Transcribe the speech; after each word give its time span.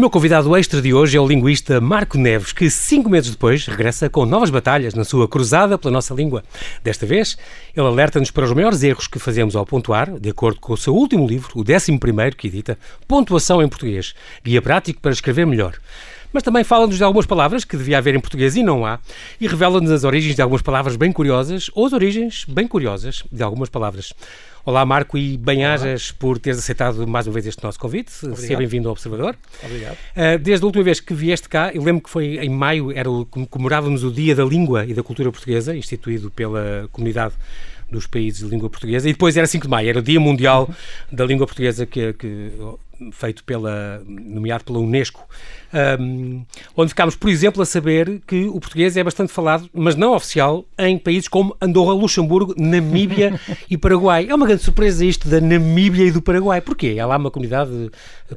meu 0.00 0.08
convidado 0.08 0.56
extra 0.56 0.80
de 0.80 0.94
hoje 0.94 1.18
é 1.18 1.20
o 1.20 1.26
linguista 1.26 1.78
Marco 1.78 2.16
Neves, 2.16 2.54
que 2.54 2.70
cinco 2.70 3.10
meses 3.10 3.32
depois 3.32 3.66
regressa 3.66 4.08
com 4.08 4.24
novas 4.24 4.48
batalhas 4.48 4.94
na 4.94 5.04
sua 5.04 5.28
cruzada 5.28 5.76
pela 5.76 5.92
nossa 5.92 6.14
língua. 6.14 6.42
Desta 6.82 7.04
vez, 7.04 7.36
ele 7.76 7.86
alerta-nos 7.86 8.30
para 8.30 8.46
os 8.46 8.52
maiores 8.54 8.82
erros 8.82 9.06
que 9.06 9.18
fazemos 9.18 9.54
ao 9.54 9.66
pontuar, 9.66 10.18
de 10.18 10.30
acordo 10.30 10.58
com 10.58 10.72
o 10.72 10.76
seu 10.76 10.94
último 10.94 11.26
livro, 11.26 11.50
o 11.54 11.62
décimo 11.62 12.00
primeiro, 12.00 12.34
que 12.34 12.48
edita 12.48 12.78
Pontuação 13.06 13.62
em 13.62 13.68
Português, 13.68 14.14
guia 14.42 14.62
prático 14.62 15.02
para 15.02 15.12
escrever 15.12 15.46
melhor 15.46 15.74
mas 16.32 16.44
também 16.44 16.62
fala-nos 16.62 16.96
de 16.96 17.02
algumas 17.02 17.26
palavras 17.26 17.64
que 17.64 17.76
devia 17.76 17.98
haver 17.98 18.14
em 18.14 18.20
português 18.20 18.54
e 18.54 18.62
não 18.62 18.86
há, 18.86 19.00
e 19.40 19.48
revela-nos 19.48 19.90
as 19.90 20.04
origens 20.04 20.36
de 20.36 20.40
algumas 20.40 20.62
palavras 20.62 20.94
bem 20.94 21.10
curiosas 21.10 21.68
ou 21.74 21.86
as 21.86 21.92
origens 21.92 22.44
bem 22.46 22.68
curiosas 22.68 23.24
de 23.32 23.42
algumas 23.42 23.68
palavras. 23.68 24.12
Olá, 24.62 24.84
Marco, 24.84 25.16
e 25.16 25.38
bem-ajas 25.38 26.12
por 26.12 26.38
teres 26.38 26.58
aceitado 26.58 27.06
mais 27.06 27.26
uma 27.26 27.32
vez 27.32 27.46
este 27.46 27.64
nosso 27.64 27.78
convite. 27.78 28.12
Obrigado. 28.18 28.40
Seja 28.40 28.58
bem-vindo 28.58 28.88
ao 28.88 28.92
Observador. 28.92 29.34
Obrigado. 29.64 29.94
Uh, 29.94 30.38
desde 30.38 30.62
a 30.62 30.66
última 30.66 30.84
vez 30.84 31.00
que 31.00 31.14
vieste 31.14 31.48
cá, 31.48 31.70
eu 31.72 31.82
lembro 31.82 32.02
que 32.02 32.10
foi 32.10 32.36
em 32.36 32.50
maio, 32.50 32.92
era 32.92 33.10
o, 33.10 33.24
comemorávamos 33.24 34.04
o 34.04 34.10
Dia 34.10 34.34
da 34.34 34.44
Língua 34.44 34.84
e 34.84 34.92
da 34.92 35.02
Cultura 35.02 35.32
Portuguesa, 35.32 35.74
instituído 35.74 36.30
pela 36.30 36.86
comunidade 36.92 37.32
dos 37.90 38.06
países 38.06 38.40
de 38.40 38.50
língua 38.50 38.68
portuguesa, 38.68 39.08
e 39.08 39.12
depois 39.12 39.34
era 39.34 39.46
5 39.46 39.64
de 39.64 39.70
maio, 39.70 39.88
era 39.88 39.98
o 39.98 40.02
Dia 40.02 40.20
Mundial 40.20 40.68
da 41.10 41.24
Língua 41.24 41.46
Portuguesa, 41.46 41.86
que, 41.86 42.12
que 42.12 42.52
feito 43.12 43.44
pela, 43.44 44.02
nomeado 44.06 44.64
pela 44.64 44.78
Unesco 44.78 45.26
um, 45.72 46.44
onde 46.76 46.88
ficámos, 46.88 47.14
por 47.14 47.30
exemplo, 47.30 47.62
a 47.62 47.66
saber 47.66 48.20
que 48.26 48.46
o 48.46 48.58
português 48.58 48.96
é 48.96 49.04
bastante 49.04 49.32
falado, 49.32 49.68
mas 49.72 49.94
não 49.94 50.14
oficial, 50.14 50.64
em 50.78 50.98
países 50.98 51.28
como 51.28 51.56
Andorra, 51.60 51.94
Luxemburgo, 51.94 52.54
Namíbia 52.58 53.40
e 53.70 53.78
Paraguai. 53.78 54.26
É 54.28 54.34
uma 54.34 54.46
grande 54.46 54.62
surpresa 54.62 55.04
isto 55.04 55.28
da 55.28 55.40
Namíbia 55.40 56.04
e 56.04 56.10
do 56.10 56.20
Paraguai. 56.20 56.60
Porquê? 56.60 56.96
Há 57.00 57.06
lá 57.06 57.16
uma 57.16 57.30
comunidade 57.30 57.90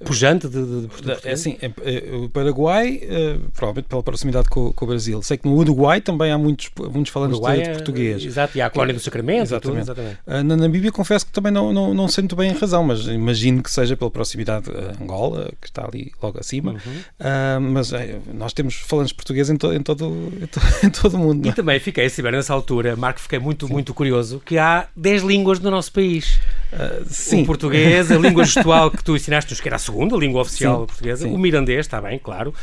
pujante 0.06 0.48
de, 0.48 0.64
de, 0.64 0.88
de 0.88 1.28
É 1.28 1.32
assim, 1.32 1.58
é, 1.62 2.16
o 2.16 2.30
Paraguai, 2.30 3.02
uh, 3.04 3.50
provavelmente 3.52 3.88
pela 3.88 4.04
proximidade 4.04 4.48
com, 4.50 4.72
com, 4.72 4.86
o 4.86 4.88
Brasil. 4.88 5.22
Sei 5.24 5.38
que 5.38 5.48
no 5.48 5.56
Uruguai 5.56 6.02
também 6.02 6.32
há 6.32 6.38
muitos, 6.38 6.70
muitos 6.92 7.12
falantes 7.12 7.40
de, 7.40 7.46
de, 7.46 7.62
é, 7.62 7.74
português. 7.74 8.26
Exato, 8.26 8.58
e 8.58 8.62
há 8.62 8.68
a 8.68 8.70
colónia 8.70 8.94
do 8.94 9.00
Sacramento. 9.00 9.44
Exatamente. 9.44 9.88
Tudo, 9.88 10.02
exatamente. 10.02 10.20
Uh, 10.28 10.44
na 10.44 10.56
Namíbia 10.56 10.92
confesso 10.92 11.26
que 11.26 11.32
também 11.32 11.52
não, 11.52 11.74
não, 11.74 11.94
não 11.94 12.08
sei 12.08 12.22
muito 12.22 12.36
bem 12.36 12.52
a 12.52 12.54
razão, 12.54 12.84
mas 12.84 13.08
imagino 13.08 13.64
que 13.64 13.72
seja 13.72 13.98
pela 13.98 14.12
proximidade 14.12 14.53
a 14.58 15.04
Angola, 15.04 15.52
que 15.62 15.68
está 15.68 15.86
ali 15.86 16.12
logo 16.22 16.40
acima. 16.40 16.72
Uhum. 16.72 16.78
Uh, 17.20 17.62
mas 17.74 17.94
é, 17.94 18.20
nós 18.34 18.54
temos 18.54 18.76
falantes 18.76 19.14
português 19.14 19.50
em, 19.50 19.58
to, 19.58 19.74
em, 19.74 19.82
todo, 19.82 20.06
em, 20.42 20.48
to, 20.48 20.60
em 20.86 20.90
todo 20.90 21.16
o 21.16 21.18
mundo. 21.18 21.46
E 21.46 21.50
é? 21.50 21.54
também 21.54 21.80
fiquei 21.80 22.06
a 22.06 22.10
saber 22.10 22.32
nessa 22.32 22.54
altura, 22.54 22.96
Marco, 22.96 23.20
fiquei 23.20 23.40
muito, 23.40 23.68
Sim. 23.68 23.74
muito 23.74 23.94
curioso, 23.94 24.42
que 24.46 24.58
há 24.58 24.88
10 24.96 25.24
línguas 25.24 25.60
no 25.60 25.72
nosso 25.72 25.92
país. 25.92 26.40
Uh, 26.72 27.06
sim. 27.08 27.44
O 27.44 27.46
português, 27.46 28.12
a 28.12 28.18
língua 28.18 28.44
gestual 28.46 28.90
que 28.90 29.04
tu 29.04 29.16
ensinaste-nos, 29.16 29.62
que 29.62 29.68
era 29.68 29.76
a 29.76 29.80
segunda 29.80 30.16
língua 30.16 30.42
oficial 30.42 30.82
sim, 30.82 30.86
portuguesa, 30.88 31.28
sim. 31.28 31.34
o 31.34 31.38
mirandês, 31.38 31.82
está 31.82 32.02
bem, 32.02 32.20
claro. 32.20 32.54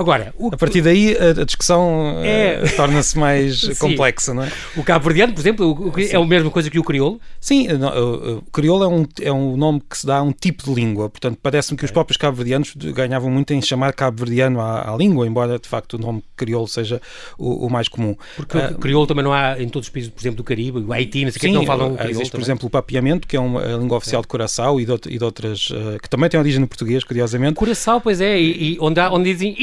Agora, 0.00 0.34
o... 0.38 0.48
a 0.48 0.56
partir 0.56 0.80
daí 0.80 1.14
a, 1.14 1.44
discussão 1.44 2.22
é... 2.24 2.62
uh, 2.64 2.72
torna-se 2.74 3.18
mais 3.18 3.68
complexa, 3.78 4.32
não 4.32 4.44
é? 4.44 4.50
O 4.74 4.82
cabo-verdiano, 4.82 5.34
por 5.34 5.40
exemplo, 5.40 5.66
o, 5.66 5.90
o, 5.90 6.00
é 6.00 6.16
a 6.16 6.26
mesma 6.26 6.50
coisa 6.50 6.70
que 6.70 6.78
o 6.78 6.82
crioulo? 6.82 7.20
Sim, 7.38 7.68
o, 7.70 8.38
o 8.38 8.42
crioulo 8.50 8.84
é 8.84 8.88
um, 8.88 9.06
é 9.20 9.30
um 9.30 9.58
nome 9.58 9.82
que 9.88 9.98
se 9.98 10.06
dá 10.06 10.16
a 10.16 10.22
um 10.22 10.32
tipo 10.32 10.64
de 10.64 10.72
língua, 10.72 11.10
portanto 11.10 11.38
parece-me 11.42 11.76
que 11.76 11.84
os 11.84 11.90
próprios 11.90 12.16
cabo-verdianos 12.16 12.74
ganhavam 12.94 13.30
muito 13.30 13.52
em 13.52 13.60
chamar 13.60 13.92
cabo-verdiano 13.92 14.58
à, 14.58 14.90
à, 14.90 14.96
língua, 14.96 15.26
embora 15.26 15.58
de 15.58 15.68
facto 15.68 15.94
o 15.94 15.98
nome 15.98 16.24
crioulo 16.34 16.66
seja 16.66 16.98
o, 17.38 17.68
mais 17.68 17.86
comum. 17.86 18.16
Porque 18.36 18.56
uh, 18.56 18.78
crioulo 18.78 19.06
também 19.06 19.22
não 19.22 19.34
há 19.34 19.60
em 19.60 19.68
todos 19.68 19.88
os 19.88 19.92
países, 19.92 20.10
por 20.10 20.22
exemplo, 20.22 20.38
do 20.38 20.44
Caribe, 20.44 20.78
o 20.78 20.92
Haiti, 20.94 21.26
não 21.26 21.30
sei 21.30 21.40
sim, 21.42 21.48
que 21.48 21.52
não 21.52 21.66
falam 21.66 21.94
crioulo 21.94 22.10
existe, 22.10 22.30
por 22.30 22.40
exemplo, 22.40 22.66
o 22.68 22.70
papiamento, 22.70 23.28
que 23.28 23.36
é 23.36 23.40
uma 23.40 23.62
língua 23.62 23.98
oficial 23.98 24.20
é. 24.20 24.22
de 24.22 24.28
Curaçao 24.28 24.80
e 24.80 24.86
de, 24.86 24.94
e 25.10 25.18
de 25.18 25.24
outras, 25.24 25.68
que 26.02 26.08
também 26.08 26.30
tem 26.30 26.40
origem 26.40 26.58
no 26.58 26.66
português, 26.66 27.04
curiosamente. 27.04 27.56
Curaçao, 27.56 28.00
pois 28.00 28.22
é, 28.22 28.40
e, 28.40 28.74
e 28.74 28.78
onde, 28.80 28.98
há, 28.98 29.12
onde 29.12 29.30
dizem 29.30 29.54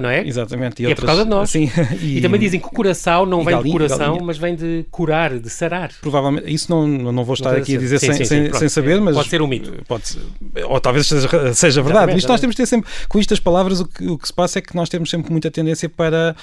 não 0.00 0.08
é? 0.08 0.26
Exatamente. 0.26 0.82
E, 0.82 0.84
e 0.84 0.88
outras... 0.88 0.98
é 0.98 1.00
por 1.00 1.06
causa 1.06 1.24
de 1.24 1.30
nós. 1.30 1.50
Sim, 1.50 1.70
e... 2.00 2.18
e 2.18 2.20
também 2.20 2.40
dizem 2.40 2.60
que 2.60 2.68
coração 2.68 3.26
não 3.26 3.44
vem 3.44 3.62
de 3.62 3.70
coração, 3.70 4.18
mas 4.22 4.38
vem 4.38 4.54
de 4.54 4.84
curar, 4.90 5.38
de 5.38 5.50
sarar. 5.50 5.90
Provavelmente, 6.00 6.52
isso 6.52 6.70
não, 6.70 6.86
não 6.86 7.24
vou 7.24 7.34
estar 7.34 7.52
não 7.52 7.58
aqui 7.58 7.76
a 7.76 7.78
dizer 7.78 7.98
sim, 7.98 8.06
sem, 8.06 8.16
sim, 8.16 8.24
sem, 8.24 8.52
sem, 8.52 8.68
saber, 8.68 9.00
mas. 9.00 9.16
Pode 9.16 9.28
ser 9.28 9.42
um 9.42 9.46
mito. 9.46 9.72
Pode 9.86 10.08
ser, 10.08 10.20
ou 10.64 10.80
talvez 10.80 11.06
seja, 11.06 11.54
seja 11.54 11.82
verdade. 11.82 12.16
Isto 12.16 12.28
nós 12.28 12.40
temos 12.40 12.54
de 12.54 12.62
ter 12.62 12.66
sempre, 12.66 12.90
com 13.08 13.18
estas 13.18 13.40
palavras, 13.40 13.80
o 13.80 13.86
que, 13.86 14.06
o 14.06 14.18
que 14.18 14.26
se 14.26 14.32
passa 14.32 14.58
é 14.58 14.62
que 14.62 14.74
nós 14.74 14.88
temos 14.88 15.10
sempre 15.10 15.30
muita 15.30 15.50
tendência 15.50 15.88
para, 15.88 16.34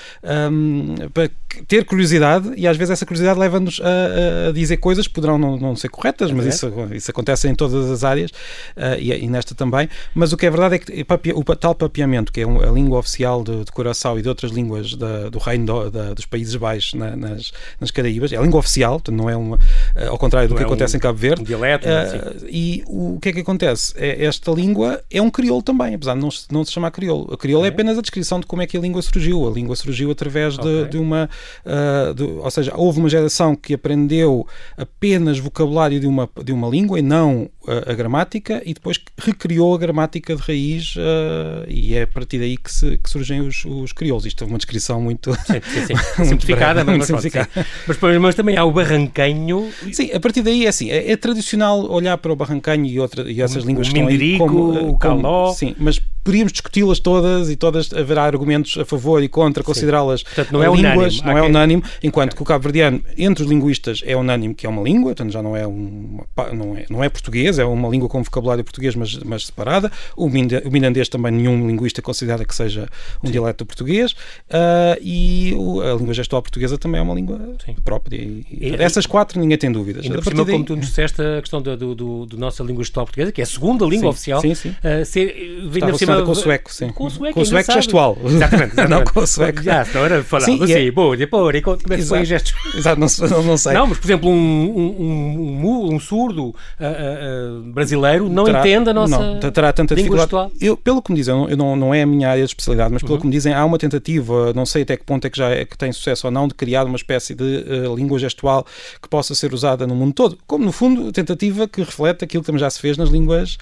um, 0.51 0.95
para 1.13 1.29
ter 1.67 1.85
curiosidade 1.85 2.51
e 2.55 2.67
às 2.67 2.77
vezes 2.77 2.91
essa 2.91 3.05
curiosidade 3.05 3.39
leva-nos 3.39 3.81
a, 3.81 4.49
a, 4.49 4.51
dizer 4.51 4.77
coisas 4.77 5.07
que 5.07 5.13
poderão 5.13 5.37
não, 5.37 5.57
não 5.57 5.75
ser 5.75 5.89
corretas, 5.89 6.31
é 6.31 6.33
mas 6.33 6.45
isso, 6.45 6.71
isso 6.93 7.11
acontece 7.11 7.47
em 7.47 7.55
todas 7.55 7.89
as 7.89 8.03
áreas 8.03 8.31
uh, 8.31 8.99
e, 8.99 9.11
e, 9.11 9.27
nesta 9.27 9.53
também. 9.53 9.89
Mas 10.13 10.33
o 10.33 10.37
que 10.37 10.45
é 10.45 10.49
verdade 10.49 10.75
é 10.75 10.79
que 10.79 11.05
o 11.33 11.43
tal 11.55 11.75
papiamento, 11.75 12.31
que 12.31 12.41
é 12.41 12.43
a 12.43 12.71
língua 12.71 12.99
oficial 12.99 13.30
de, 13.39 13.63
de 13.63 13.71
coração 13.71 14.19
e 14.19 14.21
de 14.21 14.29
outras 14.29 14.51
línguas 14.51 14.95
da, 14.95 15.29
do 15.29 15.39
reino 15.39 15.65
do, 15.65 15.89
da, 15.89 16.13
dos 16.13 16.25
Países 16.25 16.55
Baixos 16.55 16.93
na, 16.93 17.15
nas, 17.15 17.51
nas 17.79 17.91
Caraíbas. 17.91 18.31
É 18.33 18.37
a 18.37 18.41
língua 18.41 18.59
oficial, 18.59 18.93
portanto, 18.93 19.15
não 19.15 19.29
é 19.29 19.35
uma, 19.35 19.57
eh, 19.95 20.07
ao 20.07 20.17
contrário 20.17 20.47
do 20.47 20.51
não 20.51 20.57
que 20.57 20.63
é 20.63 20.65
acontece 20.65 20.95
um, 20.95 20.97
em 20.97 20.99
Cabo 20.99 21.17
Verde. 21.17 21.41
Um 21.41 21.45
dialeto. 21.45 21.87
Uh, 21.87 22.45
e 22.49 22.83
o, 22.87 23.15
o, 23.15 23.19
que 23.19 23.29
é 23.29 23.33
que 23.33 23.39
acontece? 23.39 23.93
É, 23.95 24.25
esta 24.25 24.51
língua 24.51 25.01
é 25.09 25.21
um 25.21 25.29
crioulo 25.29 25.63
também, 25.63 25.95
apesar 25.95 26.15
de 26.15 26.19
não, 26.19 26.29
não 26.51 26.65
se 26.65 26.71
chamar 26.71 26.91
crioulo. 26.91 27.33
A 27.33 27.37
crioulo 27.37 27.65
é. 27.65 27.69
é. 27.69 27.71
apenas 27.71 27.97
a 27.97 28.01
descrição 28.01 28.39
de 28.39 28.45
como 28.45 28.61
é 28.61 28.67
que 28.67 28.75
a 28.75 28.79
língua 28.79 29.01
surgiu. 29.01 29.47
A 29.47 29.51
língua 29.51 29.75
surgiu 29.75 30.11
através 30.11 30.57
de, 30.57 30.67
okay. 30.67 30.85
de 30.89 30.97
uma. 30.97 31.29
Uh, 31.65 32.13
de, 32.13 32.23
ou 32.23 32.51
seja, 32.51 32.73
houve 32.75 32.99
uma 32.99 33.09
geração 33.09 33.55
que 33.55 33.73
aprendeu 33.73 34.45
apenas 34.77 35.39
vocabulário 35.39 35.99
de 35.99 36.07
uma, 36.07 36.29
de 36.43 36.51
uma 36.51 36.67
língua 36.67 36.99
e 36.99 37.01
não 37.01 37.49
a, 37.67 37.91
a 37.91 37.93
gramática, 37.93 38.61
e 38.65 38.73
depois 38.73 38.99
recriou 39.17 39.73
a 39.75 39.77
gramática 39.77 40.35
de 40.35 40.41
raiz, 40.41 40.95
uh, 40.95 41.65
e 41.67 41.95
é 41.95 42.03
a 42.03 42.07
partir 42.07 42.39
daí 42.39 42.57
que, 42.57 42.71
se, 42.71 42.97
que 42.97 43.09
surgem 43.11 43.41
os, 43.41 43.65
os 43.65 43.91
crioulos. 43.91 44.25
Isto 44.25 44.43
é 44.43 44.47
uma 44.47 44.57
descrição 44.57 45.01
muito, 45.01 45.33
sim, 45.45 45.61
sim, 45.73 45.85
sim. 45.87 45.93
muito 46.17 46.29
simplificada, 46.29 46.83
mas, 46.83 47.05
simplificada. 47.05 47.49
Mas, 47.87 47.97
mas, 48.19 48.35
também 48.35 48.57
há 48.57 48.63
o 48.63 48.71
barranquenho. 48.71 49.69
Sim, 49.91 50.11
a 50.13 50.19
partir 50.19 50.41
daí 50.41 50.65
é 50.65 50.69
assim, 50.69 50.89
é, 50.89 51.11
é 51.11 51.17
tradicional 51.17 51.89
olhar 51.91 52.17
para 52.17 52.31
o 52.31 52.35
barrancanho 52.35 52.85
e, 52.85 52.99
outra, 52.99 53.29
e 53.29 53.41
essas 53.41 53.63
o, 53.63 53.67
línguas 53.67 53.87
o 53.87 53.91
que 53.91 53.99
estão 53.99 54.09
aí 54.09 54.37
como, 54.37 54.89
o 54.89 54.97
caló. 54.97 55.53
Sim, 55.53 55.75
mas 55.77 55.99
poderíamos 56.23 56.51
discuti-las 56.51 56.99
todas 56.99 57.49
e 57.49 57.55
todas 57.55 57.91
haverá 57.93 58.23
argumentos 58.23 58.77
a 58.77 58.85
favor 58.85 59.23
e 59.23 59.27
contra, 59.27 59.63
considerá-las 59.63 60.23
não 60.51 60.63
é 60.63 60.67
línguas, 60.67 61.19
unânime. 61.19 61.21
não 61.25 61.37
é 61.37 61.41
unânime, 61.41 61.83
enquanto 62.03 62.29
okay. 62.29 62.37
que 62.37 62.43
o 62.43 62.45
cabo-verdiano, 62.45 63.01
entre 63.17 63.43
os 63.43 63.49
linguistas, 63.49 64.01
é 64.05 64.15
unânime 64.15 64.53
que 64.53 64.65
é 64.65 64.69
uma 64.69 64.81
língua, 64.81 65.09
portanto 65.09 65.31
já 65.31 65.41
não 65.41 65.55
é, 65.55 65.65
um, 65.67 66.19
não 66.53 66.77
é, 66.77 66.85
não 66.89 67.03
é 67.03 67.09
português, 67.09 67.57
é 67.57 67.65
uma 67.65 67.89
língua 67.89 68.07
com 68.07 68.21
vocabulário 68.21 68.63
português, 68.63 68.95
mas, 68.95 69.17
mas 69.17 69.45
separada. 69.47 69.91
O, 70.15 70.29
minandês 70.29 71.09
também 71.09 71.31
nenhum 71.31 71.67
linguista 71.67 72.01
considera 72.01 72.45
que 72.45 72.53
seja 72.53 72.87
um 73.23 73.27
Sim. 73.27 73.31
dialeto 73.31 73.65
português. 73.65 74.11
Uh, 74.11 74.97
e 75.01 75.53
o, 75.55 75.81
a 75.81 75.93
língua 75.93 76.13
gestual 76.13 76.41
portuguesa 76.41 76.77
também 76.77 76.99
é 76.99 77.03
uma 77.03 77.13
língua 77.13 77.39
Sim. 77.65 77.75
própria. 77.83 78.17
E, 78.17 78.45
e, 78.49 78.75
essas 78.79 79.05
quatro 79.05 79.39
ninguém 79.39 79.57
tem 79.57 79.71
dúvidas. 79.71 80.05
Ainda 80.05 80.17
por 80.17 80.31
cima, 80.31 80.45
daí... 80.45 80.53
como 80.53 80.65
tu 80.65 80.75
nos 80.75 80.87
disseste, 80.87 81.21
a 81.21 81.41
questão 81.41 81.61
da 81.61 81.75
do, 81.75 81.95
do, 81.95 82.25
do, 82.25 82.37
nossa 82.37 82.63
língua 82.63 82.83
gestual 82.83 83.05
portuguesa, 83.05 83.31
que 83.31 83.41
é 83.41 83.43
a 83.43 83.47
segunda 83.47 83.85
língua 83.85 84.11
sim, 84.13 84.33
oficial, 84.33 84.41
sim, 84.41 84.55
sim. 84.55 84.69
Uh, 84.69 85.05
ser, 85.05 85.35
Está 85.73 85.97
cima, 85.97 86.21
com 86.23 86.31
o 86.31 86.35
sueco, 86.35 86.73
sim. 86.73 86.89
Com 86.89 87.05
o 87.05 87.09
sueco, 87.09 87.33
com 87.33 87.41
o 87.41 87.45
sueco 87.45 87.71
gestual. 87.71 88.17
Exatamente, 88.23 88.73
exatamente. 88.73 88.89
não 88.89 89.03
com 89.03 89.19
o 89.19 89.27
sueco. 89.27 89.61
Já, 89.63 89.85
senão 89.85 90.05
era 90.05 90.23
falar 90.23 90.45
sim, 90.45 90.61
assim, 90.63 90.73
é... 90.73 90.85
depois, 91.15 91.61
como 91.61 91.93
é 91.93 91.97
que 91.97 92.03
foi 92.03 92.25
gestos? 92.25 92.53
Exato, 92.75 92.99
não, 92.99 93.43
não 93.43 93.57
sei. 93.57 93.73
Não, 93.73 93.87
mas 93.87 93.97
por 93.97 94.05
exemplo, 94.05 94.29
um, 94.29 94.33
um, 94.33 95.65
um, 95.65 95.95
um 95.95 95.99
surdo 95.99 96.47
uh, 96.47 96.53
uh, 96.53 97.61
brasileiro 97.71 98.29
não 98.29 98.45
terá, 98.45 98.59
entende 98.59 98.89
a 98.89 98.93
nossa 98.93 99.17
não, 99.17 99.51
terá 99.51 99.73
tanta 99.73 99.95
língua 99.95 100.17
gestual. 100.19 100.51
Eu, 100.59 100.77
pelo 100.77 101.01
que 101.01 101.11
me 101.11 101.17
dizem, 101.17 101.33
eu 101.49 101.57
não, 101.57 101.75
não 101.75 101.93
é 101.93 102.03
a 102.03 102.05
minha 102.05 102.29
área 102.29 102.43
de 102.43 102.49
especialidade, 102.49 102.90
mas 102.91 103.01
pelo 103.01 103.13
uhum. 103.15 103.21
que 103.21 103.25
me 103.27 103.31
dizem, 103.31 103.53
há 103.53 103.63
uma 103.65 103.77
tentativa, 103.77 104.53
não 104.53 104.65
sei 104.65 104.83
até 104.83 104.97
que 104.97 105.03
ponto 105.03 105.25
é 105.25 105.29
que 105.29 105.37
já 105.37 105.49
é, 105.49 105.65
que 105.65 105.77
tem 105.77 105.91
sucesso 105.91 106.27
ou 106.27 106.31
não, 106.31 106.47
de 106.47 106.53
criar 106.53 106.85
uma 106.85 106.95
espécie 106.95 107.33
de 107.33 107.43
uh, 107.43 107.95
língua 107.95 108.19
gestual 108.19 108.65
que 109.01 109.07
possa 109.07 109.33
ser 109.33 109.53
usada 109.53 109.87
no 109.87 109.95
mundo 109.95 110.13
todo. 110.13 110.37
Como, 110.45 110.65
no 110.65 110.71
fundo, 110.71 111.11
tentativa 111.11 111.67
que 111.67 111.81
reflete 111.81 112.23
aquilo 112.23 112.43
que 112.43 112.47
também 112.47 112.59
já 112.59 112.69
se 112.69 112.79
fez 112.79 112.97
nas 112.97 113.09
línguas 113.09 113.57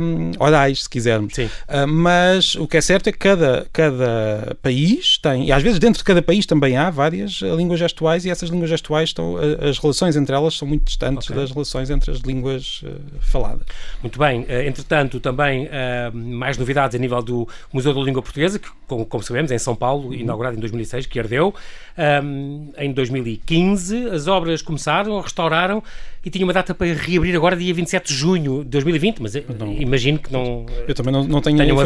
um, 0.00 0.32
orais, 0.38 0.84
se 0.84 0.90
quisermos. 0.90 1.36
Uh, 1.36 1.86
mas 1.86 2.54
o 2.54 2.66
que 2.66 2.76
é 2.76 2.80
certo 2.80 3.08
é 3.08 3.12
que 3.12 3.18
cada, 3.18 3.66
cada 3.72 4.56
país 4.62 5.18
tem, 5.18 5.46
e 5.46 5.52
às 5.52 5.62
vezes 5.62 5.78
dentro 5.78 5.98
de 5.98 6.04
cada 6.04 6.22
país 6.22 6.46
também 6.46 6.76
há 6.76 6.90
várias 6.90 7.40
uh, 7.42 7.54
línguas 7.54 7.78
gestuais, 7.78 8.24
e 8.24 8.30
essas 8.30 8.50
línguas 8.50 8.70
gestuais 8.70 9.10
estão, 9.10 9.36
as 9.60 9.78
relações 9.78 10.16
entre 10.16 10.34
elas 10.34 10.54
são 10.54 10.66
muito 10.66 10.84
distantes 10.84 11.28
okay. 11.28 11.40
das 11.40 11.50
relações 11.50 11.90
entre 11.90 12.10
as 12.10 12.18
línguas 12.18 12.82
faladas. 13.20 13.66
Muito 14.02 14.18
bem. 14.18 14.46
entretanto, 14.66 15.20
também 15.20 15.68
mais 16.12 16.56
novidades 16.58 16.94
a 16.94 16.98
nível 16.98 17.22
do 17.22 17.48
Museu 17.72 17.92
da 17.92 18.00
Língua 18.00 18.22
Portuguesa, 18.22 18.53
que, 18.58 18.68
como, 18.86 19.06
como 19.06 19.22
sabemos, 19.22 19.50
em 19.50 19.58
São 19.58 19.74
Paulo, 19.74 20.08
uhum. 20.08 20.14
inaugurado 20.14 20.56
em 20.56 20.60
2006, 20.60 21.06
que 21.06 21.18
ardeu. 21.18 21.54
Um, 21.96 22.72
em 22.76 22.92
2015, 22.92 24.10
as 24.10 24.26
obras 24.26 24.60
começaram, 24.62 25.20
restauraram 25.20 25.82
e 26.24 26.30
tinha 26.30 26.44
uma 26.44 26.54
data 26.54 26.74
para 26.74 26.86
reabrir 26.86 27.36
agora, 27.36 27.54
dia 27.54 27.72
27 27.74 28.08
de 28.08 28.14
junho 28.14 28.64
de 28.64 28.70
2020, 28.70 29.20
mas 29.20 29.34
não, 29.58 29.72
imagino 29.72 30.18
que 30.18 30.32
não. 30.32 30.64
Eu 30.88 30.94
também 30.94 31.12
não, 31.12 31.22
não 31.22 31.40
tenho 31.42 31.58
tenham. 31.58 31.76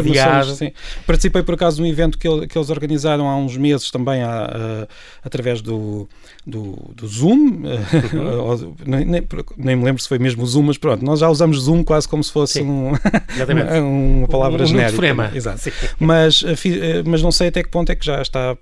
Sim. 0.55 0.71
Participei 1.05 1.43
por 1.43 1.55
acaso 1.55 1.81
num 1.81 1.87
evento 1.87 2.17
que, 2.17 2.47
que 2.47 2.57
eles 2.57 2.69
organizaram 2.69 3.27
há 3.27 3.35
uns 3.35 3.57
meses 3.57 3.91
também 3.91 4.23
a, 4.23 4.45
a, 4.45 4.87
através 5.25 5.61
do, 5.61 6.07
do, 6.47 6.77
do 6.95 7.05
Zoom. 7.05 7.63
Uhum. 7.65 8.75
nem, 8.85 9.03
nem, 9.03 9.27
nem, 9.57 9.75
me 9.75 9.83
lembro 9.83 10.01
se 10.01 10.07
foi 10.07 10.17
mesmo 10.17 10.43
o 10.43 10.45
Zoom, 10.45 10.63
mas 10.63 10.77
pronto, 10.77 11.03
nós 11.03 11.19
já 11.19 11.29
usamos 11.29 11.57
Zoom 11.59 11.83
quase 11.83 12.07
como 12.07 12.23
se 12.23 12.31
fosse 12.31 12.61
um, 12.61 12.93
uma, 14.21 14.27
palavra 14.27 14.61
um, 14.61 14.63
um 14.63 14.67
genérica. 14.67 15.31
Exato. 15.35 15.69
Mas, 15.99 16.43
eh, 16.43 16.51
eh, 16.51 16.55
mas 17.05 17.21
não 17.21 17.31
sei 17.31 17.49
até 17.49 17.63
que 17.63 17.69
ponto 17.69 17.91
é 17.91 17.95
que 17.95 18.05
já 18.05 18.21
está 18.21 18.57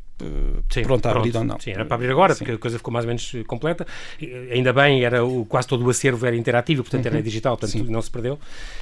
sim, 0.69 0.81
pronto 0.83 1.05
a 1.05 1.11
abrir 1.11 1.31
pronto. 1.31 1.37
ou 1.37 1.45
não. 1.45 1.59
Sim, 1.59 1.71
era 1.71 1.85
para 1.85 1.95
abrir 1.95 2.11
agora, 2.11 2.33
sim. 2.33 2.39
porque 2.39 2.53
a 2.53 2.57
coisa 2.57 2.77
ficou 2.77 2.91
mais 2.91 3.05
ou 3.05 3.07
menos 3.07 3.33
completa. 3.45 3.85
Ainda 4.51 4.73
bem, 4.73 5.03
era 5.03 5.23
o, 5.23 5.45
quase 5.45 5.67
todo 5.67 5.85
o 5.85 5.89
acervo 5.89 6.25
era 6.25 6.35
interativo, 6.35 6.83
portanto 6.83 7.05
uhum. 7.05 7.13
era 7.13 7.23
digital, 7.23 7.57
portanto 7.57 7.85
sim. 7.85 7.91
não 7.91 8.01
se 8.01 8.09
perdeu. 8.09 8.39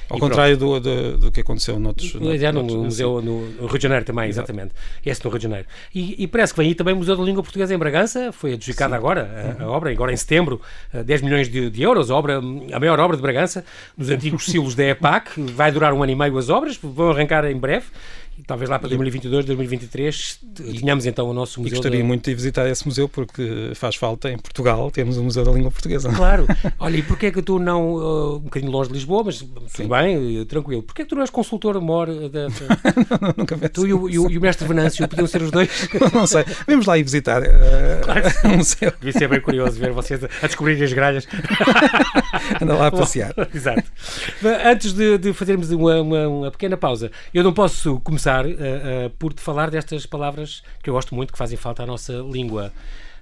Ao 0.08 0.16
e 0.16 0.20
contrário 0.20 0.56
do, 0.56 0.80
do, 0.80 1.18
do, 1.18 1.32
que 1.32 1.40
aconteceu 1.40 1.78
noutros... 1.78 2.14
noutros 2.14 2.42
é, 2.42 2.52
no, 2.52 2.62
no 2.62 2.84
museu 2.84 3.20
no 3.20 3.66
Rio 3.66 3.78
de 3.78 3.82
Janeiro 3.82 4.04
também, 4.04 4.28
Exato. 4.28 4.50
exatamente. 4.50 4.74
Esse 5.04 5.24
no 5.24 5.30
Rio 5.30 5.38
de 5.38 5.42
Janeiro. 5.42 5.66
E, 5.94 6.22
e, 6.22 6.26
parece 6.26 6.54
que 6.54 6.60
vem 6.60 6.68
aí 6.68 6.74
também 6.74 6.94
o 6.94 6.98
Museu 6.98 7.16
da 7.16 7.22
Língua 7.22 7.42
Portuguesa 7.42 7.74
em 7.74 7.78
Bragança, 7.78 8.32
foi 8.32 8.54
adjudicada 8.54 8.94
agora 8.96 9.56
a, 9.58 9.62
a, 9.62 9.66
uhum. 9.66 9.72
obra, 9.72 9.90
agora 9.90 10.12
em 10.12 10.16
setembro, 10.16 10.60
10 10.92 11.22
milhões 11.22 11.48
de, 11.48 11.70
de, 11.70 11.82
euros, 11.82 12.10
a, 12.10 12.14
obra, 12.14 12.38
a 12.38 12.80
maior 12.80 12.98
obra 13.00 13.16
de 13.16 13.22
Bragança, 13.22 13.64
dos 13.96 14.10
antigos 14.10 14.46
silos 14.50 14.74
da 14.74 14.84
EPAC, 14.84 15.40
vai 15.52 15.70
durar 15.70 15.92
um 15.92 16.02
ano 16.02 16.12
e 16.12 16.16
meio 16.16 16.38
as 16.38 16.48
obras, 16.48 16.78
vão 16.82 17.10
arrancar 17.10 17.44
em 17.44 17.56
breve 17.56 17.86
talvez 18.46 18.68
lá 18.68 18.78
para 18.78 18.88
2022, 18.88 19.44
2023 19.46 20.40
tenhamos 20.78 21.06
então 21.06 21.25
o 21.30 21.32
nosso 21.32 21.60
museu. 21.60 21.74
E 21.74 21.76
gostaria 21.76 22.04
muito 22.04 22.24
de 22.24 22.34
visitar 22.34 22.66
esse 22.68 22.86
museu 22.86 23.08
porque 23.08 23.72
faz 23.74 23.96
falta 23.96 24.30
em 24.30 24.38
Portugal 24.38 24.90
temos 24.90 25.16
o 25.16 25.22
Museu 25.22 25.44
da 25.44 25.52
Língua 25.52 25.70
Portuguesa. 25.70 26.10
Claro. 26.10 26.46
Olha, 26.78 26.96
e 26.96 27.02
porquê 27.02 27.26
é 27.26 27.30
que 27.30 27.42
tu 27.42 27.58
não, 27.58 27.94
uh, 27.94 28.36
um 28.36 28.40
bocadinho 28.40 28.70
longe 28.70 28.88
de 28.88 28.94
Lisboa, 28.94 29.24
mas 29.24 29.38
Sim. 29.38 29.46
tudo 29.74 29.88
bem, 29.88 30.44
tranquilo, 30.46 30.82
porquê 30.82 31.02
é 31.02 31.04
que 31.04 31.08
tu 31.08 31.14
não 31.14 31.22
és 31.22 31.30
consultor 31.30 31.80
mor 31.80 32.06
da... 32.06 32.48
não, 33.20 33.34
nunca 33.36 33.56
pensei. 33.56 33.68
Tu 33.68 33.86
e 33.86 33.94
o, 33.94 34.08
e, 34.08 34.18
o, 34.18 34.30
e 34.30 34.38
o, 34.38 34.40
mestre 34.40 34.66
Venâncio 34.66 35.06
podiam 35.08 35.26
ser 35.26 35.42
os 35.42 35.50
dois? 35.50 35.88
não 36.12 36.26
sei. 36.26 36.44
Vamos 36.66 36.86
lá 36.86 36.98
ir 36.98 37.02
visitar 37.02 37.42
uh, 37.42 37.46
claro 38.02 38.22
o 38.44 38.56
museu. 38.56 38.92
Devia 38.98 39.12
ser 39.12 39.28
bem 39.28 39.40
curioso 39.40 39.78
ver 39.78 39.92
vocês 39.92 40.22
a 40.24 40.46
descobrir 40.46 40.82
as 40.82 40.92
gralhas. 40.92 41.26
Anda 42.60 42.74
lá 42.74 42.86
a 42.88 42.90
passear. 42.90 43.34
Exato. 43.54 43.84
Antes 44.64 44.92
de, 44.92 45.18
de 45.18 45.32
fazermos 45.32 45.70
uma, 45.70 46.00
uma, 46.00 46.28
uma 46.28 46.50
pequena 46.50 46.76
pausa, 46.76 47.10
eu 47.34 47.42
não 47.42 47.52
posso 47.52 48.00
começar 48.00 48.46
uh, 48.46 49.10
por 49.18 49.32
te 49.32 49.40
falar 49.40 49.70
destas 49.70 50.06
palavras 50.06 50.62
que 50.82 50.90
eu 50.90 50.94
gosto 50.94 51.14
muito, 51.14 51.15
que 51.32 51.38
fazem 51.38 51.56
falta 51.56 51.82
à 51.82 51.86
nossa 51.86 52.12
língua. 52.30 52.72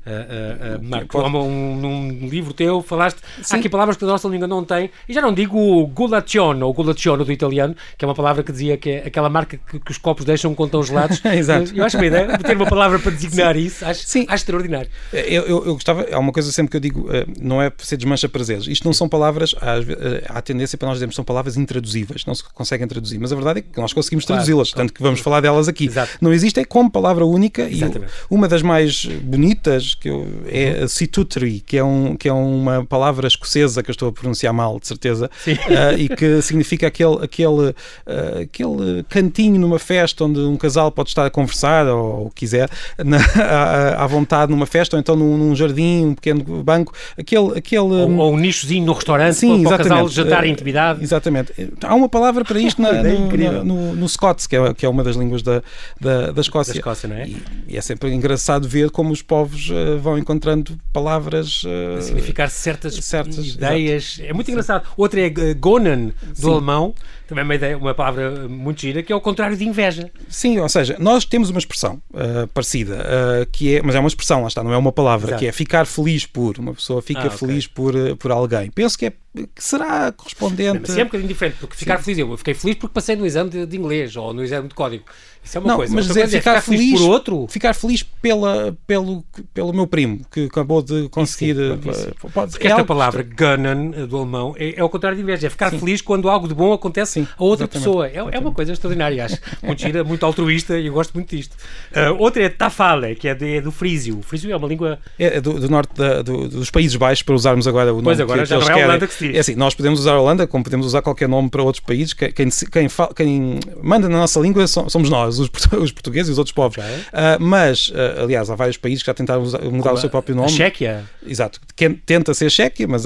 Uh, 0.07 0.79
uh, 0.79 0.85
Marco, 0.85 1.19
Pode... 1.19 1.37
um, 1.37 1.77
num 1.77 2.29
livro 2.29 2.53
teu 2.53 2.83
falaste, 2.83 3.19
Sim. 3.43 3.57
há 3.57 3.59
aqui 3.59 3.69
palavras 3.69 3.97
que 3.97 4.05
a 4.05 4.07
nossa 4.07 4.29
língua 4.29 4.47
não 4.47 4.65
tem, 4.65 4.91
e 5.09 5.15
já 5.15 5.23
não 5.23 5.33
digo 5.33 5.87
gulaciono, 5.89 6.71
gulaciono 6.73 7.25
do 7.25 7.33
italiano, 7.33 7.75
que 7.97 8.05
é 8.05 8.09
uma 8.09 8.15
palavra 8.15 8.43
que 8.43 8.53
dizia 8.53 8.77
que 8.77 8.91
é 8.91 9.07
aquela 9.07 9.31
marca 9.31 9.57
que, 9.57 9.81
que 9.81 9.91
os 9.91 9.99
copos 9.99 10.25
deixam 10.25 10.55
quando 10.55 10.69
estão 10.69 10.83
gelados. 10.83 11.25
Exato. 11.25 11.73
Eu 11.75 11.85
acho 11.85 11.97
que 11.97 12.05
a 12.05 12.07
ideia 12.07 12.39
de 12.39 12.45
ter 12.45 12.57
uma 12.57 12.67
palavra 12.67 12.99
para 12.99 13.13
designar 13.13 13.55
Sim. 13.55 13.61
isso, 13.63 13.85
acho, 13.85 14.05
Sim. 14.05 14.27
acho 14.29 14.35
extraordinário. 14.35 14.91
Eu, 15.13 15.43
eu, 15.43 15.67
eu, 15.67 15.75
gostava, 15.75 16.07
há 16.13 16.19
uma 16.19 16.33
coisa 16.33 16.53
sempre 16.53 16.71
que 16.71 16.77
eu 16.77 16.81
digo, 16.81 17.09
não 17.41 17.63
é 17.63 17.71
para 17.71 17.87
ser 17.87 17.97
desmancha 17.97 18.29
prazeres, 18.29 18.67
isto 18.67 18.85
não 18.85 18.93
são 18.93 19.09
palavras, 19.09 19.55
há, 19.61 20.39
há 20.39 20.43
tendência 20.43 20.77
para 20.77 20.89
nós 20.89 20.97
dizermos 20.97 21.15
são 21.15 21.25
palavras 21.25 21.57
intraduzíveis, 21.57 22.27
não 22.27 22.35
se 22.35 22.45
conseguem 22.45 22.87
traduzir, 22.87 23.19
mas 23.19 23.33
a 23.33 23.35
verdade 23.35 23.61
é 23.61 23.63
que 23.63 23.81
nós 23.81 23.93
conseguimos 23.93 24.25
claro, 24.25 24.41
traduzi-las, 24.41 24.73
claro. 24.73 24.89
tanto 24.89 24.95
que 24.95 25.03
vamos 25.03 25.21
falar 25.21 25.41
delas 25.41 25.69
aqui. 25.69 25.87
Exato. 25.87 26.19
Não 26.21 26.33
existe 26.33 26.61
é 26.61 26.65
como 26.65 26.91
palavra 26.91 27.25
única 27.25 27.63
Exatamente. 27.63 28.13
e 28.31 28.35
uma 28.35 28.49
das 28.49 28.63
mais 28.63 29.07
bonitas 29.07 29.94
que 29.95 30.09
eu, 30.09 30.27
é 30.47 30.65
é 30.65 30.89
situtri, 30.89 31.61
que 31.61 31.77
é, 31.77 31.85
um, 31.85 32.17
que 32.17 32.29
é 32.29 32.33
uma 32.33 32.85
palavra 32.85 33.27
escocesa 33.27 33.83
que 33.83 33.91
eu 33.91 33.93
estou 33.93 34.09
a 34.09 34.13
pronunciar 34.13 34.53
mal, 34.53 34.79
de 34.81 34.87
certeza, 34.87 35.31
uh, 35.47 35.99
e 35.99 36.09
que 36.09 36.41
significa 36.43 36.87
aquele, 36.87 37.23
aquele, 37.23 37.71
uh, 37.71 38.43
aquele 38.43 39.03
cantinho 39.09 39.61
numa 39.61 39.79
festa 39.79 40.25
onde 40.25 40.41
um 40.41 40.57
casal 40.57 40.91
pode 40.91 41.11
estar 41.11 41.27
a 41.27 41.31
conversar 41.31 41.87
ou, 41.87 42.25
ou 42.25 42.31
quiser, 42.31 42.69
na, 42.99 43.19
à, 43.19 44.05
à, 44.05 44.07
vontade 44.07 44.51
numa 44.51 44.67
festa, 44.67 44.97
ou 44.97 45.01
então 45.01 45.17
num, 45.17 45.37
num, 45.37 45.55
jardim, 45.55 46.07
um 46.07 46.15
pequeno 46.15 46.63
banco, 46.63 46.93
aquele. 47.19 47.59
aquele 47.59 47.81
ou, 47.81 48.09
um, 48.09 48.19
ou 48.19 48.33
um 48.33 48.37
nichozinho 48.37 48.87
no 48.87 48.93
restaurante 48.93 49.37
sim, 49.37 49.63
para, 49.63 49.77
para 49.77 49.85
o 49.85 49.89
casal 49.89 50.09
jantar 50.09 50.45
em 50.45 50.53
intimidade. 50.53 51.03
Exatamente. 51.03 51.53
Há 51.83 51.95
uma 51.95 52.09
palavra 52.09 52.45
para 52.45 52.59
isto 52.59 52.81
na, 52.81 52.93
no, 53.03 53.65
no, 53.65 53.97
no, 53.97 54.09
Scots, 54.09 54.47
que 54.47 54.57
é, 54.57 54.75
que 54.75 54.87
é 54.87 54.89
uma 54.89 55.03
das 55.03 55.17
línguas 55.17 55.43
da, 55.43 55.63
da, 56.01 56.31
da 56.33 56.41
Escócia. 56.41 56.73
Da 56.73 56.79
Escócia 56.79 57.09
não 57.09 57.17
é? 57.17 57.29
E, 57.29 57.43
e, 57.69 57.77
é 57.77 57.81
sempre 57.81 58.13
engraçado 58.13 58.69
ver 58.69 58.91
como 58.91 59.13
os 59.13 59.23
povos 59.23 59.71
uh, 59.85 59.99
vão 59.99 60.19
encontrando 60.19 60.79
palavras. 60.93 61.63
Uh, 61.65 62.01
significar 62.01 62.51
certas, 62.51 62.95
certas 62.95 63.47
ideias. 63.47 64.15
Exato. 64.19 64.31
É 64.31 64.33
muito 64.33 64.51
engraçado. 64.51 64.87
Outra 64.97 65.21
é 65.21 65.27
uh, 65.27 65.55
Gonan, 65.59 66.07
do 66.07 66.35
Sim. 66.35 66.51
alemão, 66.51 66.95
também 67.27 67.43
é 67.43 67.45
uma, 67.45 67.55
ideia, 67.55 67.79
uma 67.79 67.95
palavra 67.95 68.49
muito 68.49 68.81
gira, 68.81 69.03
que 69.03 69.13
é 69.13 69.17
o 69.17 69.21
contrário 69.21 69.57
de 69.57 69.65
inveja. 69.65 70.11
Sim, 70.29 70.59
ou 70.59 70.69
seja, 70.69 70.97
nós 70.99 71.25
temos 71.25 71.51
uma 71.51 71.59
expressão 71.59 72.01
uh, 72.13 72.47
parecida, 72.49 72.97
uh, 72.97 73.47
que 73.51 73.77
é, 73.77 73.83
mas 73.83 73.95
é 73.95 74.01
uma 74.01 74.09
expressão, 74.09 74.43
lá 74.43 74.49
está, 74.49 74.63
não 74.63 74.73
é 74.73 74.77
uma 74.77 74.93
palavra, 74.93 75.31
Exato. 75.31 75.41
que 75.41 75.47
é 75.47 75.53
ficar 75.53 75.87
feliz 75.87 76.27
por. 76.27 76.59
Uma 76.59 76.75
pessoa 76.75 77.01
fica 77.01 77.23
ah, 77.23 77.27
okay. 77.27 77.39
feliz 77.39 77.67
por, 77.67 77.95
por 78.19 78.31
alguém. 78.31 78.71
Penso 78.71 78.99
que 78.99 79.07
é 79.07 79.13
que 79.55 79.65
será 79.65 80.13
correspondente. 80.13 80.83
Mas 80.83 80.97
é 80.97 81.03
um 81.03 81.07
bocadinho 81.07 81.29
diferente, 81.29 81.57
porque 81.59 81.77
ficar 81.77 81.99
Sim. 81.99 82.05
feliz, 82.05 82.19
eu 82.19 82.37
fiquei 82.37 82.55
feliz 82.55 82.77
porque 82.77 82.95
passei 82.95 83.17
no 83.17 83.27
exame 83.27 83.51
de, 83.51 83.67
de, 83.67 83.77
inglês 83.77 84.15
ou 84.15 84.33
no 84.33 84.45
exame 84.45 84.69
de 84.69 84.75
código. 84.75 85.05
Isso 85.43 85.59
é 85.59 85.61
uma 85.61 85.69
não, 85.69 85.77
coisa. 85.77 85.95
Mas, 85.95 86.07
mas 86.07 86.17
é, 86.17 86.27
ficar, 86.27 86.39
ficar 86.39 86.61
feliz, 86.63 86.81
feliz, 86.81 87.01
por 87.01 87.11
outro. 87.11 87.47
Ficar 87.49 87.75
feliz 87.75 88.03
pela, 88.03 88.77
pelo, 88.87 89.25
pelo 89.53 89.73
meu 89.73 89.87
primo, 89.87 90.25
que 90.31 90.45
acabou 90.45 90.83
de 90.83 91.09
conseguir. 91.09 91.57
Sim, 91.57 92.13
pode, 92.33 92.53
porque 92.53 92.69
é 92.69 92.71
esta 92.71 92.85
palavra, 92.85 93.23
gönnen, 93.23 93.93
eh, 93.95 94.07
do 94.07 94.17
alemão, 94.19 94.55
é, 94.57 94.75
é 94.79 94.85
o 94.85 94.89
contrário 94.89 95.17
de 95.17 95.23
inveja, 95.23 95.49
é 95.49 95.51
ficar 95.51 95.71
feliz 95.71 96.01
quando 96.01 96.31
algo 96.31 96.47
de 96.47 96.55
bom 96.55 96.73
acontece 96.73 97.14
Sim, 97.15 97.29
a 97.39 97.45
outra 97.45 97.69
pessoa. 97.69 98.09
É, 98.09 98.17
é, 98.17 98.39
uma 98.41 98.51
coisa 98.51 98.73
extraordinária, 98.73 99.25
acho. 99.25 99.39
Muito 99.63 99.81
gira, 99.81 100.03
muito 100.03 100.27
altruísta 100.27 100.77
e 100.79 100.87
eu 100.87 100.93
gosto 100.93 101.15
muito 101.15 101.35
disto. 101.35 101.55
Uh, 101.93 102.15
outra 102.19 102.43
é 102.43 102.49
tafale, 102.49 103.15
que 103.15 103.29
é, 103.29 103.35
de, 103.35 103.57
é, 103.57 103.61
do 103.61 103.71
frísio. 103.71 104.19
O 104.19 104.23
frísio 104.23 104.51
é 104.51 104.57
uma 104.57 104.67
língua. 104.67 104.99
É 105.19 105.41
do, 105.41 105.61
do 105.61 105.69
norte 105.69 105.95
da, 105.95 106.23
do, 106.23 106.49
dos 106.49 106.71
Países 106.71 106.97
Baixos, 106.97 107.23
para 107.23 107.35
usarmos 107.35 107.69
agora 107.69 107.93
o 107.93 107.97
nome 107.97 108.05
pois 108.05 108.21
agora 108.21 108.43
que, 108.43 108.49
já 108.49 108.59
que 108.59 108.65
não 108.65 108.79
é 108.79 108.83
a 108.83 108.87
Holanda 108.87 109.07
que 109.07 109.15
se 109.15 109.29
diz. 109.29 109.37
É 109.37 109.41
assim, 109.41 109.55
nós 109.55 109.75
podemos 109.75 110.01
usar 110.01 110.13
a 110.13 110.21
Holanda, 110.21 110.47
como 110.47 110.65
podemos 110.65 110.87
usar 110.87 111.03
qualquer 111.03 111.29
nome 111.29 111.49
para 111.49 111.63
outros 111.63 111.85
países. 111.85 112.13
Quem, 112.13 112.33
quem, 112.33 112.49
quem, 112.51 112.89
quem 113.15 113.61
manda 113.81 114.09
na 114.09 114.19
nossa 114.19 114.41
língua 114.41 114.67
somos 114.67 115.09
nós, 115.09 115.39
os, 115.39 115.49
os 115.79 115.93
portugueses 115.93 116.29
e 116.31 116.33
os 116.33 116.39
outros 116.39 116.53
povos. 116.53 116.77
Okay. 116.77 116.91
Uh, 116.91 117.41
mas, 117.41 117.91
uh, 117.91 118.23
aliás, 118.25 118.51
há 118.51 118.57
vários 118.57 118.77
países 118.77 119.03
que 119.03 119.07
já 119.07 119.15
tentaram 119.15 119.43
usar, 119.43 119.63
mudar 119.63 119.83
como 119.83 119.95
o 119.95 119.99
seu 119.99 120.11
próprio 120.11 120.35
nome. 120.35 120.49
A 120.49 120.53
Chequia? 120.53 121.05
Exato. 121.25 121.61
Tenta 122.05 122.35
ser 122.35 122.51
Chequia, 122.51 122.89
mas 122.89 123.05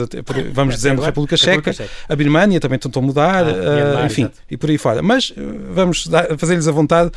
vamos 0.53 0.75
é, 0.75 0.77
dizendo 0.77 1.03
República, 1.03 1.37
Checa. 1.37 1.73
Checa. 1.73 1.91
A 2.09 2.17
Birmania 2.17 2.59
também 2.59 2.79
tentou 2.79 3.03
mudar, 3.03 3.45
ah, 3.47 3.98
uh, 4.03 4.07
enfim, 4.07 4.23
exato. 4.23 4.39
e 4.51 4.57
por 4.57 4.71
aí 4.71 4.79
fora. 4.79 5.03
Mas 5.03 5.33
vamos 5.71 6.09
fazer-lhes 6.39 6.69
a 6.69 6.73
vontade. 6.73 7.11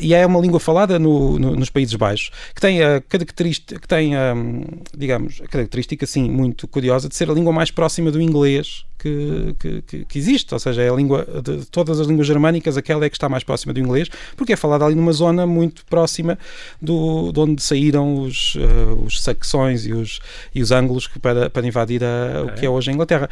e 0.00 0.14
é 0.14 0.26
uma 0.26 0.40
língua 0.40 0.60
falada 0.60 0.98
no, 0.98 1.38
no, 1.38 1.56
nos 1.56 1.70
Países 1.70 1.94
Baixos, 1.94 2.30
que 2.54 2.60
tem 2.60 2.82
a 2.82 3.00
característica, 3.00 3.78
que 3.78 3.88
tem, 3.88 4.16
um, 4.16 4.64
digamos, 4.96 5.40
a 5.42 5.48
característica, 5.48 6.04
assim, 6.04 6.30
muito 6.30 6.66
curiosa 6.68 7.08
de 7.08 7.14
ser 7.14 7.30
a 7.30 7.32
língua 7.32 7.52
mais 7.52 7.70
próxima 7.70 8.10
do 8.10 8.20
inglês 8.20 8.84
que, 9.02 9.82
que, 9.88 10.04
que, 10.04 10.18
existe, 10.18 10.54
ou 10.54 10.60
seja, 10.60 10.80
é 10.80 10.88
a 10.88 10.94
língua 10.94 11.26
de 11.42 11.66
todas 11.66 11.98
as 11.98 12.06
línguas 12.06 12.26
germânicas, 12.26 12.76
aquela 12.76 13.04
é 13.04 13.10
que 13.10 13.16
está 13.16 13.28
mais 13.28 13.42
próxima 13.42 13.72
do 13.72 13.80
inglês, 13.80 14.08
porque 14.36 14.52
é 14.52 14.56
falada 14.56 14.84
ali 14.84 14.94
numa 14.94 15.12
zona 15.12 15.44
muito 15.44 15.84
próxima 15.86 16.38
do, 16.80 17.32
de 17.32 17.40
onde 17.40 17.62
saíram 17.62 18.22
os, 18.22 18.54
uh, 18.54 19.04
os 19.04 19.20
saxões 19.20 19.86
e 19.86 19.92
os, 19.92 20.20
e 20.54 20.62
os 20.62 20.70
ângulos 20.70 21.08
para, 21.20 21.50
para 21.50 21.66
invadir 21.66 22.04
a, 22.04 22.42
okay. 22.42 22.52
o 22.52 22.54
que 22.54 22.66
é 22.66 22.70
hoje 22.70 22.90
a 22.90 22.94
Inglaterra. 22.94 23.28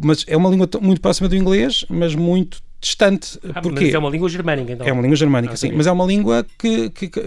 Mas 0.00 0.24
é 0.26 0.36
uma 0.36 0.50
língua 0.50 0.68
muito 0.80 1.00
próxima 1.00 1.28
do 1.28 1.36
inglês, 1.36 1.84
mas 1.88 2.16
muito 2.16 2.33
distante. 2.80 3.38
Ah, 3.54 3.62
porque 3.62 3.86
é 3.86 3.98
uma 3.98 4.10
língua 4.10 4.28
germânica, 4.28 4.72
então. 4.72 4.86
É 4.86 4.92
uma 4.92 5.02
língua 5.02 5.16
germânica, 5.16 5.54
ah, 5.54 5.56
sim. 5.56 5.72
Mas 5.72 5.86
é 5.86 5.92
uma 5.92 6.04
língua 6.04 6.46
que, 6.58 6.90
que, 6.90 7.08
que, 7.08 7.20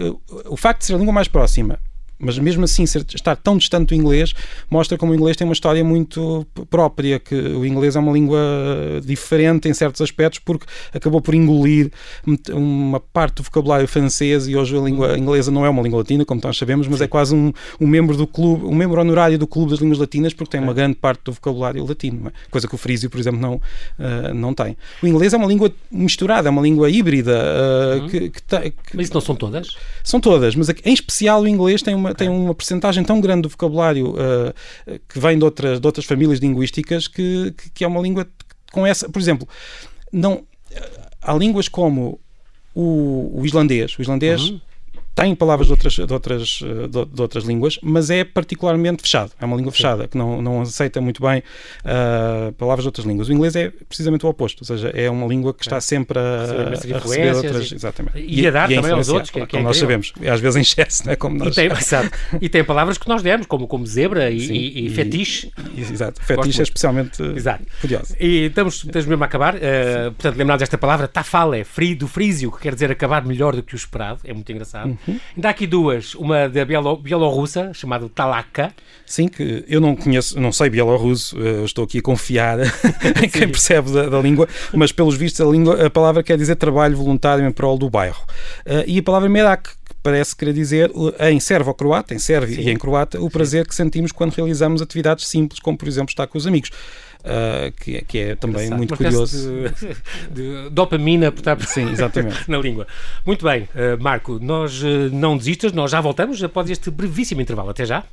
o 0.46 0.56
facto 0.56 0.80
de 0.80 0.86
ser 0.86 0.94
a 0.94 0.98
língua 0.98 1.12
mais 1.12 1.28
próxima 1.28 1.78
mas 2.18 2.38
mesmo 2.38 2.64
assim 2.64 2.84
ser, 2.84 3.04
estar 3.14 3.36
tão 3.36 3.56
distante 3.56 3.88
do 3.88 3.94
inglês 3.94 4.34
mostra 4.70 4.98
como 4.98 5.12
o 5.12 5.14
inglês 5.14 5.36
tem 5.36 5.46
uma 5.46 5.52
história 5.52 5.84
muito 5.84 6.46
própria, 6.68 7.18
que 7.18 7.34
o 7.34 7.64
inglês 7.64 7.94
é 7.96 8.00
uma 8.00 8.12
língua 8.12 8.38
diferente 9.04 9.68
em 9.68 9.74
certos 9.74 10.00
aspectos 10.00 10.40
porque 10.40 10.66
acabou 10.92 11.20
por 11.20 11.34
engolir 11.34 11.90
uma 12.50 12.98
parte 12.98 13.36
do 13.36 13.42
vocabulário 13.44 13.86
francês 13.86 14.48
e 14.48 14.56
hoje 14.56 14.76
a 14.76 14.80
língua 14.80 15.16
inglesa 15.16 15.50
não 15.50 15.64
é 15.64 15.68
uma 15.68 15.82
língua 15.82 15.98
latina, 15.98 16.24
como 16.24 16.40
nós 16.42 16.56
sabemos, 16.56 16.88
mas 16.88 17.00
é 17.00 17.06
quase 17.06 17.34
um, 17.34 17.52
um 17.80 17.86
membro 17.86 18.16
do 18.16 18.26
clube, 18.26 18.64
um 18.64 18.74
membro 18.74 19.00
honorário 19.00 19.38
do 19.38 19.46
clube 19.46 19.70
das 19.70 19.80
línguas 19.80 19.98
latinas 19.98 20.34
porque 20.34 20.50
tem 20.50 20.60
uma 20.60 20.74
grande 20.74 20.96
parte 20.96 21.22
do 21.24 21.32
vocabulário 21.32 21.86
latino, 21.86 22.28
é? 22.28 22.32
coisa 22.50 22.66
que 22.66 22.74
o 22.74 22.78
frísio, 22.78 23.08
por 23.08 23.20
exemplo, 23.20 23.40
não, 23.40 23.54
uh, 23.54 24.34
não 24.34 24.52
tem. 24.52 24.76
O 25.02 25.06
inglês 25.06 25.32
é 25.32 25.36
uma 25.36 25.46
língua 25.46 25.72
misturada, 25.90 26.48
é 26.48 26.50
uma 26.50 26.62
língua 26.62 26.90
híbrida. 26.90 27.38
Uh, 27.38 28.02
uhum. 28.02 28.08
que, 28.08 28.20
que, 28.30 28.40
que, 28.40 28.96
mas 28.96 29.06
isso 29.06 29.14
não 29.14 29.20
são 29.20 29.36
todas? 29.36 29.76
São 30.02 30.20
todas, 30.20 30.54
mas 30.54 30.68
em 30.68 30.92
especial 30.92 31.42
o 31.42 31.48
inglês 31.48 31.82
tem 31.82 31.94
uma 31.94 32.07
uma, 32.08 32.14
tem 32.14 32.28
uma 32.28 32.54
percentagem 32.54 33.04
tão 33.04 33.20
grande 33.20 33.42
do 33.42 33.48
vocabulário 33.48 34.10
uh, 34.10 34.98
que 35.08 35.18
vem 35.18 35.38
de 35.38 35.44
outras, 35.44 35.80
de 35.80 35.86
outras 35.86 36.06
famílias 36.06 36.38
linguísticas 36.38 37.08
que, 37.08 37.52
que, 37.56 37.70
que, 37.70 37.84
é 37.84 37.88
uma 37.88 38.00
língua 38.00 38.26
com 38.72 38.86
essa. 38.86 39.08
Por 39.08 39.20
exemplo, 39.20 39.48
não, 40.12 40.44
há 41.20 41.34
línguas 41.34 41.68
como 41.68 42.20
o, 42.74 43.40
o 43.40 43.46
islandês. 43.46 43.98
O 43.98 44.02
islandês. 44.02 44.50
Uhum 44.50 44.60
tem 45.14 45.34
palavras 45.34 45.66
de 45.66 45.72
outras, 45.72 45.94
de 45.94 46.12
outras, 46.12 46.48
de, 46.60 47.04
de, 47.06 47.20
outras 47.20 47.44
línguas, 47.44 47.78
mas 47.82 48.08
é 48.08 48.22
particularmente 48.22 49.02
fechado. 49.02 49.32
É 49.40 49.44
uma 49.44 49.56
língua 49.56 49.72
fechada, 49.72 50.06
que 50.06 50.16
não, 50.16 50.40
não 50.40 50.60
aceita 50.62 51.00
muito 51.00 51.20
bem 51.20 51.42
uh, 51.84 52.52
palavras 52.52 52.84
de 52.84 52.88
outras 52.88 53.04
línguas. 53.04 53.28
O 53.28 53.32
inglês 53.32 53.56
é 53.56 53.72
precisamente 53.88 54.24
o 54.24 54.28
oposto, 54.28 54.60
ou 54.60 54.66
seja, 54.66 54.90
é 54.90 55.10
uma 55.10 55.26
língua 55.26 55.52
que 55.52 55.64
está 55.64 55.78
é. 55.78 55.80
sempre 55.80 56.18
a, 56.18 56.22
a 56.22 56.98
receber 57.00 57.34
outras. 57.34 57.70
E, 57.70 57.74
exatamente. 57.74 58.18
E, 58.18 58.42
e 58.42 58.46
a 58.46 58.50
dar 58.52 58.70
e 58.70 58.76
também 58.76 58.92
aos 58.92 59.08
outros, 59.08 59.30
que, 59.30 59.40
é 59.40 59.46
como 59.46 59.64
nós 59.64 59.76
sabemos. 59.76 60.12
E 60.20 60.28
às 60.28 60.40
vezes 60.40 60.56
em 60.56 60.60
excesso, 60.60 61.04
não 61.06 61.12
é? 61.12 61.16
Como 61.16 61.36
nós... 61.36 61.48
e, 61.48 61.54
tem, 61.54 61.68
e 62.40 62.48
tem 62.48 62.62
palavras 62.62 62.96
que 62.96 63.08
nós 63.08 63.20
demos, 63.20 63.46
como, 63.46 63.66
como 63.66 63.84
zebra 63.84 64.30
e, 64.30 64.40
Sim, 64.40 64.54
e, 64.54 64.86
e 64.86 64.90
fetiche. 64.90 65.50
Exato. 65.76 66.22
Fetiche 66.22 66.60
é 66.60 66.62
especialmente 66.62 67.20
exato. 67.22 67.64
curioso. 67.80 68.14
E 68.20 68.46
estamos, 68.46 68.84
estamos 68.84 69.06
mesmo 69.06 69.24
a 69.24 69.26
acabar. 69.26 69.56
Uh, 69.56 70.12
portanto, 70.12 70.36
lembrados 70.36 70.60
desta 70.60 70.78
palavra, 70.78 71.08
tafale, 71.08 71.64
frio, 71.64 71.96
do 71.96 72.06
frísio, 72.06 72.52
que 72.52 72.60
quer 72.60 72.74
dizer 72.74 72.90
acabar 72.90 73.24
melhor 73.24 73.56
do 73.56 73.64
que 73.64 73.74
o 73.74 73.76
esperado. 73.76 74.20
É 74.24 74.32
muito 74.32 74.50
engraçado. 74.52 74.96
Uhum. 75.08 75.20
Ainda 75.36 75.48
há 75.48 75.50
aqui 75.50 75.66
duas 75.66 76.14
uma 76.14 76.48
da 76.48 76.64
Bielo, 76.64 76.96
bielorrussa, 76.96 77.72
chamada 77.72 78.08
Talaka. 78.08 78.72
Sim, 79.06 79.26
que 79.28 79.64
eu 79.66 79.80
não 79.80 79.96
conheço, 79.96 80.38
não 80.38 80.52
sei 80.52 80.68
bielorrusso, 80.68 81.36
eh, 81.40 81.64
estou 81.64 81.84
aqui 81.84 81.98
a 81.98 82.02
confiar 82.02 82.58
em 83.22 83.28
quem 83.28 83.48
percebe 83.48 83.90
da, 83.90 84.08
da, 84.08 84.20
língua, 84.20 84.46
mas 84.74 84.92
pelos 84.92 85.16
vistos 85.16 85.40
a, 85.40 85.50
língua, 85.50 85.86
a 85.86 85.90
palavra 85.90 86.22
quer 86.22 86.36
dizer 86.36 86.56
trabalho 86.56 86.96
voluntário 86.96 87.46
em 87.46 87.50
prol 87.50 87.78
do 87.78 87.88
bairro. 87.88 88.22
Uh, 88.66 88.84
e 88.86 88.98
a 88.98 89.02
palavra 89.02 89.28
merak, 89.28 89.70
parece 90.02 90.36
querer 90.36 90.52
dizer 90.52 90.90
em 91.20 91.40
servo-croata, 91.40 92.14
em 92.14 92.18
sérvio 92.18 92.60
e 92.60 92.70
em 92.70 92.76
croata, 92.76 93.20
o 93.20 93.30
prazer 93.30 93.62
Sim. 93.62 93.68
que 93.68 93.74
sentimos 93.74 94.12
quando 94.12 94.32
realizamos 94.32 94.82
atividades 94.82 95.26
simples, 95.26 95.58
como 95.58 95.76
por 95.76 95.88
exemplo 95.88 96.10
estar 96.10 96.26
com 96.26 96.36
os 96.36 96.46
amigos. 96.46 96.70
Uh, 97.18 97.72
que, 97.72 98.00
que, 98.04 98.18
é 98.18 98.34
também 98.36 98.70
muito 98.70 98.96
curioso. 98.96 99.50
De, 100.30 100.64
de 100.64 100.70
dopamina 100.70 101.32
por 101.32 101.40
estar 101.40 101.60
Sim, 101.62 101.90
exatamente. 101.92 102.48
na 102.48 102.58
língua. 102.58 102.86
Muito 103.26 103.44
bem, 103.44 103.64
uh, 103.74 104.00
Marco, 104.00 104.38
nós 104.40 104.82
uh, 104.82 105.10
não 105.12 105.36
desistas, 105.36 105.72
nós 105.72 105.90
já 105.90 106.00
voltamos 106.00 106.42
após 106.42 106.70
este 106.70 106.90
brevíssimo 106.90 107.40
intervalo. 107.40 107.70
Até 107.70 107.84
já. 107.84 108.04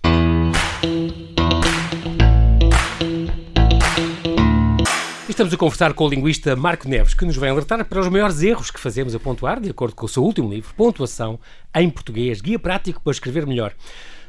Estamos 5.30 5.54
a 5.54 5.58
conversar 5.58 5.94
com 5.94 6.06
o 6.06 6.10
linguista 6.10 6.56
Marco 6.56 6.88
Neves, 6.88 7.14
que 7.14 7.26
nos 7.26 7.36
vem 7.36 7.50
alertar 7.50 7.84
para 7.86 8.00
os 8.00 8.08
maiores 8.08 8.42
erros 8.42 8.72
que 8.72 8.80
fazemos 8.80 9.14
a 9.14 9.20
pontuar, 9.20 9.60
de 9.60 9.70
acordo 9.70 9.94
com 9.94 10.06
o 10.06 10.10
seu 10.10 10.24
último 10.24 10.50
livro, 10.50 10.74
Pontuação 10.76 11.40
em 11.76 11.90
Português, 11.90 12.40
Guia 12.40 12.58
Prático 12.58 13.02
para 13.02 13.12
Escrever 13.12 13.46
Melhor 13.46 13.74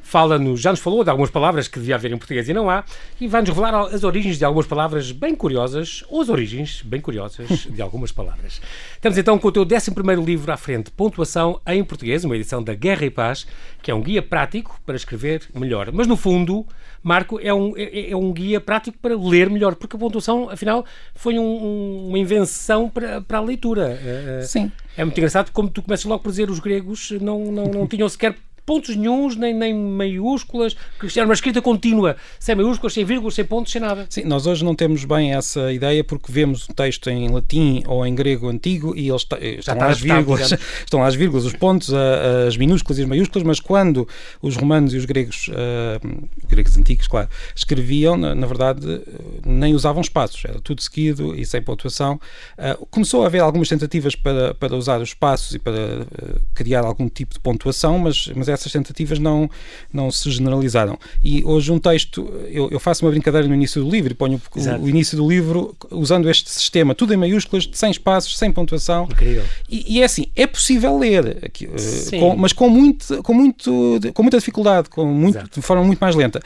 fala-nos, 0.06 0.60
já 0.60 0.70
nos 0.70 0.78
falou 0.78 1.02
de 1.02 1.10
algumas 1.10 1.30
palavras 1.30 1.66
que 1.66 1.80
devia 1.80 1.96
haver 1.96 2.12
em 2.12 2.16
português 2.16 2.48
e 2.48 2.54
não 2.54 2.70
há, 2.70 2.84
e 3.20 3.26
vai-nos 3.26 3.50
revelar 3.50 3.74
as 3.92 4.04
origens 4.04 4.38
de 4.38 4.44
algumas 4.44 4.66
palavras 4.66 5.10
bem 5.10 5.34
curiosas, 5.34 6.04
ou 6.08 6.20
as 6.20 6.28
origens 6.28 6.80
bem 6.82 7.00
curiosas 7.00 7.66
de 7.68 7.82
algumas 7.82 8.12
palavras. 8.12 8.60
Estamos 8.94 9.18
então 9.18 9.36
com 9.36 9.48
o 9.48 9.52
teu 9.52 9.64
11 9.64 9.90
livro 10.24 10.52
à 10.52 10.56
frente, 10.56 10.92
Pontuação 10.92 11.60
em 11.66 11.82
Português, 11.82 12.24
uma 12.24 12.36
edição 12.36 12.62
da 12.62 12.72
Guerra 12.72 13.04
e 13.04 13.10
Paz, 13.10 13.48
que 13.82 13.90
é 13.90 13.94
um 13.94 14.00
guia 14.00 14.22
prático 14.22 14.80
para 14.86 14.94
escrever 14.94 15.42
melhor. 15.52 15.90
Mas 15.92 16.06
no 16.06 16.16
fundo, 16.16 16.64
Marco, 17.02 17.40
é 17.42 17.52
um, 17.52 17.76
é, 17.76 18.10
é 18.10 18.16
um 18.16 18.32
guia 18.32 18.60
prático 18.60 18.96
para 18.98 19.16
ler 19.16 19.50
melhor, 19.50 19.74
porque 19.74 19.96
a 19.96 19.98
pontuação, 19.98 20.48
afinal, 20.48 20.86
foi 21.16 21.36
um, 21.36 22.06
uma 22.06 22.18
invenção 22.18 22.88
para, 22.88 23.20
para 23.20 23.38
a 23.38 23.40
leitura. 23.40 23.98
É, 24.00 24.38
é, 24.38 24.42
Sim. 24.42 24.70
É 24.96 25.04
muito 25.04 25.18
engraçado 25.18 25.50
como 25.50 25.68
tu 25.68 25.82
começas 25.82 26.06
logo 26.06 26.22
por 26.22 26.30
dizer 26.30 26.48
os 26.48 26.60
gregos 26.60 27.10
não, 27.20 27.50
não, 27.50 27.64
não 27.64 27.86
tinham 27.88 28.08
sequer 28.08 28.36
pontos 28.66 28.96
nenhums, 28.96 29.36
nem, 29.36 29.54
nem 29.54 29.72
maiúsculas, 29.72 30.76
que 30.98 31.18
era 31.18 31.26
uma 31.26 31.34
escrita 31.34 31.62
contínua, 31.62 32.16
sem 32.38 32.54
maiúsculas, 32.54 32.92
sem 32.92 33.04
vírgulas, 33.04 33.34
sem 33.34 33.44
pontos, 33.44 33.72
sem 33.72 33.80
nada. 33.80 34.06
Sim, 34.10 34.24
nós 34.24 34.46
hoje 34.46 34.64
não 34.64 34.74
temos 34.74 35.04
bem 35.04 35.32
essa 35.32 35.72
ideia 35.72 36.02
porque 36.02 36.30
vemos 36.30 36.68
o 36.68 36.74
texto 36.74 37.08
em 37.08 37.28
latim 37.28 37.82
ou 37.86 38.04
em 38.04 38.14
grego 38.14 38.48
antigo 38.48 38.94
e 38.96 39.08
eles 39.08 39.26
estão 39.58 39.78
lá 39.78 39.86
as 39.86 40.00
vírgulas, 40.00 40.52
estão 40.84 41.00
lá 41.00 41.06
as 41.06 41.14
vírgulas, 41.14 41.44
os 41.44 41.52
pontos, 41.52 41.92
as 42.46 42.56
minúsculas 42.56 42.98
e 42.98 43.02
as 43.02 43.08
maiúsculas, 43.08 43.46
mas 43.46 43.60
quando 43.60 44.08
os 44.42 44.56
romanos 44.56 44.92
e 44.92 44.96
os 44.96 45.04
gregos, 45.04 45.48
uh, 45.48 46.28
gregos 46.48 46.76
antigos, 46.76 47.06
claro, 47.06 47.28
escreviam, 47.54 48.16
na, 48.16 48.34
na, 48.34 48.46
verdade, 48.46 49.00
nem 49.44 49.74
usavam 49.74 50.00
espaços, 50.00 50.44
era 50.44 50.60
tudo 50.60 50.82
seguido 50.82 51.34
e 51.38 51.46
sem 51.46 51.62
pontuação. 51.62 52.20
Uh, 52.58 52.86
começou 52.86 53.22
a 53.22 53.26
haver 53.26 53.40
algumas 53.40 53.68
tentativas 53.68 54.14
para, 54.14 54.54
para 54.54 54.74
usar 54.74 55.00
os 55.00 55.10
espaços 55.10 55.54
e 55.54 55.58
para 55.58 55.72
uh, 55.72 56.40
criar 56.54 56.84
algum 56.84 57.08
tipo 57.08 57.34
de 57.34 57.40
pontuação, 57.40 57.98
mas, 57.98 58.28
mas 58.34 58.48
essas 58.60 58.72
tentativas 58.72 59.18
não, 59.18 59.48
não 59.92 60.10
se 60.10 60.30
generalizaram. 60.30 60.98
E 61.22 61.44
hoje 61.44 61.70
um 61.70 61.78
texto, 61.78 62.28
eu, 62.48 62.68
eu 62.70 62.80
faço 62.80 63.04
uma 63.04 63.10
brincadeira 63.10 63.46
no 63.46 63.54
início 63.54 63.82
do 63.82 63.88
livro 63.88 64.16
ponho 64.16 64.40
o, 64.54 64.82
o, 64.82 64.88
início 64.88 65.16
do 65.16 65.28
livro 65.28 65.76
usando 65.90 66.28
este 66.28 66.50
sistema, 66.50 66.94
tudo 66.94 67.14
em 67.14 67.16
maiúsculas, 67.16 67.68
sem 67.72 67.90
espaços, 67.90 68.36
sem 68.36 68.50
pontuação. 68.50 69.04
Incrível. 69.04 69.44
E, 69.68 69.96
e 69.96 70.02
é 70.02 70.04
assim, 70.04 70.26
é 70.34 70.46
possível 70.46 70.98
ler, 70.98 71.38
aqui, 71.44 71.66
uh, 71.66 72.18
com, 72.18 72.36
mas 72.36 72.52
com, 72.52 72.68
muito, 72.68 73.22
com, 73.22 73.34
muito, 73.34 74.00
com 74.12 74.22
muita 74.22 74.38
dificuldade, 74.38 74.88
com 74.88 75.04
muito, 75.06 75.48
de 75.50 75.62
forma 75.62 75.84
muito 75.84 76.00
mais 76.00 76.16
lenta. 76.16 76.40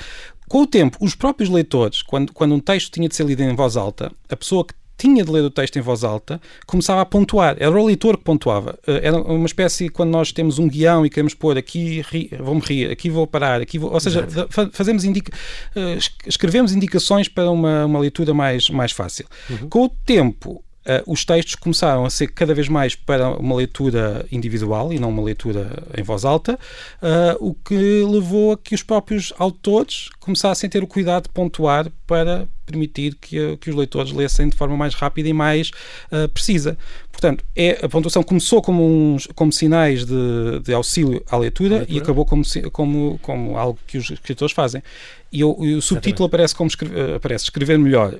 Com 0.48 0.62
o 0.62 0.66
tempo, 0.66 0.98
os 1.00 1.14
próprios 1.14 1.48
leitores, 1.48 2.02
quando, 2.02 2.32
quando 2.32 2.54
um 2.54 2.60
texto 2.60 2.92
tinha 2.92 3.08
de 3.08 3.14
ser 3.14 3.24
lido 3.24 3.42
em 3.42 3.54
voz 3.54 3.76
alta, 3.76 4.10
a 4.28 4.36
pessoa 4.36 4.64
que 4.64 4.74
tinha 5.00 5.24
de 5.24 5.30
ler 5.30 5.42
o 5.42 5.50
texto 5.50 5.78
em 5.78 5.80
voz 5.80 6.04
alta, 6.04 6.38
começava 6.66 7.00
a 7.00 7.06
pontuar. 7.06 7.56
Era 7.58 7.70
o 7.70 7.86
leitor 7.86 8.18
que 8.18 8.24
pontuava. 8.24 8.78
Eh, 8.86 9.00
era 9.04 9.16
uma 9.16 9.46
espécie, 9.46 9.88
quando 9.88 10.10
nós 10.10 10.30
temos 10.30 10.58
um 10.58 10.68
guião 10.68 11.06
e 11.06 11.08
queremos 11.08 11.32
pôr 11.32 11.56
aqui 11.56 12.04
vou-me 12.38 12.60
rir, 12.60 12.90
aqui 12.90 13.08
vou 13.08 13.26
parar, 13.26 13.62
aqui 13.62 13.78
vou... 13.78 13.90
Ou 13.90 13.98
seja, 13.98 14.28
fazemos 14.72 15.04
indica, 15.04 15.32
eh, 15.74 15.96
escrevemos 16.26 16.74
indicações 16.74 17.28
para 17.28 17.50
uma, 17.50 17.86
uma 17.86 17.98
leitura 17.98 18.34
mais, 18.34 18.68
mais 18.68 18.92
fácil. 18.92 19.24
Uhum. 19.48 19.68
Com 19.70 19.84
o 19.84 19.88
tempo, 19.88 20.62
os 21.06 21.24
textos 21.24 21.54
começaram 21.54 22.04
a 22.04 22.10
ser 22.10 22.28
cada 22.28 22.54
vez 22.54 22.68
mais 22.68 22.94
para 22.94 23.30
uma 23.38 23.54
leitura 23.54 24.26
individual 24.32 24.92
e 24.92 24.98
não 24.98 25.10
uma 25.10 25.22
leitura 25.22 25.70
em 25.96 26.02
voz 26.02 26.24
alta, 26.24 26.54
uh, 26.54 27.36
o 27.38 27.54
que 27.54 28.02
levou 28.04 28.52
a 28.52 28.58
que 28.58 28.74
os 28.74 28.82
próprios 28.82 29.32
autores 29.38 30.08
começassem 30.18 30.68
a 30.68 30.70
ter 30.70 30.82
o 30.82 30.86
cuidado 30.86 31.24
de 31.24 31.30
pontuar 31.30 31.90
para 32.06 32.48
permitir 32.64 33.16
que, 33.16 33.56
que 33.56 33.70
os 33.70 33.76
leitores 33.76 34.12
lessem 34.12 34.48
de 34.48 34.56
forma 34.56 34.76
mais 34.76 34.94
rápida 34.94 35.28
e 35.28 35.32
mais 35.32 35.70
uh, 36.12 36.28
precisa. 36.28 36.78
Portanto, 37.20 37.44
é, 37.54 37.78
a 37.82 37.88
pontuação 37.88 38.22
começou 38.22 38.62
como, 38.62 38.82
uns, 38.82 39.28
como 39.34 39.52
sinais 39.52 40.06
de, 40.06 40.60
de 40.64 40.72
auxílio 40.72 41.22
à 41.30 41.36
leitura, 41.36 41.76
leitura, 41.76 41.98
e 41.98 42.00
acabou 42.00 42.24
como, 42.24 42.42
como, 42.72 43.18
como 43.20 43.58
algo 43.58 43.78
que 43.86 43.98
os 43.98 44.10
escritores 44.10 44.54
fazem. 44.54 44.82
E 45.30 45.44
o, 45.44 45.56
e 45.62 45.74
o 45.74 45.82
subtítulo 45.82 46.26
aparece 46.26 46.54
como 46.54 46.68
escrever, 46.68 47.16
aparece 47.16 47.44
escrever 47.44 47.78
melhor, 47.78 48.14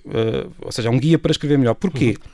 ou 0.60 0.70
seja, 0.70 0.88
é 0.88 0.90
um 0.92 0.98
guia 1.00 1.18
para 1.18 1.32
escrever 1.32 1.58
melhor. 1.58 1.74
Porquê? 1.74 2.16
Uhum 2.22 2.30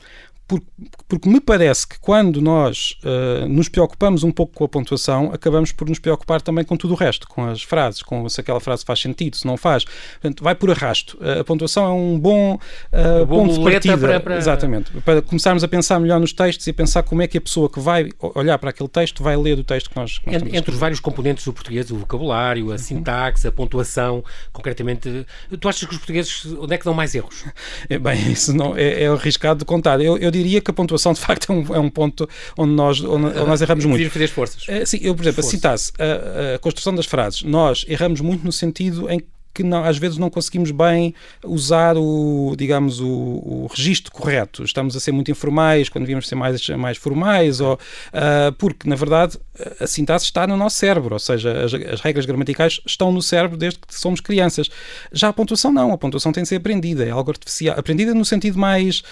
porque, 0.49 0.67
porque 1.09 1.29
me 1.29 1.41
parece 1.41 1.87
que 1.87 1.99
quando 1.99 2.41
nós 2.41 2.97
uh, 3.03 3.49
nos 3.49 3.69
preocupamos 3.69 4.23
um 4.23 4.31
pouco 4.31 4.53
com 4.55 4.65
a 4.65 4.69
pontuação, 4.69 5.31
acabamos 5.33 5.73
por 5.73 5.89
nos 5.89 5.99
preocupar 5.99 6.41
também 6.41 6.65
com 6.65 6.77
tudo 6.77 6.95
o 6.95 6.97
resto, 6.97 7.27
com 7.27 7.45
as 7.47 7.63
frases, 7.63 8.01
com 8.03 8.29
se 8.29 8.41
aquela 8.41 8.61
frase 8.61 8.85
faz 8.85 9.01
sentido, 9.01 9.37
se 9.37 9.45
não 9.45 9.57
faz. 9.57 9.85
Portanto, 9.85 10.45
vai 10.45 10.55
por 10.55 10.71
arrasto. 10.71 11.19
Uh, 11.21 11.41
a 11.41 11.45
pontuação 11.45 11.85
é 11.85 11.93
um 11.93 12.19
bom, 12.19 12.55
uh, 12.55 13.27
bom 13.27 13.47
ponto 13.47 13.59
de 13.59 13.71
partida. 13.71 13.99
Para, 13.99 14.21
para... 14.21 14.37
Exatamente. 14.37 14.93
Para 15.01 15.21
começarmos 15.21 15.65
a 15.65 15.69
pensar 15.69 15.99
melhor 15.99 16.21
nos 16.21 16.33
textos 16.33 16.65
e 16.67 16.71
a 16.71 16.75
pensar 16.75 17.03
como 17.03 17.23
é 17.23 17.27
que 17.27 17.39
a 17.39 17.41
pessoa 17.41 17.69
que 17.69 17.81
vai 17.81 18.09
olhar 18.21 18.57
para 18.59 18.71
aquele 18.71 18.89
texto 18.89 19.25
vai 19.25 19.37
ler 19.37 19.59
o 19.59 19.65
texto 19.65 19.91
que 19.91 19.97
nós, 19.97 20.19
que 20.19 20.27
nós 20.27 20.37
Entre, 20.37 20.57
entre 20.57 20.71
os 20.71 20.79
vários 20.79 21.01
componentes 21.01 21.45
do 21.45 21.53
português, 21.53 21.91
o 21.91 21.97
vocabulário, 21.97 22.69
a 22.69 22.73
uhum. 22.73 22.79
sintaxe, 22.79 23.49
a 23.49 23.53
pontuação, 23.53 24.25
concretamente, 24.53 25.27
tu 25.61 25.69
achas 25.69 25.89
que 25.89 25.93
os 25.93 25.99
portugueses 25.99 26.47
onde 26.59 26.75
é 26.75 26.79
que 26.79 26.85
dão 26.85 26.95
mais 26.95 27.15
erros? 27.15 27.45
É, 27.89 27.99
bem, 27.99 28.33
isso 28.33 28.53
não, 28.53 28.77
é, 28.77 29.05
é 29.05 29.07
arriscado 29.07 29.61
de 29.61 29.65
contar. 29.65 30.01
Eu, 30.01 30.17
eu 30.19 30.31
diria 30.37 30.61
que 30.61 30.71
a 30.71 30.75
pontuação 30.75 31.13
de 31.13 31.21
facto 31.21 31.53
é 31.53 31.55
um, 31.55 31.75
é 31.75 31.79
um 31.79 31.89
ponto 31.89 32.29
onde 32.57 32.73
nós, 32.73 33.01
onde, 33.01 33.27
onde 33.27 33.47
nós 33.47 33.61
erramos 33.61 33.85
muito. 33.85 34.11
fazer 34.11 34.25
esforços. 34.25 34.69
É, 34.69 34.85
sim, 34.85 34.99
eu, 35.03 35.15
por 35.15 35.23
exemplo, 35.23 35.43
se 35.43 35.51
citasse 35.51 35.93
a, 35.99 36.55
a, 36.55 36.59
construção 36.59 36.95
das 36.95 37.07
frases, 37.07 37.43
nós 37.43 37.85
erramos 37.89 38.21
muito 38.21 38.45
no 38.45 38.53
sentido 38.53 39.11
em 39.11 39.21
que 39.21 39.27
não, 39.63 39.85
às 39.85 39.99
vezes 39.99 40.19
não 40.19 40.31
conseguimos 40.31 40.71
bem 40.71 41.15
usar 41.45 41.97
o, 41.97 42.55
digamos, 42.57 43.01
o, 43.01 43.07
o 43.09 43.67
registro 43.71 44.13
correto. 44.13 44.65
Estamos 44.65 44.97
a 44.97 45.01
ser 45.01 45.13
muito 45.13 45.31
informais 45.31 45.89
quando 45.89 46.05
devíamos 46.05 46.29
ser 46.29 46.35
mais, 46.35 46.69
mais 46.71 46.97
formais, 46.97 47.61
ou, 47.61 47.75
uh, 47.75 48.53
porque, 48.59 48.89
na 48.89 48.97
verdade, 48.97 49.39
a 49.81 49.87
sintaxe 49.87 50.27
está 50.27 50.47
no 50.47 50.57
nosso 50.57 50.77
cérebro, 50.77 51.15
ou 51.15 51.19
seja, 51.19 51.65
as, 51.65 51.75
as, 51.75 52.01
regras 52.01 52.27
gramaticais 52.27 52.81
estão 52.87 53.11
no 53.11 53.23
cérebro 53.23 53.57
desde 53.57 53.79
que 53.79 53.95
somos 53.95 54.21
crianças. 54.21 54.69
Já 55.13 55.29
a 55.29 55.33
pontuação 55.33 55.73
não, 55.73 55.93
a 55.93 55.99
pontuação 55.99 56.33
tem 56.33 56.43
de 56.43 56.49
ser 56.49 56.57
aprendida, 56.57 57.05
é 57.05 57.11
algo 57.11 57.31
artificial, 57.31 57.79
aprendida 57.79 58.15
no 58.15 58.25
sentido 58.25 58.59
mais 58.59 59.03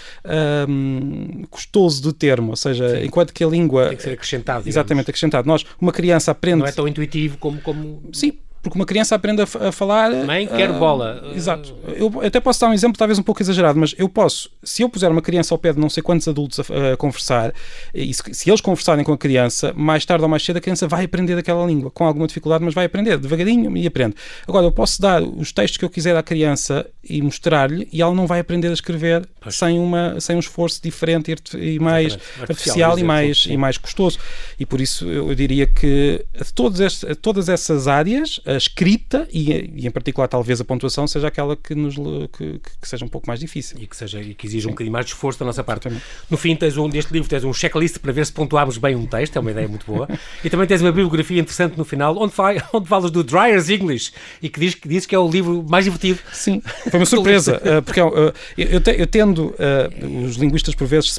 um, 0.69 1.45
custoso 1.51 2.03
do 2.03 2.13
termo, 2.13 2.51
ou 2.51 2.57
seja, 2.57 2.89
Sim. 2.89 3.07
enquanto 3.07 3.33
que 3.33 3.43
a 3.43 3.47
língua... 3.47 3.89
Tem 3.89 3.97
que 3.97 4.03
ser 4.03 4.13
acrescentado. 4.13 4.69
Exatamente, 4.69 5.11
acrescentado. 5.11 5.47
Nós, 5.49 5.65
uma 5.81 5.93
criança 5.93 6.31
aprende... 6.31 6.61
Não 6.61 6.67
é 6.67 6.73
tão 6.73 6.87
intuitivo 6.87 7.39
como... 7.39 7.61
como... 7.61 8.03
Sim, 8.13 8.33
porque 8.65 8.79
uma 8.79 8.87
criança 8.87 9.15
aprende 9.15 9.43
a, 9.43 9.69
a 9.69 9.71
falar. 9.71 10.11
Mãe, 10.25 10.47
quer 10.47 10.71
uh, 10.71 10.79
bola. 10.79 11.23
Exato. 11.35 11.75
Eu 11.95 12.21
até 12.25 12.41
posso 12.41 12.61
dar 12.61 12.69
um 12.69 12.73
exemplo, 12.73 12.97
talvez 12.99 13.19
um 13.19 13.23
pouco 13.23 13.43
exagerado, 13.43 13.79
mas 13.79 13.95
eu 13.99 14.09
posso, 14.09 14.51
se 14.63 14.83
eu 14.83 14.89
puser 14.89 15.11
uma 15.11 15.21
criança 15.23 15.55
ao 15.55 15.59
pé 15.59 15.73
de 15.73 15.79
não 15.79 15.91
sei 15.91 16.03
quantos 16.03 16.27
adultos 16.27 16.59
a, 16.59 16.93
a 16.95 16.97
conversar, 16.97 17.53
e 17.95 18.13
se, 18.13 18.23
se, 18.33 18.51
eles 18.51 18.61
conversarem 18.61 19.05
com 19.05 19.13
a 19.13 19.19
criança, 19.19 19.73
mais 19.77 20.05
tarde 20.05 20.23
ou 20.23 20.29
mais 20.29 20.43
cedo 20.43 20.57
a 20.57 20.61
criança 20.61 20.89
vai 20.89 21.05
aprender 21.05 21.37
aquela 21.37 21.65
língua, 21.67 21.91
com 21.91 22.07
alguma 22.07 22.27
dificuldade, 22.27 22.65
mas 22.65 22.75
vai 22.75 22.87
aprender 22.87 23.19
devagarinho 23.19 23.77
e 23.77 23.87
aprende. 23.87 24.17
Agora, 24.49 24.65
eu 24.65 24.73
posso 24.73 25.01
dar 25.01 25.23
os 25.23 25.53
textos 25.53 25.77
que 25.77 25.85
eu 25.85 25.91
quiser 25.91 26.17
à 26.17 26.23
criança 26.23 26.87
e 27.09 27.21
mostrar-lhe, 27.21 27.87
e 27.93 28.01
ela 28.01 28.15
não 28.15 28.27
vai 28.27 28.41
aprender 28.41 28.69
a 28.69 28.73
escrever 28.73 29.29
sem, 29.51 29.79
uma, 29.79 30.19
sem 30.21 30.37
um 30.37 30.41
esforço 30.41 30.81
diferente 30.83 31.35
e 31.55 31.79
mais 31.79 32.15
artificial, 32.15 32.47
artificial 32.49 32.99
e, 32.99 33.05
mais, 33.05 33.47
e 33.49 33.57
mais 33.57 33.77
custoso. 33.77 34.19
E 34.59 34.65
por 34.65 34.81
isso 34.81 35.09
eu 35.09 35.35
diria 35.35 35.67
que 35.67 36.25
todas, 36.55 36.81
estes, 36.81 37.17
todas 37.21 37.49
essas 37.49 37.89
áreas, 37.89 38.41
a 38.55 38.59
escrita 38.59 39.29
e, 39.33 39.53
e, 39.77 39.87
em 39.87 39.91
particular 39.91 40.29
talvez 40.29 40.61
a 40.61 40.65
pontuação, 40.65 41.07
seja 41.07 41.29
aquela 41.29 41.57
que, 41.57 41.75
nos, 41.75 41.97
que, 42.37 42.61
que 42.81 42.89
seja 42.89 43.05
um 43.05 43.09
pouco 43.09 43.27
mais 43.27 43.41
difícil. 43.41 43.77
E 43.81 43.87
que, 43.87 43.97
seja, 43.97 44.21
e 44.21 44.35
que 44.35 44.47
exija 44.47 44.69
um 44.69 44.73
bocadinho 44.73 44.93
mais 44.93 45.07
de 45.07 45.13
esforço 45.13 45.39
da 45.39 45.47
nossa 45.47 45.63
parte. 45.63 45.89
No 46.31 46.37
fim, 46.37 46.57
tens 46.57 46.77
um, 46.77 46.89
deste 46.89 47.13
livro 47.13 47.29
tens 47.29 47.45
um 47.45 47.53
checklist 47.53 47.99
para 47.99 48.13
ver 48.13 48.25
se 48.27 48.33
pontuámos 48.33 48.79
bem 48.79 48.95
um 48.95 49.07
texto, 49.07 49.37
é 49.37 49.41
uma 49.41 49.51
ideia 49.51 49.69
muito 49.69 49.87
boa. 49.87 50.09
e 50.43 50.51
também 50.51 50.67
tens 50.67 50.81
uma 50.81 50.91
bibliografia 50.91 51.41
interessante 51.41 51.77
no 51.77 51.85
final, 51.85 52.17
onde, 52.19 52.33
fa 52.33 52.55
onde 52.73 52.89
falas 52.89 53.11
do 53.11 53.23
Dryer's 53.23 53.69
English 53.69 54.13
e 54.43 54.49
que 54.49 54.61
diz, 54.61 54.75
que 54.75 54.89
diz 54.89 55.07
que 55.07 55.15
é 55.15 55.19
o 55.19 55.29
livro 55.29 55.65
mais 55.69 55.85
divertido. 55.85 56.19
Sim, 56.33 56.61
foi 56.91 57.01
uma 57.01 57.07
surpresa, 57.07 57.61
uh, 57.65 57.83
porque 57.83 58.01
uh, 58.01 58.33
eu, 58.57 58.81
te, 58.81 58.91
eu, 58.99 59.07
tendo, 59.07 59.55
uh, 59.55 60.25
os 60.27 60.37
linguistas 60.37 60.75
por 60.75 60.87
vezes 60.87 61.19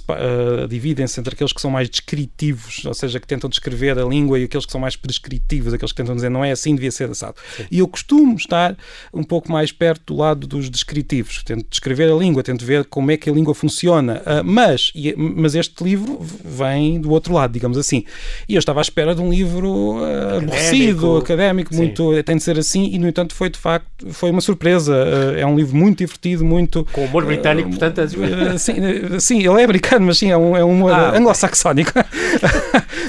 dividem-se 0.69 1.19
entre 1.19 1.33
aqueles 1.33 1.53
que 1.53 1.61
são 1.61 1.71
mais 1.71 1.89
descritivos, 1.89 2.85
ou 2.85 2.93
seja, 2.93 3.19
que 3.19 3.27
tentam 3.27 3.49
descrever 3.49 3.97
a 3.97 4.05
língua, 4.05 4.39
e 4.39 4.43
aqueles 4.43 4.65
que 4.65 4.71
são 4.71 4.81
mais 4.81 4.95
prescritivos, 4.95 5.73
aqueles 5.73 5.91
que 5.91 5.97
tentam 5.97 6.15
dizer 6.15 6.29
não 6.29 6.43
é 6.43 6.51
assim, 6.51 6.75
devia 6.75 6.91
ser 6.91 7.09
assado. 7.25 7.35
Sim. 7.55 7.65
E 7.71 7.79
eu 7.79 7.87
costumo 7.87 8.35
estar 8.35 8.77
um 9.13 9.23
pouco 9.23 9.51
mais 9.51 9.71
perto 9.71 10.13
do 10.13 10.19
lado 10.19 10.47
dos 10.47 10.69
descritivos, 10.69 11.43
tento 11.43 11.65
descrever 11.69 12.11
a 12.11 12.15
língua, 12.15 12.43
tento 12.43 12.65
ver 12.65 12.85
como 12.85 13.11
é 13.11 13.17
que 13.17 13.29
a 13.29 13.33
língua 13.33 13.53
funciona, 13.53 14.21
mas, 14.43 14.91
mas 15.17 15.55
este 15.55 15.83
livro 15.83 16.19
vem 16.43 16.99
do 16.99 17.11
outro 17.11 17.33
lado, 17.33 17.51
digamos 17.51 17.77
assim. 17.77 18.03
E 18.47 18.55
eu 18.55 18.59
estava 18.59 18.79
à 18.79 18.83
espera 18.83 19.15
de 19.15 19.21
um 19.21 19.29
livro 19.29 19.97
aborrecido, 20.37 21.17
académico, 21.17 21.73
muito, 21.73 22.11
tem 22.23 22.37
de 22.37 22.43
ser 22.43 22.57
assim, 22.57 22.89
e 22.93 22.99
no 22.99 23.07
entanto 23.07 23.33
foi 23.33 23.49
de 23.49 23.57
facto, 23.57 24.11
foi 24.11 24.29
uma 24.29 24.41
surpresa. 24.41 24.95
é 25.37 25.45
um 25.45 25.55
livro 25.55 25.75
muito 25.75 25.99
divertido, 25.99 26.43
muito... 26.43 26.85
Com 26.91 27.05
humor 27.05 27.25
britânico, 27.25 27.69
uh, 27.69 27.77
portanto... 27.77 28.09
sim, 28.57 28.75
sim, 29.19 29.39
ele 29.39 29.61
é 29.61 29.63
americano, 29.63 30.05
mas 30.07 30.17
sim, 30.17 30.29
é 30.29 30.37
um, 30.37 30.55
é 30.55 30.63
um 30.63 30.71
humor 30.71 30.91
ah, 30.91 31.17
anglo-saxónico. 31.17 31.91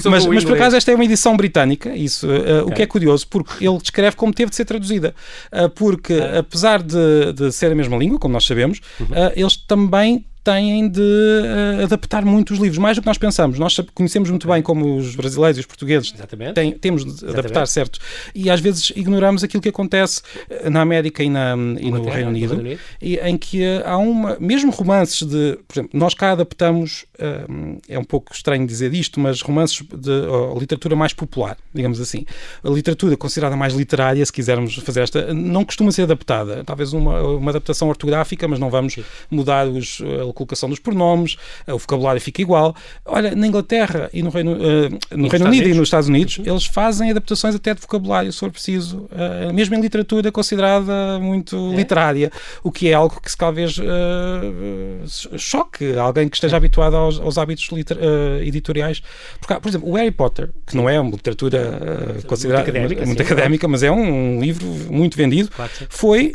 mas, 0.04 0.26
mas 0.26 0.44
por 0.44 0.54
acaso 0.54 0.76
esta 0.76 0.92
é 0.92 0.94
uma 0.94 1.04
edição 1.04 1.36
britânica, 1.36 1.94
isso, 1.94 2.26
uh, 2.26 2.32
okay. 2.32 2.60
o 2.62 2.70
que 2.70 2.82
é 2.82 2.86
curioso, 2.86 3.26
porque 3.28 3.66
ele 3.66 3.78
descreve 3.78 4.05
como 4.14 4.32
teve 4.32 4.50
de 4.50 4.56
ser 4.56 4.64
traduzida. 4.64 5.14
Uh, 5.52 5.68
porque, 5.70 6.14
ah. 6.14 6.40
apesar 6.40 6.82
de, 6.82 7.32
de 7.32 7.50
ser 7.52 7.72
a 7.72 7.74
mesma 7.74 7.96
língua, 7.96 8.18
como 8.18 8.32
nós 8.34 8.46
sabemos, 8.46 8.80
uhum. 9.00 9.08
eles 9.34 9.56
também 9.56 10.24
têm 10.46 10.88
de 10.88 11.00
uh, 11.00 11.82
adaptar 11.82 12.24
muito 12.24 12.52
os 12.52 12.60
livros, 12.60 12.78
mais 12.78 12.96
do 12.96 13.00
que 13.00 13.06
nós 13.06 13.18
pensamos. 13.18 13.58
Nós 13.58 13.76
conhecemos 13.92 14.30
muito 14.30 14.46
bem 14.46 14.62
como 14.62 14.96
os 14.96 15.16
brasileiros 15.16 15.58
e 15.58 15.60
os 15.60 15.66
portugueses 15.66 16.14
têm, 16.54 16.70
temos 16.70 17.04
de 17.04 17.10
Exatamente. 17.10 17.38
adaptar 17.40 17.66
certos. 17.66 18.00
E 18.32 18.48
às 18.48 18.60
vezes 18.60 18.92
ignoramos 18.94 19.42
aquilo 19.42 19.60
que 19.60 19.68
acontece 19.68 20.22
eh, 20.48 20.70
na 20.70 20.82
América 20.82 21.24
e, 21.24 21.28
na, 21.28 21.54
e 21.80 21.90
no 21.90 22.08
Reino 22.08 22.30
Unido, 22.30 22.54
Unido, 22.54 22.80
e, 23.02 23.16
em 23.16 23.36
que 23.36 23.60
uh, 23.60 23.82
há 23.84 23.96
uma. 23.96 24.36
Mesmo 24.38 24.70
romances 24.70 25.26
de. 25.26 25.58
Por 25.66 25.74
exemplo, 25.74 25.98
nós 25.98 26.14
cá 26.14 26.30
adaptamos. 26.30 27.04
Uh, 27.18 27.80
é 27.88 27.98
um 27.98 28.04
pouco 28.04 28.32
estranho 28.32 28.64
dizer 28.66 28.94
isto, 28.94 29.18
mas 29.18 29.40
romances 29.40 29.82
de 29.82 30.10
uh, 30.10 30.56
literatura 30.56 30.94
mais 30.94 31.12
popular, 31.12 31.56
digamos 31.74 32.00
assim. 32.00 32.24
A 32.62 32.68
literatura 32.68 33.16
considerada 33.16 33.56
mais 33.56 33.74
literária, 33.74 34.24
se 34.24 34.32
quisermos 34.32 34.76
fazer 34.76 35.00
esta, 35.00 35.34
não 35.34 35.64
costuma 35.64 35.90
ser 35.90 36.02
adaptada. 36.02 36.62
Talvez 36.64 36.92
uma, 36.92 37.20
uma 37.20 37.50
adaptação 37.50 37.88
ortográfica, 37.88 38.46
mas 38.46 38.60
não 38.60 38.70
vamos 38.70 38.94
Sim. 38.94 39.04
mudar 39.28 39.66
os 39.66 40.00
colocação 40.36 40.68
dos 40.68 40.78
pronomes, 40.78 41.36
eh, 41.66 41.72
o 41.72 41.78
vocabulário 41.78 42.20
fica 42.20 42.42
igual. 42.42 42.76
Olha, 43.04 43.34
na 43.34 43.46
Inglaterra 43.46 44.08
e 44.12 44.22
no 44.22 44.30
Reino, 44.30 44.52
uh, 44.52 45.16
no 45.16 45.28
Reino 45.28 45.46
Unido 45.46 45.62
Unidos? 45.62 45.68
e 45.68 45.74
nos 45.74 45.88
Estados 45.88 46.08
Unidos, 46.08 46.38
uhum. 46.38 46.44
eles 46.46 46.66
fazem 46.66 47.10
adaptações 47.10 47.54
até 47.54 47.74
de 47.74 47.80
vocabulário, 47.80 48.32
se 48.32 48.38
for 48.38 48.50
preciso, 48.50 49.08
uh, 49.10 49.52
mesmo 49.52 49.74
em 49.74 49.80
literatura 49.80 50.30
considerada 50.30 51.18
muito 51.18 51.56
é. 51.72 51.76
literária, 51.76 52.30
o 52.62 52.70
que 52.70 52.88
é 52.88 52.94
algo 52.94 53.20
que 53.20 53.30
se 53.30 53.36
talvez 53.36 53.78
uh, 53.78 55.38
choque 55.38 55.96
alguém 55.96 56.28
que 56.28 56.36
esteja 56.36 56.56
é. 56.56 56.58
habituado 56.58 56.94
aos, 56.96 57.18
aos 57.18 57.38
hábitos 57.38 57.68
editoriais. 58.42 59.02
Porque, 59.40 59.54
por 59.58 59.68
exemplo, 59.68 59.90
o 59.90 59.94
Harry 59.94 60.10
Potter, 60.10 60.50
que 60.66 60.76
não 60.76 60.88
é 60.88 61.00
uma 61.00 61.10
literatura 61.10 62.16
considerada 62.26 62.64
muito 62.64 62.76
académica, 62.76 63.06
muito 63.06 63.22
académica 63.22 63.68
mas 63.68 63.82
é 63.82 63.90
um, 63.90 64.36
um, 64.36 64.40
livro 64.40 64.66
muito 64.90 65.16
vendido, 65.16 65.50
claro, 65.50 65.70
foi 65.88 66.32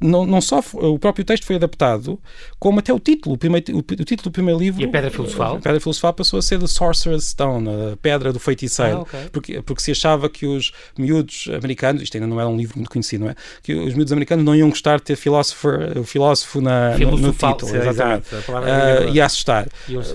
não, 0.00 0.26
não 0.26 0.40
só 0.40 0.62
o 0.74 0.98
próprio 0.98 1.24
texto 1.24 1.44
foi 1.44 1.56
adaptado, 1.56 2.18
como 2.58 2.78
até 2.78 2.92
o 2.92 2.98
título, 2.98 3.34
o, 3.34 3.38
primeiro, 3.38 3.74
o, 3.74 3.78
o 3.78 3.82
título 3.82 4.24
do 4.24 4.30
primeiro 4.30 4.58
livro. 4.58 4.80
E 4.80 4.84
a 4.84 4.88
Pedra 4.88 5.10
Filosofal? 5.10 5.56
A 5.56 5.60
Pedra 5.60 5.80
Filosofal 5.80 6.12
passou 6.12 6.38
a 6.38 6.42
ser 6.42 6.58
The 6.58 6.66
Sorcerer's 6.66 7.24
Stone, 7.24 7.68
a 7.92 7.96
Pedra 7.96 8.32
do 8.32 8.38
Feiticeiro. 8.38 8.98
Ah, 8.98 9.02
okay. 9.02 9.20
porque, 9.32 9.62
porque 9.62 9.82
se 9.82 9.90
achava 9.90 10.28
que 10.28 10.46
os 10.46 10.72
miúdos 10.98 11.48
americanos, 11.54 12.02
isto 12.02 12.16
ainda 12.16 12.26
não 12.26 12.40
era 12.40 12.48
um 12.48 12.56
livro 12.56 12.76
muito 12.76 12.90
conhecido, 12.90 13.24
não 13.24 13.30
é? 13.30 13.34
Que 13.62 13.74
os 13.74 13.94
miúdos 13.94 14.12
americanos 14.12 14.44
não 14.44 14.54
iam 14.54 14.68
gostar 14.68 14.98
de 14.98 15.04
ter 15.04 15.14
o 15.14 16.04
filósofo 16.04 16.60
na, 16.60 16.96
no, 16.98 17.16
no, 17.16 17.32
título. 17.32 17.70
Sim, 17.70 17.76
exatamente. 17.76 18.34
Exato, 18.34 18.52
uh, 18.52 19.14
ia 19.14 19.24
assustar. 19.24 19.66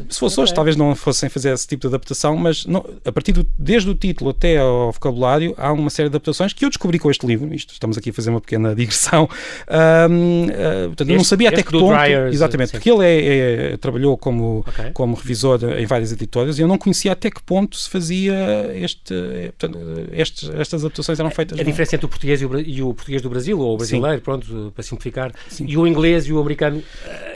Se 0.09 0.19
fosse 0.19 0.35
okay. 0.35 0.43
hoje, 0.43 0.53
talvez 0.53 0.75
não 0.75 0.95
fossem 0.95 1.29
fazer 1.29 1.53
esse 1.53 1.67
tipo 1.67 1.81
de 1.81 1.87
adaptação, 1.87 2.35
mas 2.37 2.65
não, 2.65 2.85
a 3.03 3.11
partir 3.11 3.31
do, 3.31 3.45
desde 3.57 3.89
o 3.89 3.95
título 3.95 4.29
até 4.29 4.57
ao 4.57 4.91
vocabulário, 4.91 5.53
há 5.57 5.71
uma 5.71 5.89
série 5.89 6.09
de 6.09 6.15
adaptações 6.15 6.53
que 6.53 6.65
eu 6.65 6.69
descobri 6.69 6.99
com 6.99 7.09
este 7.09 7.25
livro. 7.25 7.53
Isto, 7.53 7.73
estamos 7.73 7.97
aqui 7.97 8.11
a 8.11 8.13
fazer 8.13 8.29
uma 8.29 8.41
pequena 8.41 8.75
digressão. 8.75 9.29
Um, 9.71 10.47
uh, 10.47 10.87
portanto, 10.87 11.09
este, 11.09 11.17
não 11.17 11.23
sabia 11.23 11.47
até 11.47 11.63
que 11.63 11.71
ponto. 11.71 11.87
Dryers, 11.87 12.33
exatamente, 12.33 12.71
sim. 12.71 12.77
porque 12.77 12.91
ele 12.91 13.05
é, 13.05 13.71
é, 13.73 13.77
trabalhou 13.77 14.17
como, 14.17 14.65
okay. 14.67 14.91
como 14.91 15.15
revisor 15.15 15.59
em 15.77 15.85
várias 15.85 16.11
editoras 16.11 16.59
e 16.59 16.61
eu 16.61 16.67
não 16.67 16.77
conhecia 16.77 17.13
até 17.13 17.31
que 17.31 17.41
ponto 17.41 17.77
se 17.77 17.89
fazia 17.89 18.69
este. 18.75 19.13
Eh, 19.13 19.53
portanto, 19.57 19.79
estes, 20.11 20.49
estas 20.49 20.83
adaptações 20.83 21.19
eram 21.19 21.31
feitas. 21.31 21.57
A, 21.57 21.61
a 21.61 21.63
diferença 21.63 21.95
entre 21.95 22.05
o 22.05 22.09
português 22.09 22.41
e 22.41 22.45
o, 22.45 22.59
e 22.59 22.81
o, 22.81 22.93
português 22.93 23.21
do 23.21 23.29
Brasil, 23.29 23.57
ou 23.57 23.75
o 23.75 23.77
brasileiro, 23.77 24.17
sim. 24.17 24.23
pronto, 24.23 24.71
para 24.75 24.83
simplificar, 24.83 25.31
sim. 25.47 25.65
e 25.65 25.77
o 25.77 25.87
inglês 25.87 26.25
e 26.25 26.33
o 26.33 26.39
americano 26.39 26.83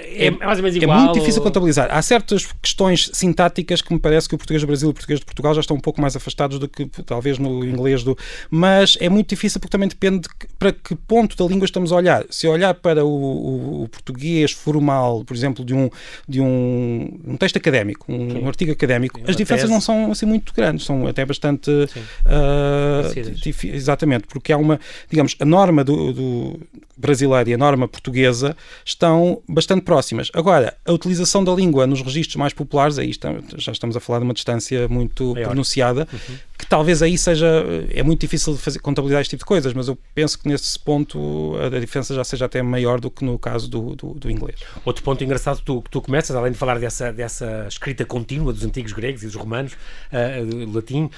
é, 0.06 0.28
é 0.28 0.32
mais 0.32 0.60
ou 0.60 0.63
menos 0.63 0.76
igual. 0.76 0.98
É 0.98 1.02
muito 1.04 1.20
difícil 1.20 1.41
ou... 1.41 1.48
contabilizar. 1.48 1.88
Há 1.91 2.02
certas 2.02 2.48
questões 2.62 3.10
sintáticas 3.13 3.82
que 3.82 3.94
me 3.94 4.00
parece 4.00 4.28
que 4.30 4.36
o 4.36 4.38
português 4.38 4.62
do 4.62 4.68
Brasil 4.68 4.89
e 4.89 4.91
o 4.91 4.94
português 4.94 5.20
de 5.20 5.26
Portugal 5.26 5.54
já 5.54 5.62
estão 5.62 5.76
um 5.76 5.80
pouco 5.80 6.02
mais 6.02 6.15
afastados 6.15 6.60
do 6.60 6.68
que 6.68 6.86
talvez 7.04 7.38
no 7.38 7.65
inglês 7.65 8.04
do. 8.04 8.18
Mas 8.50 8.98
é 9.00 9.10
muito 9.10 9.30
difícil 9.30 9.60
porque 9.60 9.72
também 9.72 9.88
depende 9.88 10.20
de 10.20 10.30
que, 10.30 10.48
para 10.60 10.72
que 10.72 10.96
ponto 10.96 11.36
da 11.36 11.46
língua 11.52 11.65
estamos 11.65 11.91
a 11.91 11.96
olhar. 11.96 12.26
Se 12.30 12.48
olhar 12.48 12.74
para 12.74 13.04
o, 13.04 13.10
o, 13.10 13.84
o 13.84 13.89
português 13.89 14.52
formal, 14.52 15.24
por 15.24 15.36
exemplo, 15.36 15.65
de 15.65 15.74
um, 15.74 15.89
de 16.28 16.41
um, 16.41 17.20
um 17.26 17.38
texto 17.38 17.58
académico, 17.58 18.12
um, 18.12 18.48
artigo 18.48 18.72
académico, 18.72 19.20
as 19.28 19.36
diferenças 19.36 19.70
tese. 19.70 19.74
não 19.74 19.82
são 19.82 20.12
assim 20.12 20.26
muito 20.26 20.54
grandes, 20.54 20.86
são 20.86 21.08
até 21.08 21.26
bastante. 21.26 21.70
Uh, 21.72 23.65
exatamente, 23.74 24.28
porque 24.28 24.54
há 24.54 24.58
uma, 24.58 24.80
digamos, 25.10 25.36
a 25.39 25.46
norma 25.46 25.84
do, 25.84 26.13
do 26.13 26.60
brasileira 26.98 27.50
e 27.50 27.54
a 27.54 27.58
norma 27.58 27.88
portuguesa 27.88 28.56
estão 28.84 29.41
bastante 29.48 29.82
próximas. 29.82 29.95
Agora, 30.34 30.76
a 30.86 30.92
utilização 30.92 31.44
da 31.44 31.54
língua 31.54 31.86
nos 31.88 32.02
registros 32.02 32.36
mais 32.36 32.54
populares, 32.54 32.98
aí 32.98 33.10
estamos, 33.10 33.46
já 33.58 33.72
estamos 33.72 33.96
a 33.96 34.00
falar 34.00 34.20
de 34.20 34.26
uma 34.26 34.34
distância 34.34 34.88
muito 34.88 35.34
Maior. 35.34 35.48
pronunciada, 35.48 36.08
uhum. 36.12 36.36
Que 36.65 36.69
talvez 36.69 37.01
aí 37.04 37.17
seja. 37.17 37.47
É 37.91 38.01
muito 38.01 38.21
difícil 38.21 38.58
fazer, 38.58 38.80
contabilizar 38.80 39.21
este 39.21 39.32
tipo 39.32 39.41
de 39.41 39.45
coisas, 39.45 39.71
mas 39.73 39.88
eu 39.88 39.97
penso 40.15 40.39
que 40.39 40.47
nesse 40.47 40.78
ponto 40.80 41.56
a, 41.58 41.80
diferença 41.80 42.13
já 42.13 42.23
seja 42.23 42.45
até 42.45 42.62
maior 42.62 42.99
do 42.99 43.12
que 43.12 43.23
no 43.23 43.38
caso 43.38 43.69
do, 43.69 43.95
do, 43.95 44.13
do 44.15 44.32
inglês. 44.32 44.60
Outro 44.84 45.04
ponto 45.04 45.23
engraçado 45.23 45.60
que 45.60 45.63
tu, 45.63 45.82
que 45.82 45.89
tu 45.89 46.01
começas, 46.01 46.36
além 46.36 46.51
de 46.51 46.58
falar 46.58 46.80
dessa, 46.80 47.13
dessa 47.13 47.65
escrita 47.69 48.04
contínua 48.04 48.51
dos 48.51 48.65
antigos 48.65 48.91
gregos 48.93 49.21
e 49.21 49.28
dos 49.28 49.36
romanos, 49.36 49.73
uh, 49.73 50.73
latim, 50.73 51.10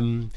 um, 0.00 0.28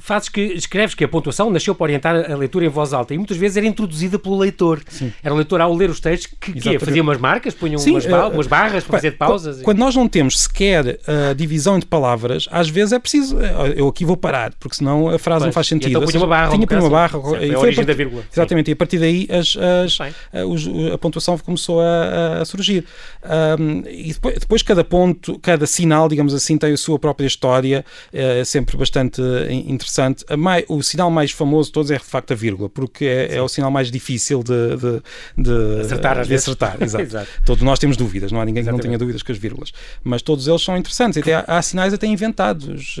fazes 0.00 0.30
que 0.30 0.40
escreves 0.40 0.94
que 0.94 1.04
a 1.04 1.08
pontuação 1.08 1.50
nasceu 1.50 1.74
para 1.74 1.84
orientar 1.84 2.30
a 2.30 2.36
leitura 2.36 2.64
em 2.64 2.70
voz 2.70 2.94
alta 2.94 3.12
e 3.12 3.18
muitas 3.18 3.36
vezes 3.36 3.58
era 3.58 3.66
introduzida 3.66 4.18
pelo 4.18 4.38
leitor. 4.38 4.80
Sim. 4.88 5.12
Era 5.22 5.34
o 5.34 5.36
leitor 5.36 5.60
ao 5.60 5.74
ler 5.74 5.90
os 5.90 6.00
textos 6.00 6.32
que, 6.40 6.52
que 6.54 6.78
fazia 6.78 7.02
umas 7.02 7.18
marcas, 7.18 7.54
punha 7.54 7.76
umas, 7.78 8.04
uh, 8.06 8.32
umas, 8.32 8.46
barras 8.46 8.84
para 8.84 8.98
fazer 8.98 9.12
pausas. 9.12 9.60
Quando 9.60 9.78
nós 9.78 9.94
não 9.94 10.08
temos 10.08 10.40
sequer 10.40 10.98
a 11.06 11.34
divisão 11.34 11.76
entre 11.76 11.88
palavras, 11.88 12.48
às 12.50 12.70
vezes 12.70 12.92
é 12.92 12.98
preciso. 12.98 13.38
Eh, 13.40 13.74
eu 13.76 13.86
aqui 13.98 14.04
vou 14.04 14.16
parar, 14.16 14.52
porque 14.60 14.76
senão 14.76 15.08
a 15.08 15.18
frase 15.18 15.40
pois. 15.40 15.46
não 15.46 15.52
faz 15.52 15.66
sentido. 15.66 15.90
então 15.90 16.02
punha 16.02 16.18
uma 16.18 16.26
barra. 16.26 16.50
Tinha 16.52 16.66
punha 16.66 16.80
uma 16.80 16.90
barra. 16.90 17.20
Certo, 17.20 17.44
e 17.44 17.50
é 17.50 17.54
a 17.54 17.58
origem 17.58 17.84
da 17.84 17.92
vírgula. 17.92 18.22
Exatamente, 18.32 18.66
Sim. 18.66 18.70
e 18.70 18.72
a 18.72 18.76
partir 18.76 18.98
daí 18.98 19.28
as, 19.30 19.56
as, 19.56 19.98
a, 20.32 20.46
os, 20.46 20.68
a, 20.92 20.98
pontuação 20.98 21.36
começou 21.38 21.80
a, 21.80 22.40
a 22.40 22.44
surgir. 22.44 22.84
Um, 23.58 23.82
e 23.88 24.12
depois, 24.12 24.38
depois, 24.38 24.62
cada 24.62 24.84
ponto, 24.84 25.38
cada 25.40 25.66
sinal, 25.66 26.08
digamos 26.08 26.32
assim, 26.32 26.56
tem 26.56 26.72
a 26.72 26.76
sua 26.76 26.98
própria 26.98 27.26
história, 27.26 27.84
é 28.12 28.44
sempre 28.44 28.76
bastante 28.76 29.20
interessante. 29.50 30.24
Mais, 30.36 30.64
o 30.68 30.82
sinal 30.82 31.10
mais 31.10 31.32
famoso 31.32 31.68
de 31.68 31.72
todos 31.72 31.90
é 31.90 31.96
de 31.96 32.04
facto 32.04 32.32
a 32.32 32.36
vírgula, 32.36 32.68
porque 32.68 33.04
é, 33.04 33.36
é 33.36 33.42
o 33.42 33.48
sinal 33.48 33.70
mais 33.70 33.90
difícil 33.90 34.42
de, 34.42 34.76
de, 34.76 35.02
de 35.36 35.80
acertar. 35.80 36.24
De 36.24 36.34
acertar 36.34 36.76
exato. 36.82 37.04
exato. 37.04 37.28
Todos 37.44 37.62
nós 37.62 37.78
temos 37.78 37.96
dúvidas, 37.96 38.30
não 38.30 38.40
há 38.40 38.44
ninguém 38.44 38.60
Exatamente. 38.60 38.82
que 38.82 38.86
não 38.86 38.90
tenha 38.90 38.98
dúvidas 38.98 39.22
com 39.22 39.32
as 39.32 39.38
vírgulas, 39.38 39.72
mas 40.04 40.22
todos 40.22 40.46
eles 40.46 40.62
são 40.62 40.76
interessantes. 40.76 41.18
Até 41.18 41.34
há, 41.34 41.44
há 41.46 41.62
sinais 41.62 41.92
até 41.92 42.06
inventados. 42.06 42.96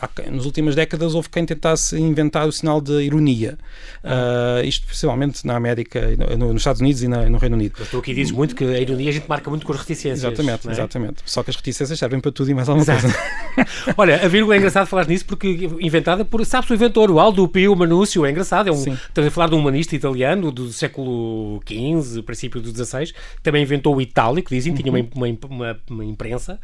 Há, 0.00 0.07
nos 0.30 0.46
últimas 0.46 0.74
décadas 0.74 1.14
houve 1.14 1.28
quem 1.28 1.44
tentasse 1.44 1.98
inventar 1.98 2.46
o 2.46 2.52
sinal 2.52 2.80
de 2.80 3.00
ironia. 3.02 3.58
Uh, 4.02 4.64
isto 4.64 4.86
principalmente 4.86 5.46
na 5.46 5.56
América, 5.56 6.00
no, 6.36 6.52
nos 6.52 6.62
Estados 6.62 6.80
Unidos 6.80 7.02
e 7.02 7.08
na, 7.08 7.28
no 7.28 7.38
Reino 7.38 7.56
Unido. 7.56 7.74
Mas 7.78 7.90
tu 7.90 7.98
aqui 7.98 8.14
dizes 8.14 8.32
muito 8.32 8.54
que 8.54 8.64
a 8.64 8.80
ironia 8.80 9.10
a 9.10 9.12
gente 9.12 9.28
marca 9.28 9.50
muito 9.50 9.66
com 9.66 9.72
as 9.72 9.78
reticências. 9.78 10.24
Exatamente, 10.24 10.68
é? 10.68 10.72
exatamente. 10.72 11.22
Só 11.24 11.42
que 11.42 11.50
as 11.50 11.56
reticências 11.56 11.98
servem 11.98 12.20
para 12.20 12.32
tudo 12.32 12.50
e 12.50 12.54
mais 12.54 12.68
alguma 12.68 12.84
Exato. 12.84 13.02
coisa. 13.02 13.94
Olha, 13.96 14.24
a 14.24 14.28
vírgula 14.28 14.54
é 14.54 14.58
engraçado 14.58 14.86
falar 14.86 15.06
nisso 15.06 15.24
porque 15.24 15.68
inventada 15.80 16.24
por, 16.24 16.44
sabes, 16.44 16.68
o 16.70 16.74
inventor, 16.74 17.10
o 17.10 17.18
Aldo 17.18 17.46
Pio 17.48 17.74
Manúcio, 17.74 18.24
é 18.24 18.30
engraçado. 18.30 18.68
É 18.68 18.72
um, 18.72 18.76
estamos 18.76 19.28
a 19.28 19.30
falar 19.30 19.48
de 19.48 19.54
um 19.54 19.58
humanista 19.58 19.94
italiano 19.94 20.50
do 20.50 20.72
século 20.72 21.60
XV, 21.66 22.22
princípio 22.22 22.60
do 22.60 22.70
XVI, 22.70 23.12
também 23.42 23.62
inventou 23.62 23.96
o 23.96 24.00
itálico, 24.00 24.50
dizem, 24.50 24.72
uhum. 24.72 24.78
tinha 24.78 24.92
uma, 24.92 25.08
uma, 25.14 25.38
uma, 25.48 25.80
uma 25.90 26.04
imprensa, 26.04 26.60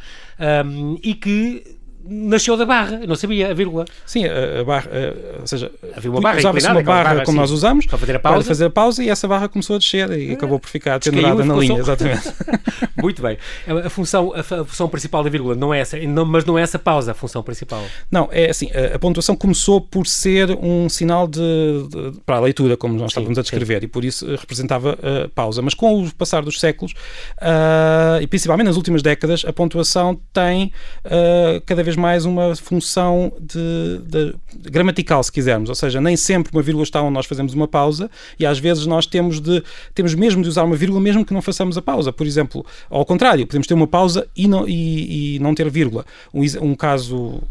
um, 0.65 0.99
e 1.03 1.15
que 1.15 1.84
nasceu 2.07 2.57
da 2.57 2.67
barra, 2.67 3.01
eu 3.03 3.09
não 3.09 3.17
sabia 3.17 3.51
a 3.51 3.55
vírgula. 3.55 3.85
Sim, 4.05 4.25
a, 4.27 4.61
a 4.61 4.65
barra, 4.65 4.91
a, 4.91 5.41
ou 5.41 5.47
seja, 5.47 5.71
havia 5.97 6.11
uma 6.11 6.21
barra, 6.21 6.39
usava-se 6.39 6.67
uma 6.67 6.83
barra, 6.83 7.03
barra 7.05 7.25
como 7.25 7.41
assim, 7.41 7.41
nós 7.41 7.51
usamos 7.51 7.87
para 7.87 7.99
fazer, 7.99 8.17
a 8.17 8.19
pausa. 8.19 8.39
para 8.39 8.49
fazer 8.49 8.65
a 8.67 8.71
pausa 8.71 9.05
e 9.05 9.09
essa 9.09 9.29
barra 9.29 9.49
começou 9.49 9.77
a 9.77 9.79
descer 9.79 10.11
e 10.11 10.31
ah, 10.31 10.35
acabou 10.35 10.59
por 10.59 10.69
ficar 10.69 11.01
pendurada 11.01 11.45
na 11.45 11.55
linha, 11.55 11.79
exatamente. 11.79 12.33
Muito 13.01 13.21
bem. 13.21 13.37
A, 13.85 13.91
função, 13.91 14.33
a, 14.35 14.43
função 14.43 14.89
principal 14.89 15.23
da 15.23 15.31
vírgula 15.31 15.55
não 15.55 15.75
é 15.75 15.81
essa, 15.81 15.99
não, 15.99 16.25
mas 16.25 16.45
não 16.45 16.59
é 16.59 16.63
essa 16.63 16.79
pausa 16.79 17.13
a 17.13 17.15
função 17.15 17.43
principal. 17.43 17.85
Não, 18.11 18.29
é 18.31 18.51
assim, 18.51 18.71
a, 18.71 18.99
pontuação 18.99 19.37
começou 19.37 19.81
por 19.81 20.07
ser 20.07 20.51
um 20.51 20.89
sinal 20.89 21.27
de, 21.27 21.41
de 21.41 22.21
para 22.25 22.37
a 22.37 22.41
leitura, 22.41 22.77
como 22.77 22.95
nós 22.95 23.13
sim, 23.13 23.21
estávamos 23.21 23.39
a 23.39 23.43
descrever, 23.43 23.81
sim. 23.81 23.87
e 23.87 23.89
por 23.89 24.05
isso 24.05 24.27
representava 24.37 24.93
a 24.93 25.29
pausa. 25.29 25.61
Mas 25.61 25.75
com 25.75 26.03
o 26.03 26.15
passar 26.15 26.43
dos 26.43 26.61
séculos, 26.61 26.93
uh, 26.93 28.23
e 28.23 28.27
principalmente 28.27 28.67
nas 28.67 28.77
últimas 28.77 29.03
décadas, 29.03 29.45
a 29.47 29.53
pontuação 29.53 30.19
tem 30.33 30.73
uh, 31.05 31.61
cada 31.67 31.83
vez 31.83 31.94
mais 31.97 32.25
uma 32.25 32.55
função 32.57 33.33
de, 33.41 33.99
de, 34.07 34.35
gramatical, 34.71 35.23
se 35.23 35.33
quisermos, 35.33 35.69
ou 35.69 35.75
seja, 35.75 36.01
nem 36.01 36.17
sempre 36.17 36.53
uma 36.53 36.63
vírgula 36.63 36.85
está 36.85 37.03
onde 37.03 37.15
nós 37.15 37.27
fazemos 37.27 37.55
uma 37.55 37.69
pausa 37.69 38.11
e 38.39 38.47
às 38.47 38.59
vezes 38.59 38.87
nós 38.87 39.07
temos 39.07 39.41
de 39.41 39.63
temos 39.95 40.15
mesmo 40.15 40.43
de 40.43 40.49
usar 40.49 40.65
uma 40.65 40.77
vírgula 40.77 41.01
mesmo 41.01 41.25
que 41.25 41.35
não 41.35 41.43
façamos 41.43 41.77
a 41.77 41.83
pausa. 41.83 42.13
Por 42.13 42.27
exemplo, 42.27 42.65
ao 42.91 43.05
contrário, 43.05 43.47
podemos 43.47 43.67
ter 43.67 43.75
uma 43.75 43.87
pausa 43.87 44.27
e 44.37 44.47
não, 44.47 44.69
e, 44.69 45.37
e 45.37 45.39
não 45.39 45.55
ter 45.55 45.69
vírgula. 45.71 46.05
Um, 46.33 46.43
um 46.61 46.75
caso 46.75 47.43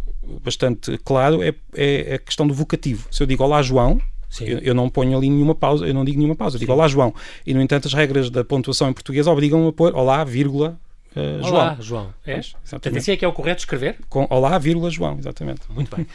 bastante 0.43 0.97
claro 0.99 1.43
é, 1.43 1.53
é 1.75 2.15
a 2.15 2.19
questão 2.19 2.47
do 2.47 2.53
vocativo. 2.53 3.07
Se 3.11 3.21
eu 3.21 3.27
digo 3.27 3.43
Olá 3.43 3.61
João, 3.61 3.99
eu, 4.41 4.59
eu, 4.59 4.73
não 4.73 4.89
ponho 4.89 5.15
ali 5.15 5.29
nenhuma 5.29 5.53
pausa, 5.53 5.85
eu 5.85 5.93
não 5.93 6.03
digo 6.03 6.17
nenhuma 6.17 6.35
pausa, 6.35 6.55
eu 6.55 6.59
digo 6.59 6.71
Olá 6.71 6.87
João. 6.87 7.13
E, 7.45 7.53
no 7.53 7.61
entanto, 7.61 7.87
as 7.87 7.93
regras 7.93 8.29
da 8.29 8.43
pontuação 8.43 8.89
em 8.89 8.93
português 8.93 9.27
obrigam-me 9.27 9.69
a 9.69 9.71
pôr 9.71 9.95
Olá, 9.95 10.23
vírgula, 10.23 10.79
Uh, 11.15 11.45
Olá, 11.45 11.77
João. 11.79 12.13
É? 12.25 12.39
Portanto, 12.69 12.97
assim 12.97 13.11
é 13.11 13.17
que 13.17 13.23
é 13.23 13.27
o 13.27 13.33
correto 13.33 13.59
escrever? 13.59 13.97
Com 14.09 14.25
Olá, 14.29 14.57
vírgula, 14.57 14.89
João, 14.89 15.17
exatamente. 15.19 15.61
Muito 15.69 15.95
bem. 15.95 16.07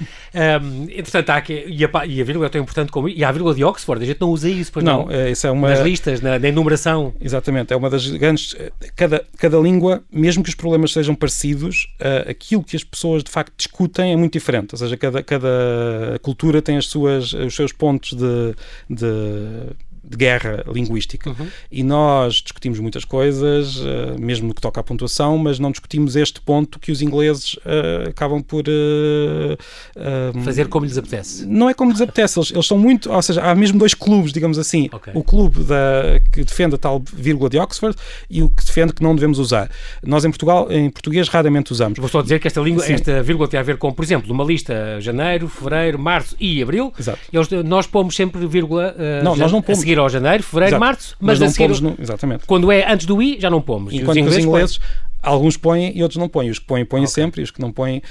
um, 0.62 0.84
entretanto, 0.84 1.30
há 1.30 1.36
aqui, 1.36 1.64
e, 1.68 1.84
a, 1.84 2.06
e 2.06 2.20
a 2.20 2.24
vírgula 2.24 2.46
é 2.46 2.48
tão 2.48 2.60
importante 2.60 2.90
como. 2.90 3.08
E 3.08 3.22
há 3.22 3.28
a 3.28 3.32
vírgula 3.32 3.54
de 3.54 3.62
Oxford, 3.62 4.02
a 4.02 4.06
gente 4.06 4.20
não 4.20 4.30
usa 4.30 4.48
isso, 4.48 4.72
pois 4.72 4.84
não? 4.84 5.06
Não, 5.06 5.12
é, 5.12 5.30
isso 5.30 5.46
é 5.46 5.50
uma. 5.50 5.68
Nas 5.68 5.80
listas, 5.80 6.20
na, 6.20 6.38
na, 6.38 6.48
enumeração. 6.48 7.14
Exatamente, 7.20 7.72
é 7.72 7.76
uma 7.76 7.88
das 7.88 8.08
grandes. 8.10 8.56
Cada, 8.96 9.24
cada 9.36 9.58
língua, 9.58 10.02
mesmo 10.10 10.42
que 10.42 10.48
os 10.48 10.54
problemas 10.56 10.92
sejam 10.92 11.14
parecidos, 11.14 11.94
uh, 12.00 12.30
aquilo 12.30 12.64
que 12.64 12.74
as 12.74 12.82
pessoas 12.82 13.22
de 13.22 13.30
facto 13.30 13.54
discutem 13.56 14.12
é 14.12 14.16
muito 14.16 14.32
diferente. 14.32 14.74
Ou 14.74 14.78
seja, 14.78 14.96
cada, 14.96 15.22
cada 15.22 16.18
cultura 16.22 16.60
tem 16.60 16.76
as 16.76 16.86
suas, 16.86 17.32
os 17.32 17.54
seus 17.54 17.72
pontos 17.72 18.14
de, 18.14 18.54
de 18.90 19.76
de 20.08 20.16
guerra 20.16 20.64
linguística. 20.72 21.30
Uhum. 21.30 21.48
E 21.70 21.82
nós 21.82 22.34
discutimos 22.36 22.78
muitas 22.80 23.04
coisas, 23.04 23.76
uh, 23.76 24.18
mesmo 24.18 24.48
no 24.48 24.54
que 24.54 24.60
toca 24.60 24.80
à 24.80 24.82
pontuação, 24.82 25.36
mas 25.36 25.58
não 25.58 25.70
discutimos 25.70 26.16
este 26.16 26.40
ponto 26.40 26.78
que 26.78 26.90
os 26.90 27.02
ingleses 27.02 27.54
uh, 27.54 28.08
acabam 28.08 28.42
por. 28.42 28.64
Uh, 28.66 30.42
Fazer 30.42 30.68
como 30.68 30.86
lhes 30.86 30.96
apetece. 30.96 31.44
Não 31.44 31.68
é 31.68 31.74
como 31.74 31.90
lhes 31.90 32.00
apetece, 32.00 32.38
eles, 32.38 32.50
eles 32.50 32.66
são 32.66 32.78
muito. 32.78 33.12
Ou 33.12 33.22
seja, 33.22 33.42
há 33.42 33.54
mesmo 33.54 33.78
dois 33.78 33.92
clubes, 33.92 34.32
digamos 34.32 34.58
assim. 34.58 34.88
Okay. 34.90 35.12
O 35.14 35.22
clube 35.22 35.62
da, 35.64 36.20
que 36.32 36.42
defende 36.42 36.76
a 36.76 36.78
tal 36.78 37.02
vírgula 37.12 37.50
de 37.50 37.58
Oxford 37.58 37.96
e 38.30 38.42
o 38.42 38.48
que 38.48 38.64
defende 38.64 38.94
que 38.94 39.02
não 39.02 39.14
devemos 39.14 39.38
usar. 39.38 39.70
Nós 40.02 40.24
em 40.24 40.30
Portugal, 40.30 40.70
em 40.70 40.88
português, 40.88 41.28
raramente 41.28 41.72
usamos. 41.72 41.98
Vou 41.98 42.08
só 42.08 42.22
dizer 42.22 42.40
que 42.40 42.46
esta, 42.46 42.60
língua, 42.60 42.84
esta 42.86 43.22
vírgula 43.22 43.46
tem 43.46 43.60
a 43.60 43.62
ver 43.62 43.76
com, 43.76 43.92
por 43.92 44.04
exemplo, 44.04 44.28
numa 44.28 44.44
lista 44.44 44.98
janeiro, 45.00 45.48
fevereiro, 45.48 45.98
março 45.98 46.34
e 46.40 46.62
abril. 46.62 46.92
Exato. 46.98 47.18
Eles, 47.30 47.48
nós 47.64 47.86
pomos 47.86 48.16
sempre 48.16 48.46
vírgula. 48.46 48.94
não, 49.22 49.36
nós 49.36 49.52
não 49.52 49.60
pomos 49.60 49.80
seguir 49.80 49.97
ao 50.00 50.08
janeiro, 50.08 50.42
fevereiro, 50.42 50.76
Exato. 50.76 50.84
março, 50.84 51.16
mas, 51.20 51.38
mas 51.38 51.48
não 51.48 51.66
pomos 51.66 51.80
no, 51.80 51.96
exatamente. 51.98 52.46
quando 52.46 52.70
é 52.70 52.90
antes 52.90 53.06
do 53.06 53.22
I 53.22 53.38
já 53.40 53.50
não 53.50 53.60
pomos. 53.60 53.92
Enquanto 53.92 54.10
os 54.10 54.16
ingleses, 54.16 54.38
os 54.38 54.44
ingleses 54.44 54.80
alguns 55.22 55.56
põem 55.56 55.92
e 55.94 56.02
outros 56.02 56.18
não 56.18 56.28
põem. 56.28 56.50
Os 56.50 56.58
que 56.58 56.66
põem, 56.66 56.84
põem 56.84 57.02
okay. 57.02 57.12
sempre, 57.12 57.40
e 57.40 57.44
os 57.44 57.50
que 57.50 57.60
não 57.60 57.72
põem. 57.72 58.02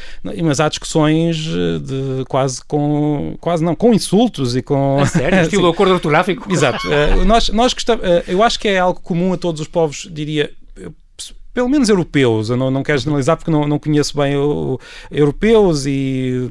Mas 0.44 0.60
há 0.60 0.70
discussões 0.70 1.48
eh, 1.48 1.80
de 1.80 2.26
quase 2.26 2.64
com. 2.66 3.36
quase 3.40 3.64
não, 3.64 3.76
com 3.76 3.94
insultos 3.94 4.56
e 4.56 4.62
com. 4.62 5.00
A 5.00 5.06
sério? 5.06 5.40
Estilo 5.42 5.68
acordo 5.68 5.94
ortográfico? 5.94 6.52
Exato. 6.52 6.86
Uh, 6.88 7.26
nós, 7.26 7.50
nós 7.50 7.74
gostamos, 7.74 8.04
uh, 8.04 8.24
eu 8.28 8.44
acho 8.44 8.60
que 8.60 8.68
é 8.68 8.80
algo 8.80 9.00
comum 9.00 9.34
a 9.34 9.38
todos 9.38 9.62
os 9.62 9.68
povos, 9.68 10.08
diria 10.12 10.52
pelo 11.58 11.68
menos 11.68 11.90
europeus, 11.90 12.52
eu 12.52 12.56
não, 12.56 12.70
não 12.70 12.84
quero 12.84 13.00
generalizar 13.00 13.36
porque 13.36 13.50
não, 13.50 13.68
não 13.68 13.80
conheço 13.80 14.16
bem 14.16 14.36
o, 14.36 14.80
europeus 15.10 15.88
e, 15.88 16.48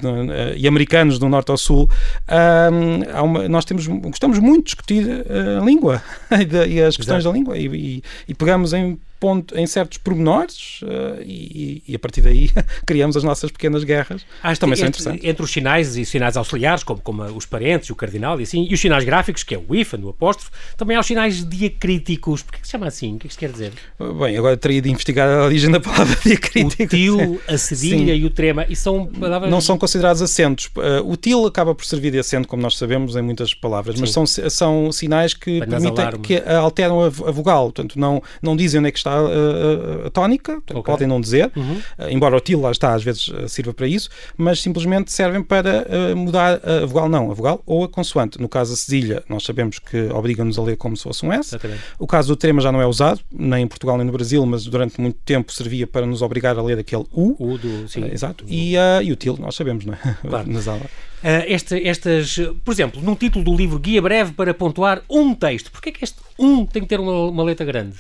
e, 0.57 0.67
americanos 0.67 1.17
do 1.17 1.29
norte 1.29 1.49
ao 1.49 1.57
sul, 1.57 1.89
um, 2.29 3.23
uma, 3.23 3.49
nós 3.49 3.65
temos, 3.65 3.87
gostamos 3.87 4.41
muito 4.41 4.65
de 4.65 4.65
discutir 4.65 5.25
a 5.61 5.65
língua 5.65 6.03
e, 6.69 6.83
as 6.83 6.97
questões 6.97 7.21
Exato. 7.21 7.33
da 7.33 7.39
língua 7.39 7.57
e, 7.57 7.67
e, 7.69 8.03
e 8.27 8.35
pegamos 8.35 8.73
em 8.73 8.99
ponto, 9.19 9.57
em 9.59 9.67
certos 9.67 9.99
pormenores 9.99 10.81
uh, 10.83 11.23
e, 11.23 11.83
e, 11.87 11.95
a 11.95 11.99
partir 11.99 12.21
daí 12.21 12.51
criamos 12.87 13.17
as 13.17 13.25
nossas 13.25 13.51
pequenas 13.51 13.85
guerras. 13.85 14.25
Acho 14.43 14.61
também 14.61 14.77
são 14.77 14.89
interessantes. 14.89 15.25
Entre 15.25 15.43
os 15.43 15.51
sinais 15.51 15.97
e 15.97 16.05
sinais 16.05 16.37
auxiliares, 16.37 16.83
como, 16.83 17.01
como 17.01 17.23
os 17.25 17.47
parentes, 17.47 17.91
o 17.91 17.95
cardinal 17.95 18.39
e 18.41 18.43
assim, 18.43 18.67
e 18.69 18.75
os 18.75 18.81
sinais 18.81 19.05
gráficos, 19.05 19.43
que 19.43 19.55
é 19.55 19.59
o 19.59 19.75
hífen, 19.75 20.03
o 20.05 20.11
apóstrofo, 20.11 20.51
também 20.77 20.97
há 20.97 21.01
os 21.01 21.07
sinais 21.07 21.45
diacríticos. 21.45 22.43
Porquê 22.43 22.61
que 22.61 22.67
se 22.67 22.73
chama 22.73 22.87
assim? 22.87 23.17
O 23.17 23.19
que 23.19 23.27
é 23.27 23.29
que 23.29 23.33
isto 23.33 23.39
quer 23.39 23.51
dizer? 23.51 23.73
Bem, 23.99 24.37
agora 24.37 24.57
teria 24.57 24.83
de 24.83 24.91
investigar 24.91 25.29
a 25.29 25.45
origem 25.45 25.71
da 25.71 25.81
palavra 25.81 26.17
diacrítico. 26.25 26.85
O 26.85 26.89
til, 26.89 27.41
a 27.49 27.59
cedilha 27.59 28.15
Sim. 28.15 28.21
e 28.21 28.25
o 28.25 28.31
trema, 28.31 28.67
e 28.69 28.77
são 28.77 29.07
palavras... 29.07 29.51
Não 29.51 29.61
são 29.61 29.79
considerados 29.79 30.23
acentos. 30.23 30.67
Uh, 30.77 31.11
o 31.11 31.17
til 31.17 31.47
acaba 31.47 31.75
por 31.75 31.85
servir 31.85 32.11
de 32.11 32.19
acento, 32.19 32.47
como 32.47 32.63
nós 32.63 32.77
sabemos, 32.77 33.17
em 33.17 33.23
muitas 33.23 33.55
palavras, 33.55 33.97
Sim. 33.97 34.01
mas 34.03 34.11
são, 34.11 34.27
são 34.27 34.93
sinais 34.93 35.35
que, 35.35 35.61
permitem, 35.61 36.21
que 36.23 36.37
alteram 36.49 37.03
a, 37.03 37.07
a 37.07 37.11
vogal, 37.11 37.65
portanto, 37.65 37.99
não, 37.99 38.23
não 38.43 38.57
dizem 38.57 38.81
onde 38.81 38.89
é 38.89 38.93
que 38.93 38.99
está 38.99 39.06
a, 39.11 40.07
a 40.07 40.11
tónica, 40.11 40.59
okay. 40.71 40.83
podem 40.83 41.09
não 41.09 41.21
dizer, 41.21 41.51
uhum. 41.57 41.81
Embora 42.11 42.37
o 42.37 42.41
til 42.41 42.61
lá 42.61 42.71
está, 42.71 42.95
às 42.95 43.03
vezes 43.03 43.31
sirva 43.49 43.73
para 43.73 43.87
isso, 43.87 44.09
mas 44.37 44.61
simplesmente 44.61 45.13
servem 45.13 45.43
para 45.43 45.87
uh, 45.87 46.17
mudar 46.17 46.61
a 46.65 46.87
vogal, 46.87 47.09
não, 47.09 47.31
a 47.31 47.35
vogal 47.35 47.63
ou 47.67 47.85
a 47.85 47.89
consoante. 47.89 48.41
No 48.41 48.49
caso 48.49 48.73
da 48.73 48.77
cedilha, 48.77 49.23
nós 49.29 49.45
sabemos 49.45 49.79
que 49.79 50.09
obriga-nos 50.13 50.59
a 50.59 50.63
ler 50.63 50.77
como 50.77 50.97
se 50.97 51.03
fosse 51.03 51.25
um 51.25 51.33
S. 51.33 51.51
Exatamente. 51.51 51.83
O 51.99 52.07
caso 52.07 52.29
do 52.29 52.37
trema 52.37 52.61
já 52.61 52.71
não 52.71 52.81
é 52.81 52.87
usado, 52.87 53.21
nem 53.33 53.65
em 53.65 53.67
Portugal 53.67 53.97
nem 53.97 54.07
no 54.07 54.13
Brasil, 54.13 54.45
mas 54.47 54.65
durante 54.65 55.01
muito 55.01 55.19
tempo 55.25 55.53
servia 55.53 55.87
para 55.87 56.07
nos 56.07 56.23
obrigar 56.23 56.59
a 56.59 56.63
ler 56.63 56.79
aquele 56.79 57.05
U. 57.13 57.37
U 57.39 57.59
do, 57.59 57.89
sim. 57.89 58.03
Uh, 58.03 58.13
exato. 58.13 58.45
E, 58.49 58.77
uh, 58.77 59.03
e 59.03 59.13
o 59.13 59.17
til, 59.17 59.37
nós 59.39 59.55
sabemos, 59.55 59.85
não 59.85 59.95
é? 59.95 60.17
Claro. 60.27 60.51
Nas 60.51 60.69
aulas. 60.69 60.87
Uh, 60.87 61.45
esta, 61.47 61.79
estas, 61.79 62.39
por 62.65 62.73
exemplo, 62.73 63.01
num 63.03 63.15
título 63.15 63.45
do 63.45 63.57
livro 63.57 63.79
Guia 63.79 64.03
Breve 64.03 64.33
para 64.33 64.53
pontuar 64.53 65.03
um 65.09 65.35
texto, 65.35 65.71
porquê 65.71 65.89
é 65.89 65.93
que 65.93 66.05
este 66.05 66.19
um 66.39 66.67
tem 66.67 66.83
que 66.83 66.89
ter 66.89 67.01
uma, 67.01 67.29
uma 67.29 67.43
letra 67.43 67.65
grande? 67.65 67.97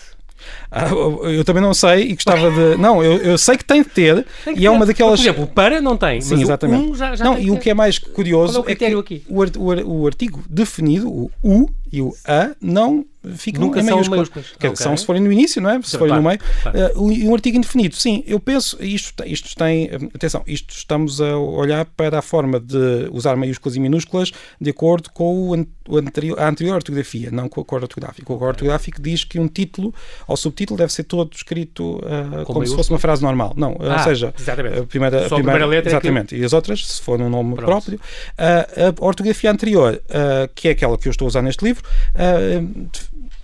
Ah, 0.70 0.88
eu 1.30 1.44
também 1.44 1.62
não 1.62 1.74
sei 1.74 2.10
e 2.10 2.14
gostava 2.14 2.50
de. 2.50 2.76
Não, 2.76 3.02
eu, 3.02 3.18
eu 3.18 3.38
sei 3.38 3.56
que 3.56 3.64
tem 3.64 3.82
de 3.82 3.88
ter 3.88 4.26
tem 4.44 4.58
e 4.58 4.66
é 4.66 4.70
uma 4.70 4.86
daquelas. 4.86 5.20
Por 5.20 5.24
exemplo, 5.24 5.46
para 5.46 5.80
não 5.80 5.96
tem. 5.96 6.20
Sim, 6.20 6.40
exatamente. 6.40 6.90
Um 6.90 6.94
já, 6.94 7.14
já 7.16 7.24
não, 7.24 7.38
e 7.38 7.50
o 7.50 7.58
que 7.58 7.70
é 7.70 7.74
mais 7.74 7.98
curioso 7.98 8.64
é, 8.66 8.72
é, 8.72 8.74
que 8.74 8.84
aqui? 8.84 9.24
O, 9.28 9.42
o, 9.42 10.02
o 10.02 10.06
artigo 10.06 10.42
definido, 10.48 11.08
o 11.08 11.30
U 11.42 11.70
e 11.92 12.02
o 12.02 12.14
A, 12.26 12.54
não 12.60 13.06
ficam 13.34 13.62
Nunca 13.62 13.80
em 13.80 13.82
maiúsculas. 13.82 14.28
maiúsculas. 14.28 14.52
okay. 14.54 14.76
São 14.76 14.96
se 14.96 15.04
forem 15.04 15.22
no 15.22 15.32
início, 15.32 15.60
não 15.60 15.70
é? 15.70 15.80
Se 15.82 15.98
forem 15.98 16.14
no 16.14 16.22
meio. 16.22 16.38
Claro. 16.62 17.00
Uh, 17.00 17.28
um 17.28 17.34
artigo 17.34 17.56
indefinido. 17.56 17.96
Sim, 17.96 18.22
eu 18.26 18.38
penso, 18.38 18.76
isto, 18.80 19.24
isto 19.26 19.54
tem, 19.56 19.90
atenção, 20.14 20.42
isto 20.46 20.74
estamos 20.74 21.20
a 21.20 21.36
olhar 21.36 21.84
para 21.84 22.18
a 22.18 22.22
forma 22.22 22.60
de 22.60 23.08
usar 23.10 23.36
maiúsculas 23.36 23.76
e 23.76 23.80
minúsculas 23.80 24.32
de 24.60 24.70
acordo 24.70 25.10
com 25.10 25.50
o, 25.88 25.98
anterior, 25.98 26.38
a 26.38 26.48
anterior 26.48 26.74
ortografia, 26.76 27.30
não 27.30 27.48
com 27.48 27.60
o 27.60 27.62
acordo 27.62 27.84
ortográfico. 27.84 28.32
O 28.32 28.36
acordo 28.36 28.50
ortográfico 28.50 29.00
diz 29.00 29.24
que 29.24 29.38
um 29.38 29.48
título 29.48 29.94
ou 30.26 30.36
subtítulo 30.36 30.78
deve 30.78 30.92
ser 30.92 31.04
todo 31.04 31.32
escrito 31.34 31.96
uh, 31.98 32.44
como 32.44 32.66
se 32.66 32.74
fosse 32.74 32.90
uma 32.90 32.98
frase 32.98 33.22
normal. 33.22 33.54
Não, 33.56 33.76
ah, 33.80 33.94
ou 33.94 33.98
seja, 34.00 34.34
exatamente. 34.38 34.78
a 34.78 34.84
primeira, 34.84 35.26
a 35.26 35.26
primeira, 35.26 35.26
a 35.26 35.28
primeira 35.28 35.66
letra 35.66 35.90
exatamente, 35.90 36.34
é 36.34 36.38
que... 36.38 36.42
e 36.42 36.44
as 36.44 36.52
outras, 36.52 36.86
se 36.86 37.02
for 37.02 37.20
um 37.20 37.28
nome 37.28 37.54
Pronto. 37.54 37.66
próprio. 37.66 37.96
Uh, 37.96 39.02
a 39.02 39.04
ortografia 39.04 39.50
anterior, 39.50 40.00
que 40.54 40.68
é 40.68 40.70
aquela 40.72 40.96
que 40.98 41.08
eu 41.08 41.10
estou 41.10 41.26
a 41.26 41.28
usar 41.28 41.42
neste 41.42 41.64
livro, 41.64 41.75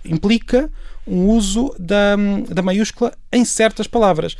implica 0.05 0.69
um 1.05 1.27
uso 1.27 1.73
da, 1.77 2.15
da 2.49 2.61
maiúscula 2.61 3.13
em 3.31 3.43
certas 3.43 3.87
palavras. 3.87 4.35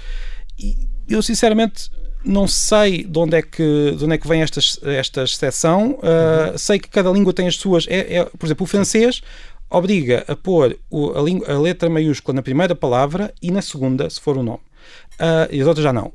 E 0.57 0.77
eu, 1.09 1.21
sinceramente, 1.21 1.89
não 2.23 2.47
sei 2.47 3.03
de 3.03 3.19
onde 3.19 3.37
é 3.37 3.41
que, 3.41 3.95
de 3.97 4.03
onde 4.05 4.15
é 4.15 4.17
que 4.17 4.27
vem 4.27 4.41
esta, 4.41 4.59
esta 4.89 5.23
exceção. 5.23 5.91
Uh, 5.91 6.51
uhum. 6.51 6.57
Sei 6.57 6.79
que 6.79 6.89
cada 6.89 7.11
língua 7.11 7.33
tem 7.33 7.47
as 7.47 7.55
suas. 7.55 7.85
É, 7.87 8.17
é, 8.17 8.25
por 8.25 8.45
exemplo, 8.45 8.63
o 8.63 8.67
francês 8.67 9.21
obriga 9.69 10.23
a 10.27 10.35
pôr 10.35 10.77
o, 10.89 11.17
a, 11.17 11.21
língua, 11.21 11.51
a, 11.51 11.59
letra 11.59 11.89
maiúscula 11.89 12.35
na 12.35 12.41
primeira 12.41 12.75
palavra 12.75 13.33
e 13.41 13.51
na 13.51 13.61
segunda, 13.61 14.09
se 14.09 14.21
for 14.21 14.37
o 14.37 14.43
nome. 14.43 14.61
uh, 15.19 15.51
e 15.51 15.59
as 15.59 15.67
outras 15.67 15.83
já 15.83 15.91
não. 15.91 16.13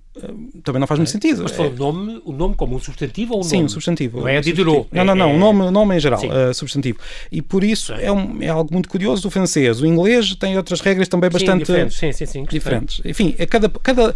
Também 0.63 0.81
não 0.81 0.87
faz 0.87 0.99
muito 0.99 1.11
sentido. 1.11 1.43
Mas 1.43 1.53
falou 1.53 1.71
é... 1.71 1.75
o 1.75 1.79
nome, 1.79 2.23
o 2.25 2.33
nome 2.33 2.55
como 2.55 2.77
um 2.77 2.79
substantivo 2.79 3.35
ou 3.35 3.41
um 3.41 3.43
Sim, 3.43 3.57
nome? 3.57 3.67
um 3.67 3.69
substantivo. 3.69 4.21
Não 4.21 4.29
é 4.29 4.41
Diderot. 4.41 4.87
Não, 4.93 5.05
não, 5.05 5.15
não, 5.15 5.31
é... 5.31 5.35
o 5.35 5.39
nome, 5.39 5.71
nome 5.71 5.97
em 5.97 6.01
geral, 6.01 6.21
uh, 6.21 6.53
substantivo. 6.55 6.99
E 7.31 7.43
por 7.43 7.65
isso 7.65 7.93
é, 7.93 8.11
um, 8.11 8.43
é 8.43 8.49
algo 8.49 8.73
muito 8.73 8.89
curioso 8.89 9.23
do 9.23 9.31
francês. 9.31 9.81
O 9.81 9.87
inglês 9.87 10.35
tem 10.35 10.57
outras 10.57 10.81
regras 10.81 11.09
também 11.09 11.31
bastante 11.31 11.67
sim, 11.67 11.73
diferentes. 11.73 11.97
Sim, 11.97 12.13
sim, 12.13 12.27
sim, 12.27 12.45
diferentes. 12.45 13.01
Enfim, 13.05 13.35
é 13.39 13.47
cada, 13.47 13.69
cada, 13.69 14.15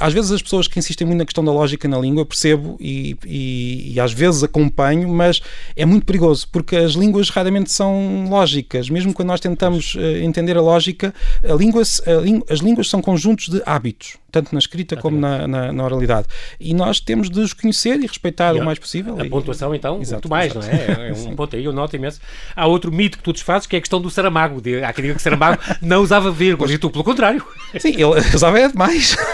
às 0.00 0.12
vezes 0.12 0.30
as 0.30 0.42
pessoas 0.42 0.68
que 0.68 0.78
insistem 0.78 1.06
muito 1.06 1.18
na 1.18 1.24
questão 1.24 1.44
da 1.44 1.52
lógica 1.52 1.88
na 1.88 1.98
língua, 1.98 2.24
percebo 2.24 2.76
e, 2.80 3.16
e, 3.26 3.92
e 3.94 4.00
às 4.00 4.12
vezes 4.12 4.42
acompanho, 4.42 5.08
mas 5.08 5.40
é 5.76 5.84
muito 5.84 6.04
perigoso, 6.04 6.48
porque 6.50 6.76
as 6.76 6.92
línguas 6.92 7.30
raramente 7.30 7.72
são 7.72 8.26
lógicas. 8.28 8.88
Mesmo 8.88 9.12
quando 9.12 9.28
nós 9.28 9.40
tentamos 9.40 9.94
uh, 9.94 10.00
entender 10.22 10.56
a 10.56 10.60
lógica, 10.60 11.14
a 11.42 11.54
língua, 11.54 11.82
a 11.82 12.52
as 12.52 12.60
línguas 12.60 12.88
são 12.88 13.00
conjuntos 13.00 13.48
de 13.48 13.62
hábitos 13.64 14.16
tanto 14.34 14.52
na 14.52 14.58
escrita 14.58 14.96
como 14.96 15.16
na, 15.16 15.46
na, 15.46 15.72
na, 15.72 15.84
oralidade. 15.84 16.26
E 16.58 16.74
nós 16.74 16.98
temos 16.98 17.30
de 17.30 17.38
os 17.38 17.52
conhecer 17.52 18.00
e 18.00 18.06
respeitar 18.06 18.56
e 18.56 18.60
o 18.60 18.64
mais 18.64 18.80
possível. 18.80 19.16
A 19.16 19.24
e, 19.24 19.30
pontuação, 19.30 19.72
então, 19.72 20.00
exato, 20.00 20.28
muito 20.28 20.28
mais, 20.28 20.50
exato. 20.50 20.66
não 20.66 21.04
é? 21.04 21.10
É 21.10 21.12
um 21.12 21.36
ponto 21.36 21.54
aí, 21.54 21.64
eu 21.64 21.72
noto 21.72 21.94
imenso. 21.94 22.20
Há 22.56 22.66
outro 22.66 22.90
mito 22.90 23.18
que 23.18 23.22
tu 23.22 23.32
desfazes, 23.32 23.68
que 23.68 23.76
é 23.76 23.78
a 23.78 23.80
questão 23.80 24.00
do 24.00 24.10
Saramago. 24.10 24.60
De, 24.60 24.82
há 24.82 24.92
quem 24.92 25.02
diga 25.02 25.14
que 25.14 25.22
Saramago 25.22 25.62
não 25.80 26.02
usava 26.02 26.32
vírgulas, 26.32 26.72
e 26.72 26.78
tu, 26.78 26.90
pelo 26.90 27.04
contrário. 27.04 27.44
Sim, 27.78 27.90
ele 27.90 28.04
usava 28.34 28.58
é 28.58 28.68
demais. 28.68 29.14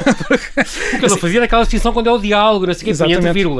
Porque 0.90 0.96
ele 0.96 1.08
não 1.08 1.16
fazia 1.16 1.42
aquela 1.42 1.62
distinção 1.62 1.92
quando 1.94 2.08
é 2.08 2.12
o 2.12 2.18
diálogo, 2.18 2.66
não 2.66 2.74
sei 2.74 2.92
o 2.92 2.96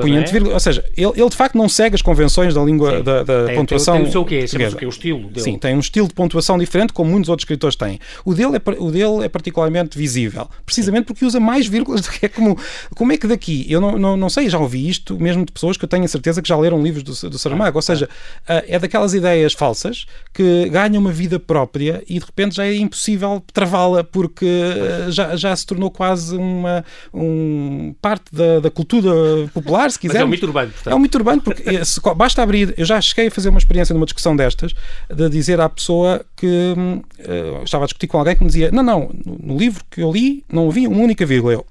punha 0.03 0.21
entre 0.21 0.33
vírgulas. 0.33 0.55
Ou 0.55 0.61
seja, 0.61 0.85
ele, 0.95 1.13
ele 1.17 1.29
de 1.31 1.37
facto 1.37 1.57
não 1.57 1.69
segue 1.69 1.95
as 1.95 2.03
convenções 2.03 2.55
da 2.55 2.63
língua, 2.63 2.99
Sim. 2.99 3.03
da, 3.03 3.23
da 3.23 3.45
tem, 3.47 3.57
pontuação. 3.57 3.95
Tem, 3.95 4.03
tem 4.03 4.09
o 4.11 4.13
seu 4.13 4.25
quê? 4.25 4.45
O 4.45 4.77
quê? 4.77 4.87
O 4.87 4.89
estilo 4.89 5.29
dele. 5.29 5.41
Sim, 5.41 5.59
tem 5.59 5.75
um 5.75 5.81
estilo 5.81 6.09
de 6.09 6.15
pontuação 6.15 6.59
diferente, 6.59 6.93
como 6.93 7.11
muitos 7.11 7.31
outros 7.31 7.45
escritores 7.45 7.77
têm. 7.77 7.99
O 8.25 8.35
dele 8.35 8.57
é, 8.57 8.71
o 8.79 8.91
dele 8.91 9.25
é 9.25 9.29
particularmente 9.29 9.97
visível, 9.97 10.49
precisamente 10.65 11.05
porque 11.05 11.25
usa 11.31 11.41
mais 11.41 11.67
vírgulas 11.67 12.09
é 12.23 12.29
como, 12.29 12.59
como 12.95 13.13
é 13.13 13.17
que 13.17 13.27
daqui, 13.27 13.67
eu 13.69 13.81
não, 13.81 13.99
não, 13.99 14.17
não 14.17 14.29
sei, 14.29 14.49
já 14.49 14.59
ouvi 14.59 14.89
isto 14.89 15.19
mesmo 15.19 15.45
de 15.45 15.53
pessoas 15.53 15.77
que 15.77 15.85
eu 15.85 15.89
tenho 15.89 16.05
a 16.05 16.09
certeza 16.09 16.43
que 16.43 16.49
já 16.49 16.57
leram 16.57 16.83
livros 16.83 17.03
do, 17.03 17.31
do 17.31 17.39
Saramago, 17.39 17.79
ou 17.79 17.83
seja, 17.83 18.09
ah, 18.47 18.63
é 18.67 18.79
daquelas 18.79 19.15
ideias 19.15 19.53
falsas 19.53 20.07
que 20.33 20.69
ganham 20.69 21.01
uma 21.01 21.13
vida 21.13 21.39
própria 21.39 22.03
e 22.09 22.19
de 22.19 22.25
repente 22.25 22.57
já 22.57 22.67
é 22.67 22.75
impossível 22.77 23.43
travá-la 23.53 24.05
porque 24.05 24.47
ah, 24.47 25.11
já, 25.11 25.37
já 25.37 25.55
se 25.55 25.67
tornou 25.67 25.91
quase 25.91 26.37
uma 26.37 26.85
um, 27.13 27.95
parte 28.01 28.35
da, 28.35 28.61
da 28.61 28.71
cultura 28.71 29.11
popular, 29.53 29.91
se 29.91 29.99
quiser. 29.99 30.15
Mas 30.21 30.23
é 30.23 30.25
um 30.25 30.29
mito 30.29 30.47
urbano, 30.47 30.71
portanto. 30.73 30.93
É 30.93 30.97
um 30.97 30.99
mito 30.99 31.19
urbano 31.19 31.43
porque 31.43 31.85
se, 31.85 32.01
basta 32.17 32.43
abrir, 32.43 32.75
eu 32.77 32.85
já 32.85 33.01
cheguei 33.01 33.29
a 33.29 33.31
fazer 33.31 33.49
uma 33.49 33.59
experiência 33.59 33.93
numa 33.93 34.07
discussão 34.07 34.35
destas, 34.37 34.75
de 35.13 35.29
dizer 35.29 35.61
à 35.61 35.69
pessoa 35.69 36.25
que 36.37 36.75
uh, 36.77 37.65
estava 37.65 37.85
a 37.85 37.87
discutir 37.87 38.07
com 38.07 38.19
alguém 38.19 38.37
que 38.37 38.43
me 38.43 38.49
dizia, 38.49 38.71
não, 38.73 38.83
não, 38.83 39.11
no, 39.25 39.57
livro 39.57 39.85
que 39.91 40.03
eu 40.03 40.11
li 40.11 40.45
não 40.51 40.69
havia 40.69 40.89
uma 40.89 41.03
única 41.03 41.20
vírgula. 41.27 41.53
Eu, 41.55 41.67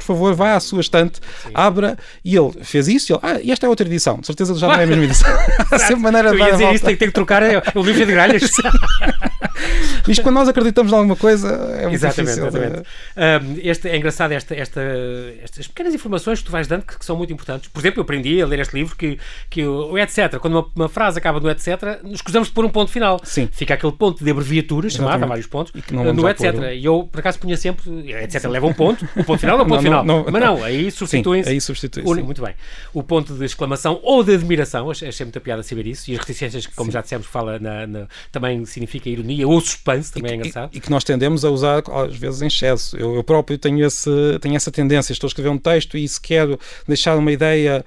por 0.00 0.06
favor, 0.06 0.34
vá 0.34 0.54
à 0.54 0.60
sua 0.60 0.80
estante, 0.80 1.20
Sim. 1.42 1.50
abra, 1.54 1.98
e 2.24 2.36
ele 2.36 2.52
fez 2.62 2.88
isso, 2.88 3.12
e 3.12 3.14
ele, 3.14 3.20
ah, 3.22 3.40
e 3.42 3.50
esta 3.50 3.66
é 3.66 3.68
outra 3.68 3.86
edição, 3.86 4.18
de 4.18 4.26
certeza 4.26 4.54
já 4.54 4.66
não 4.66 4.74
é 4.74 4.84
a 4.84 4.86
mesma 4.86 5.04
edição. 5.04 5.28
Há 5.70 5.78
sempre 5.78 6.02
maneira 6.02 6.32
de 6.32 6.38
dar 6.38 6.74
isso, 6.74 6.84
tem, 6.84 6.96
que 6.96 7.10
trocar 7.10 7.42
é, 7.42 7.62
o 7.74 7.82
livro 7.82 8.06
de 8.06 8.12
gralhas. 8.12 8.42
Isto 10.06 10.22
quando 10.22 10.36
nós 10.36 10.48
acreditamos 10.48 10.92
em 10.92 10.94
alguma 10.94 11.16
coisa 11.16 11.48
é 11.48 11.82
muito 11.82 11.94
exatamente, 11.94 12.40
difícil. 12.40 12.46
Exatamente. 12.46 12.88
Um, 13.16 13.60
este, 13.62 13.88
é 13.88 13.96
engraçado 13.96 14.32
esta, 14.32 14.54
esta, 14.54 14.80
estas 15.42 15.66
pequenas 15.68 15.94
informações 15.94 16.38
que 16.38 16.46
tu 16.46 16.52
vais 16.52 16.66
dando 16.66 16.82
que, 16.82 16.98
que, 16.98 17.04
são 17.04 17.16
muito 17.16 17.32
importantes. 17.32 17.68
Por 17.68 17.80
exemplo, 17.80 18.00
eu 18.00 18.02
aprendi 18.02 18.40
a 18.40 18.46
ler 18.46 18.60
este 18.60 18.74
livro 18.74 18.96
que, 18.96 19.18
que 19.50 19.66
o 19.66 19.98
etc, 19.98 20.38
quando 20.38 20.54
uma, 20.54 20.66
uma 20.74 20.88
frase 20.88 21.18
acaba 21.18 21.40
no 21.40 21.50
etc, 21.50 22.02
nos 22.02 22.14
escusamos 22.14 22.48
de 22.48 22.54
pôr 22.54 22.64
um 22.64 22.70
ponto 22.70 22.90
final. 22.90 23.20
Sim. 23.22 23.48
Fica 23.52 23.74
aquele 23.74 23.92
ponto 23.92 24.24
de 24.24 24.30
abreviatura, 24.30 24.88
chamado, 24.88 25.22
há 25.24 25.26
vários 25.26 25.46
pontos, 25.46 25.72
no 25.90 26.28
etc. 26.28 26.54
E 26.74 26.84
eu, 26.84 27.08
por 27.10 27.20
acaso, 27.20 27.38
punha 27.38 27.56
sempre, 27.56 28.12
etc, 28.22 28.44
leva 28.44 28.66
um 28.66 28.72
ponto, 28.72 29.06
o 29.16 29.24
ponto 29.24 29.38
final 29.38 29.58
é 29.58 29.62
o 29.62 29.66
ponto 29.66 29.82
não, 29.82 29.87
Não, 29.90 30.04
não, 30.04 30.26
Mas 30.30 30.42
não, 30.42 30.62
aí 30.62 30.90
substituem-se. 30.90 31.48
Aí 31.48 31.60
substitui 31.60 32.02
Muito 32.02 32.42
bem. 32.42 32.54
O 32.92 33.02
ponto 33.02 33.34
de 33.34 33.44
exclamação 33.44 34.00
ou 34.02 34.22
de 34.22 34.34
admiração, 34.34 34.90
achei 34.90 35.24
muita 35.24 35.40
piada 35.40 35.62
saber 35.62 35.86
isso, 35.86 36.10
e 36.10 36.14
as 36.14 36.20
reticências, 36.20 36.66
que, 36.66 36.74
como 36.74 36.90
Sim. 36.90 36.94
já 36.94 37.00
dissemos, 37.00 37.26
fala 37.26 37.58
na, 37.58 37.86
na, 37.86 38.08
também 38.30 38.64
significa 38.64 39.08
ironia 39.08 39.46
ou 39.46 39.60
suspense, 39.60 40.12
também 40.12 40.30
e, 40.30 40.34
é 40.34 40.36
engraçado. 40.36 40.70
E, 40.72 40.78
e, 40.78 40.80
que 40.80 40.90
nós 40.90 41.04
tendemos 41.04 41.44
a 41.44 41.50
usar, 41.50 41.82
às 41.86 42.16
vezes, 42.16 42.42
em 42.42 42.46
excesso. 42.46 42.96
Eu, 42.96 43.14
eu 43.14 43.24
próprio 43.24 43.58
tenho, 43.58 43.84
esse, 43.84 44.10
tenho 44.40 44.56
essa 44.56 44.70
tendência. 44.70 45.12
Estou 45.12 45.26
a 45.26 45.30
escrever 45.30 45.48
um 45.48 45.58
texto 45.58 45.96
e 45.96 46.06
se 46.06 46.20
quero 46.20 46.58
deixar 46.86 47.16
uma 47.16 47.32
ideia, 47.32 47.84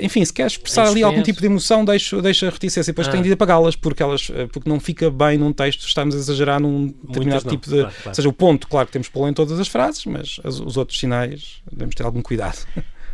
enfim, 0.00 0.24
se 0.24 0.32
quer 0.32 0.46
expressar 0.46 0.86
ali 0.88 1.02
algum 1.02 1.22
tipo 1.22 1.40
de 1.40 1.46
emoção, 1.46 1.84
deixo, 1.84 2.20
deixo 2.22 2.46
a 2.46 2.50
reticência 2.50 2.90
e 2.90 2.92
depois 2.92 3.08
ah. 3.08 3.10
tenho 3.10 3.22
de 3.22 3.32
apagá-las 3.32 3.76
porque, 3.76 4.02
elas, 4.02 4.30
porque 4.52 4.68
não 4.68 4.80
fica 4.80 5.10
bem 5.10 5.38
num 5.38 5.52
texto, 5.52 5.86
estamos 5.86 6.14
a 6.14 6.18
exagerar 6.18 6.60
num 6.60 6.94
determinado 7.04 7.48
tipo 7.48 7.68
de. 7.68 7.80
Claro, 7.80 7.94
claro. 7.94 8.08
Ou 8.08 8.14
seja, 8.14 8.28
o 8.28 8.32
ponto, 8.32 8.68
claro 8.68 8.86
que 8.86 8.92
temos 8.92 9.08
que 9.08 9.14
pô-lo 9.14 9.28
em 9.28 9.34
todas 9.34 9.58
as 9.58 9.68
frases, 9.68 10.04
mas 10.06 10.40
as, 10.44 10.60
os 10.60 10.76
outros 10.76 10.98
sinais 10.98 11.41
devemos 11.70 11.94
ter 11.94 12.04
algum 12.04 12.22
cuidado. 12.22 12.58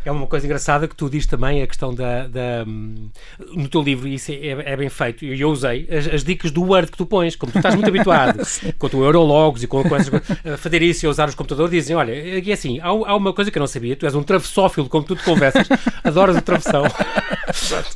É 0.05 0.11
uma 0.11 0.27
coisa 0.27 0.45
engraçada 0.45 0.87
que 0.87 0.95
tu 0.95 1.09
dizes 1.09 1.27
também, 1.27 1.61
a 1.61 1.67
questão 1.67 1.93
da. 1.93 2.27
da 2.27 2.65
no 2.65 3.67
teu 3.69 3.81
livro, 3.81 4.07
e 4.07 4.15
isso 4.15 4.31
é, 4.31 4.71
é, 4.71 4.77
bem 4.77 4.89
feito, 4.89 5.25
e 5.25 5.39
eu 5.39 5.49
usei 5.49 5.87
as, 5.91 6.07
as, 6.07 6.23
dicas 6.23 6.51
do 6.51 6.63
Word 6.63 6.91
que 6.91 6.97
tu 6.97 7.05
pões, 7.05 7.35
como 7.35 7.51
tu 7.51 7.57
estás 7.57 7.75
muito 7.75 7.87
habituado 7.87 8.39
com 8.77 8.97
o 8.97 9.03
Eurologos 9.03 9.63
e 9.63 9.67
com, 9.67 9.83
com 9.83 9.95
essas 9.95 10.09
a 10.45 10.57
fazer 10.57 10.81
isso 10.81 11.05
e 11.05 11.07
a 11.07 11.09
usar 11.09 11.27
os 11.27 11.35
computadores, 11.35 11.71
dizem: 11.71 11.95
olha, 11.95 12.11
é 12.13 12.51
assim, 12.51 12.79
há, 12.79 12.87
há, 12.87 13.15
uma 13.15 13.33
coisa 13.33 13.51
que 13.51 13.57
eu 13.57 13.61
não 13.61 13.67
sabia, 13.67 13.95
tu 13.95 14.05
és 14.05 14.15
um 14.15 14.23
travessófilo, 14.23 14.87
como 14.87 15.03
tu 15.03 15.15
te 15.15 15.23
conversas, 15.23 15.67
adoras 16.03 16.37
o 16.37 16.41
travessão. 16.41 16.83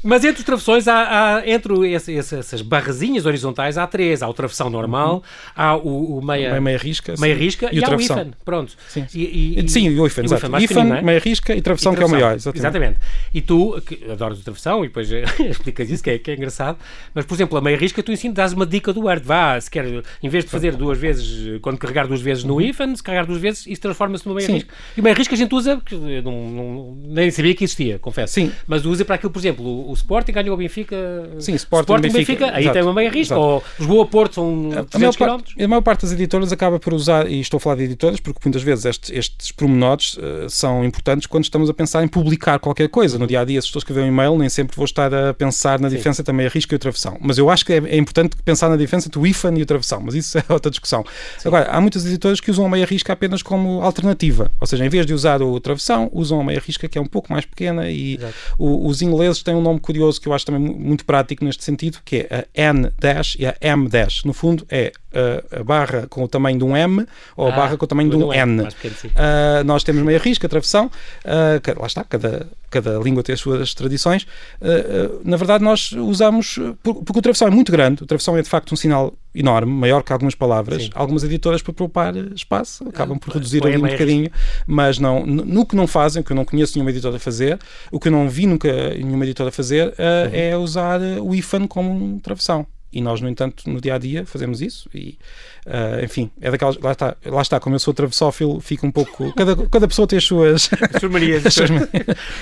Mas 0.03 0.23
entre 0.23 0.39
os 0.39 0.45
travessões, 0.45 0.87
há, 0.87 1.37
há 1.37 1.49
entre 1.49 1.91
esse, 1.91 2.11
esse, 2.13 2.35
essas 2.35 2.61
barrazinhas 2.61 3.25
horizontais, 3.25 3.77
há 3.77 3.87
três: 3.87 4.21
há 4.21 4.27
o 4.27 4.33
travessão 4.33 4.69
normal, 4.69 5.15
uhum. 5.15 5.21
há 5.55 5.75
o, 5.75 6.17
o 6.19 6.25
meia, 6.25 6.59
meia 6.59 6.77
risca, 6.77 7.15
meia 7.17 7.35
risca 7.35 7.69
e, 7.71 7.79
e, 7.79 7.85
há 7.85 7.89
o 7.89 8.01
IFAN. 8.01 8.31
Pronto. 8.43 8.73
Sim, 8.87 9.05
sim. 9.07 9.19
E, 9.19 9.59
e, 9.59 9.69
sim 9.69 9.99
o 9.99 10.05
IFAN, 10.05 10.23
exato. 10.23 10.59
IFAN, 10.59 10.97
é? 10.97 11.01
meia 11.01 11.19
risca 11.19 11.55
e 11.55 11.61
travessão 11.61 11.92
que 11.95 12.03
é 12.03 12.05
o 12.05 12.09
maior. 12.09 12.35
Exatamente. 12.35 12.59
exatamente. 12.59 12.99
E 13.33 13.41
tu, 13.41 13.81
que 13.85 14.11
adoras 14.11 14.39
o 14.39 14.43
travessão, 14.43 14.83
e 14.83 14.87
depois 14.87 15.09
explicas 15.39 15.89
isso, 15.89 16.03
que 16.03 16.09
é, 16.09 16.17
que 16.17 16.31
é 16.31 16.35
engraçado, 16.35 16.77
mas, 17.13 17.25
por 17.25 17.35
exemplo, 17.35 17.57
a 17.57 17.61
meia 17.61 17.77
risca, 17.77 18.01
tu 18.01 18.11
ensinas, 18.11 18.35
dás 18.35 18.53
uma 18.53 18.65
dica 18.65 18.93
do 18.93 19.01
Word. 19.01 19.23
Vá, 19.25 19.59
se 19.59 19.69
quer, 19.69 19.85
em 20.21 20.29
vez 20.29 20.45
de 20.45 20.51
fazer 20.51 20.75
duas 20.75 20.97
vezes, 20.97 21.59
quando 21.61 21.77
carregar 21.77 22.07
duas 22.07 22.21
vezes 22.21 22.43
no 22.43 22.61
IFAN, 22.61 22.95
se 22.95 23.03
carregar 23.03 23.25
duas 23.25 23.39
vezes, 23.39 23.65
isso 23.67 23.81
transforma-se 23.81 24.25
numa 24.25 24.35
meia 24.35 24.47
Sim. 24.47 24.53
risca. 24.53 24.73
E 24.97 25.01
meia 25.01 25.15
risca 25.15 25.35
a 25.35 25.37
gente 25.37 25.53
usa, 25.53 25.81
que 25.85 25.95
não, 25.95 26.49
não, 26.49 26.97
nem 27.05 27.29
sabia 27.31 27.53
que 27.55 27.63
existia, 27.63 27.99
confesso. 27.99 28.33
Sim. 28.33 28.51
Mas 28.67 28.85
usa 28.85 29.05
para 29.05 29.15
aquilo, 29.15 29.31
por 29.31 29.39
exemplo, 29.39 29.65
o, 29.65 29.91
o 29.91 29.93
Sporting 29.93 30.31
ganhou 30.31 30.53
o 30.55 30.57
Benfica. 30.57 30.95
Sim, 31.39 31.55
Sporting, 31.55 31.83
Sporting 31.83 32.13
Benfica, 32.13 32.45
Benfica 32.45 32.57
aí 32.57 32.71
tem 32.71 32.81
uma 32.81 32.93
meia 32.93 33.09
risca. 33.09 33.33
Exato. 33.33 33.41
Ou 33.41 33.63
Lisboa-Porto 33.79 34.35
são 34.35 34.69
a, 34.77 34.83
300 34.83 35.21
a 35.21 35.25
maior, 35.25 35.41
a 35.59 35.67
maior 35.67 35.81
parte 35.81 36.01
das 36.01 36.11
editoras 36.11 36.51
acaba 36.51 36.79
por 36.79 36.93
usar, 36.93 37.29
e 37.29 37.39
estou 37.39 37.57
a 37.57 37.61
falar 37.61 37.75
de 37.77 37.83
editoras, 37.83 38.19
porque 38.19 38.39
muitas 38.43 38.63
vezes 38.63 38.85
estes, 38.85 39.09
estes 39.11 39.51
pormenores 39.51 40.17
uh, 40.17 40.49
são 40.49 40.83
importantes 40.83 41.27
quando 41.27 41.43
estamos 41.43 41.69
a 41.69 41.73
pensar 41.73 41.82
em 42.03 42.07
publicar 42.07 42.59
qualquer 42.59 42.89
coisa. 42.89 43.17
No 43.17 43.27
dia 43.27 43.41
a 43.41 43.45
dia, 43.45 43.61
se 43.61 43.67
estou 43.67 43.79
a 43.79 43.81
escrever 43.81 44.01
um 44.01 44.07
e-mail, 44.07 44.37
nem 44.37 44.49
sempre 44.49 44.75
vou 44.75 44.85
estar 44.85 45.13
a 45.13 45.33
pensar 45.33 45.79
na 45.79 45.89
Sim. 45.89 45.95
diferença 45.95 46.21
entre 46.21 46.45
a 46.45 46.49
risca 46.49 46.73
e 46.73 46.77
o 46.77 46.79
travessão. 46.79 47.17
Mas 47.21 47.37
eu 47.37 47.49
acho 47.49 47.65
que 47.65 47.73
é, 47.73 47.77
é, 47.77 47.97
importante 47.97 48.35
pensar 48.43 48.69
na 48.69 48.75
diferença 48.75 49.07
entre 49.07 49.19
o 49.19 49.27
IFAN 49.27 49.53
e 49.57 49.61
o 49.61 49.65
travessão, 49.65 50.01
mas 50.01 50.15
isso 50.15 50.37
é 50.39 50.43
outra 50.49 50.69
discussão. 50.69 51.03
Sim. 51.37 51.47
Agora, 51.47 51.69
há 51.69 51.79
muitas 51.81 52.05
editoras 52.05 52.39
que 52.39 52.49
usam 52.51 52.65
a 52.65 52.69
meia 52.69 52.85
risca 52.85 53.13
apenas 53.13 53.41
como 53.41 53.81
alternativa, 53.81 54.51
ou 54.59 54.67
seja, 54.67 54.85
em 54.85 54.89
vez 54.89 55.05
de 55.05 55.13
usar 55.13 55.41
o 55.41 55.59
travessão, 55.59 56.09
usam 56.13 56.39
a 56.39 56.43
meia 56.43 56.59
risca 56.59 56.87
que 56.87 56.97
é 56.97 57.01
um 57.01 57.05
pouco 57.05 57.31
mais 57.31 57.45
pequena 57.45 57.89
e 57.89 58.19
o, 58.57 58.87
os 58.87 59.01
ingleses 59.01 59.41
têm 59.43 59.55
um 59.55 59.61
nome 59.61 59.79
curioso 59.79 60.19
que 60.19 60.27
eu 60.27 60.33
acho 60.33 60.45
também 60.45 60.61
muito 60.61 61.05
prático 61.05 61.43
neste 61.43 61.63
sentido, 61.63 61.99
que 62.03 62.27
é 62.29 62.47
a 62.55 62.61
N 62.71 62.91
dash 62.99 63.35
e 63.39 63.45
a 63.45 63.55
M 63.61 63.87
dash. 63.87 64.23
No 64.23 64.33
fundo, 64.33 64.65
é 64.69 64.91
a, 65.13 65.59
a 65.59 65.63
barra 65.63 66.07
com 66.07 66.23
o 66.23 66.27
tamanho 66.27 66.57
de 66.57 66.63
um 66.63 66.75
M 66.75 67.05
ou 67.37 67.47
a 67.47 67.53
ah, 67.53 67.55
barra 67.55 67.77
com 67.77 67.85
o 67.85 67.87
tamanho 67.87 68.09
de 68.09 68.15
um 68.15 68.33
N. 68.33 68.67
Pequeno, 68.71 68.95
uh, 68.95 69.63
nós 69.63 69.83
temos 69.83 70.01
meia 70.01 70.19
risca, 70.19 70.49
travessão, 70.49 70.87
uh, 70.87 71.61
lá 71.79 71.87
está, 71.87 72.03
cada, 72.03 72.47
cada 72.69 72.97
língua 72.99 73.23
tem 73.23 73.33
as 73.33 73.39
suas 73.39 73.73
tradições. 73.73 74.23
Uh, 74.61 75.21
na 75.23 75.37
verdade, 75.37 75.63
nós 75.63 75.91
usamos, 75.91 76.59
porque 76.81 77.19
o 77.19 77.21
travessão 77.21 77.47
é 77.47 77.51
muito 77.51 77.71
grande, 77.71 78.03
o 78.03 78.05
travessão 78.05 78.37
é 78.37 78.41
de 78.41 78.49
facto 78.49 78.71
um 78.73 78.75
sinal 78.75 79.13
enorme, 79.35 79.71
maior 79.71 80.03
que 80.03 80.13
algumas 80.13 80.35
palavras. 80.35 80.83
Sim. 80.83 80.89
Algumas 80.93 81.23
editoras, 81.23 81.61
para 81.61 81.73
poupar 81.73 82.15
espaço, 82.15 82.87
acabam 82.87 83.17
por 83.17 83.33
reduzir 83.33 83.65
ali 83.65 83.77
um 83.77 83.81
bocadinho, 83.81 84.29
mas 84.67 84.99
não, 84.99 85.25
no 85.25 85.65
que 85.65 85.75
não 85.75 85.87
fazem, 85.87 86.21
o 86.21 86.25
que 86.25 86.31
eu 86.31 86.35
não 86.35 86.45
conheço 86.45 86.75
nenhuma 86.75 86.91
editora 86.91 87.17
a 87.17 87.19
fazer, 87.19 87.59
o 87.91 87.99
que 87.99 88.07
eu 88.07 88.11
não 88.11 88.29
vi 88.29 88.45
nunca 88.45 88.71
nenhuma 88.91 89.23
editora 89.25 89.49
a 89.49 89.51
fazer, 89.51 89.87
uhum. 89.87 90.29
é 90.31 90.57
usar 90.57 90.99
o 91.21 91.33
IFAN 91.33 91.67
como 91.67 91.91
um 91.91 92.19
travessão. 92.19 92.67
E 92.93 93.01
nós, 93.01 93.19
no 93.19 93.27
entanto, 93.27 93.67
no 93.67 93.81
dia 93.81 93.95
a 93.95 93.97
dia 93.97 94.23
fazemos 94.23 94.61
isso 94.61 94.87
e 94.93 95.17
Uh, 95.65 96.03
enfim, 96.03 96.31
é 96.39 96.49
daquelas. 96.49 96.77
Lá 96.77 96.91
está, 96.91 97.17
lá 97.25 97.41
está, 97.41 97.59
como 97.59 97.75
eu 97.75 97.79
sou 97.79 97.93
travessófilo, 97.93 98.59
fica 98.59 98.85
um 98.85 98.91
pouco. 98.91 99.33
Cada, 99.33 99.55
cada 99.67 99.87
pessoa 99.87 100.07
tem 100.07 100.17
as 100.17 100.23
suas. 100.23 100.69
As 100.93 100.99
suas 100.99 101.11
manias. 101.11 101.45
as 101.45 101.53
suas 101.53 101.69
manias. 101.69 101.89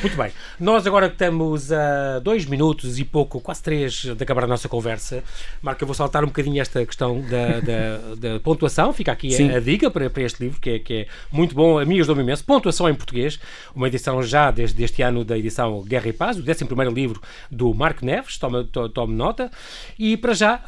Muito 0.02 0.18
bem. 0.18 0.32
Nós 0.60 0.86
agora 0.86 1.08
estamos 1.08 1.72
a 1.72 2.20
dois 2.20 2.46
minutos 2.46 3.00
e 3.00 3.06
pouco, 3.06 3.40
quase 3.40 3.64
três, 3.64 3.94
de 3.94 4.24
acabar 4.24 4.44
a 4.44 4.48
nossa 4.48 4.70
conversa, 4.70 5.24
Marco, 5.62 5.84
eu 5.84 5.88
vou 5.88 5.96
saltar 5.96 6.24
um 6.24 6.28
bocadinho 6.28 6.62
esta 6.62 6.86
questão 6.86 7.22
da, 7.22 7.60
da, 7.60 8.16
da 8.16 8.40
pontuação. 8.40 8.94
Fica 8.94 9.12
aqui 9.12 9.52
a, 9.52 9.58
a, 9.58 9.60
dica 9.60 9.90
para, 9.90 10.10
para 10.10 10.24
este 10.24 10.44
livro, 10.44 10.60
que 10.60 10.70
é, 10.70 10.80
que 10.80 10.94
é 10.94 11.08
muito 11.32 11.56
bom. 11.56 11.80
A 11.80 11.86
mim 11.86 11.96
ajudou-me 11.96 12.22
imenso. 12.22 12.44
Pontuação 12.44 12.90
em 12.90 12.96
português, 12.96 13.40
uma 13.76 13.88
edição 13.88 14.22
já 14.22 14.52
desde 14.52 14.84
este 14.84 15.02
ano 15.02 15.24
da 15.24 15.38
edição 15.38 15.82
Guerra 15.84 16.10
e 16.10 16.14
Paz, 16.14 16.38
o 16.38 16.42
11 16.42 16.94
livro 16.94 17.22
do 17.50 17.74
Marco 17.74 18.06
Neves. 18.06 18.38
Tome, 18.38 18.64
to, 18.66 18.90
tome 18.90 19.14
nota. 19.16 19.50
E 19.98 20.18
para 20.18 20.34
já 20.34 20.52
já, 20.52 20.62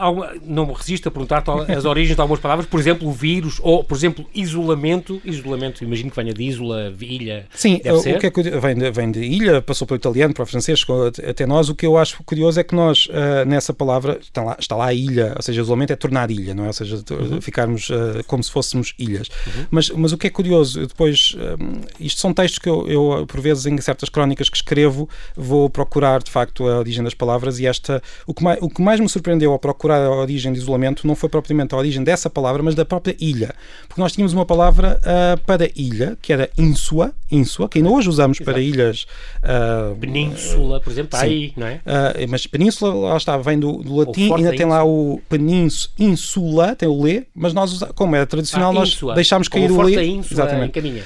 não 0.43 0.65
me 0.65 0.73
resisto 0.73 1.07
a 1.07 1.11
perguntar 1.11 1.43
as 1.75 1.85
origens 1.85 2.15
de 2.15 2.21
algumas 2.21 2.39
palavras, 2.43 2.67
por 2.67 2.77
exemplo, 2.77 3.07
o 3.07 3.11
vírus, 3.11 3.57
ou, 3.61 3.83
por 3.83 3.95
exemplo, 3.95 4.25
isolamento. 4.35 5.21
Isolamento, 5.23 5.81
imagino 5.83 6.09
que 6.09 6.15
venha 6.15 6.33
de 6.33 6.43
isola, 6.43 6.93
ilha. 6.99 7.45
Sim, 7.55 7.79
o 7.85 7.99
ser. 7.99 8.19
que 8.19 8.25
é 8.27 8.31
que 8.31 8.41
vem, 8.43 8.75
de, 8.75 8.91
vem 8.91 9.11
de 9.11 9.21
ilha, 9.21 9.61
passou 9.61 9.87
para 9.87 9.93
o 9.93 9.97
italiano, 9.97 10.33
para 10.33 10.43
o 10.43 10.45
francês, 10.45 10.79
chegou 10.79 11.07
até 11.07 11.45
nós. 11.45 11.69
O 11.69 11.75
que 11.75 11.85
eu 11.85 11.97
acho 11.97 12.21
curioso 12.23 12.59
é 12.59 12.63
que 12.63 12.75
nós, 12.75 13.05
uh, 13.05 13.47
nessa 13.47 13.73
palavra, 13.73 14.19
está 14.21 14.43
lá, 14.43 14.57
está 14.59 14.75
lá 14.75 14.87
a 14.87 14.93
ilha, 14.93 15.33
ou 15.37 15.41
seja, 15.41 15.61
isolamento 15.61 15.93
é 15.93 15.95
tornar 15.95 16.29
ilha, 16.29 16.53
não 16.53 16.65
é? 16.65 16.67
Ou 16.67 16.73
seja, 16.73 17.01
uhum. 17.11 17.41
ficarmos 17.41 17.89
uh, 17.89 18.23
como 18.27 18.43
se 18.43 18.51
fôssemos 18.51 18.93
ilhas. 18.99 19.29
Uhum. 19.47 19.65
Mas, 19.71 19.89
mas 19.91 20.11
o 20.11 20.17
que 20.17 20.27
é 20.27 20.29
curioso, 20.29 20.85
depois, 20.85 21.37
um, 21.59 21.81
isto 21.97 22.19
são 22.19 22.33
textos 22.33 22.59
que 22.59 22.69
eu, 22.69 22.87
eu, 22.89 23.25
por 23.25 23.39
vezes, 23.39 23.65
em 23.65 23.77
certas 23.79 24.09
crónicas 24.09 24.49
que 24.49 24.57
escrevo, 24.57 25.07
vou 25.35 25.69
procurar, 25.69 26.21
de 26.21 26.29
facto, 26.29 26.67
a 26.67 26.79
origem 26.79 27.03
das 27.03 27.13
palavras 27.13 27.59
e 27.59 27.65
esta, 27.65 28.03
o 28.27 28.33
que 28.33 28.43
mais, 28.43 28.59
o 28.61 28.69
que 28.69 28.81
mais 28.81 28.99
me 28.99 29.07
surpreendeu 29.07 29.53
ao 29.53 29.59
procurar 29.59 30.03
a 30.03 30.11
origem 30.11 30.51
de 30.51 30.59
isolamento 30.59 31.07
não 31.07 31.15
foi 31.15 31.29
propriamente 31.29 31.73
a 31.73 31.77
origem 31.77 32.03
dessa 32.03 32.29
palavra, 32.33 32.61
mas 32.61 32.75
da 32.75 32.83
própria 32.83 33.15
ilha. 33.19 33.55
Porque 33.87 34.01
nós 34.01 34.11
tínhamos 34.11 34.33
uma 34.33 34.45
palavra 34.45 34.99
uh, 34.99 35.39
para 35.45 35.69
ilha, 35.75 36.17
que 36.21 36.33
era 36.33 36.49
insua, 36.57 37.13
insua, 37.31 37.69
que 37.69 37.77
ainda 37.77 37.89
hoje 37.89 38.09
usamos 38.09 38.37
Exato. 38.37 38.51
para 38.51 38.61
ilhas. 38.61 39.05
Uh, 39.43 39.95
península, 39.95 40.81
por 40.81 40.91
exemplo, 40.91 41.15
está 41.15 41.21
aí, 41.21 41.53
não 41.55 41.67
é? 41.67 41.75
Uh, 41.75 42.27
mas 42.29 42.45
península, 42.47 42.93
lá 42.93 43.17
está, 43.17 43.37
vem 43.37 43.59
do, 43.59 43.77
do 43.77 43.95
latim, 43.95 44.33
ainda 44.33 44.55
tem 44.55 44.65
lá 44.65 44.83
o 44.83 45.21
península, 45.29 45.93
insula, 45.97 46.75
tem 46.75 46.89
o 46.89 47.01
lê, 47.01 47.23
mas 47.33 47.53
nós, 47.53 47.79
como 47.95 48.15
era 48.15 48.25
tradicional, 48.25 48.71
ah, 48.71 48.73
nós 48.73 48.99
deixámos 49.15 49.47
cair 49.47 49.71
o 49.71 49.81
lê. 49.81 49.93
Exatamente. 50.17 51.03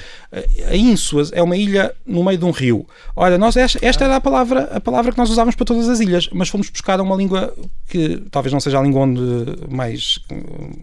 A 0.70 0.76
ínsula 0.76 1.26
é 1.32 1.42
uma 1.42 1.56
ilha 1.56 1.94
no 2.06 2.22
meio 2.22 2.36
de 2.36 2.44
um 2.44 2.50
rio. 2.50 2.86
Olha, 3.16 3.38
nós, 3.38 3.56
esta, 3.56 3.78
esta 3.82 4.04
era 4.04 4.16
a 4.16 4.20
palavra, 4.20 4.64
a 4.64 4.80
palavra 4.80 5.10
que 5.10 5.18
nós 5.18 5.30
usávamos 5.30 5.54
para 5.54 5.64
todas 5.64 5.88
as 5.88 6.00
ilhas, 6.00 6.28
mas 6.32 6.50
fomos 6.50 6.68
buscar 6.68 7.00
uma 7.00 7.16
língua 7.16 7.54
que 7.88 8.22
talvez 8.30 8.52
não 8.52 8.60
seja 8.60 8.78
a 8.78 8.82
língua 8.82 9.02
onde 9.02 9.20
mais, 9.70 10.18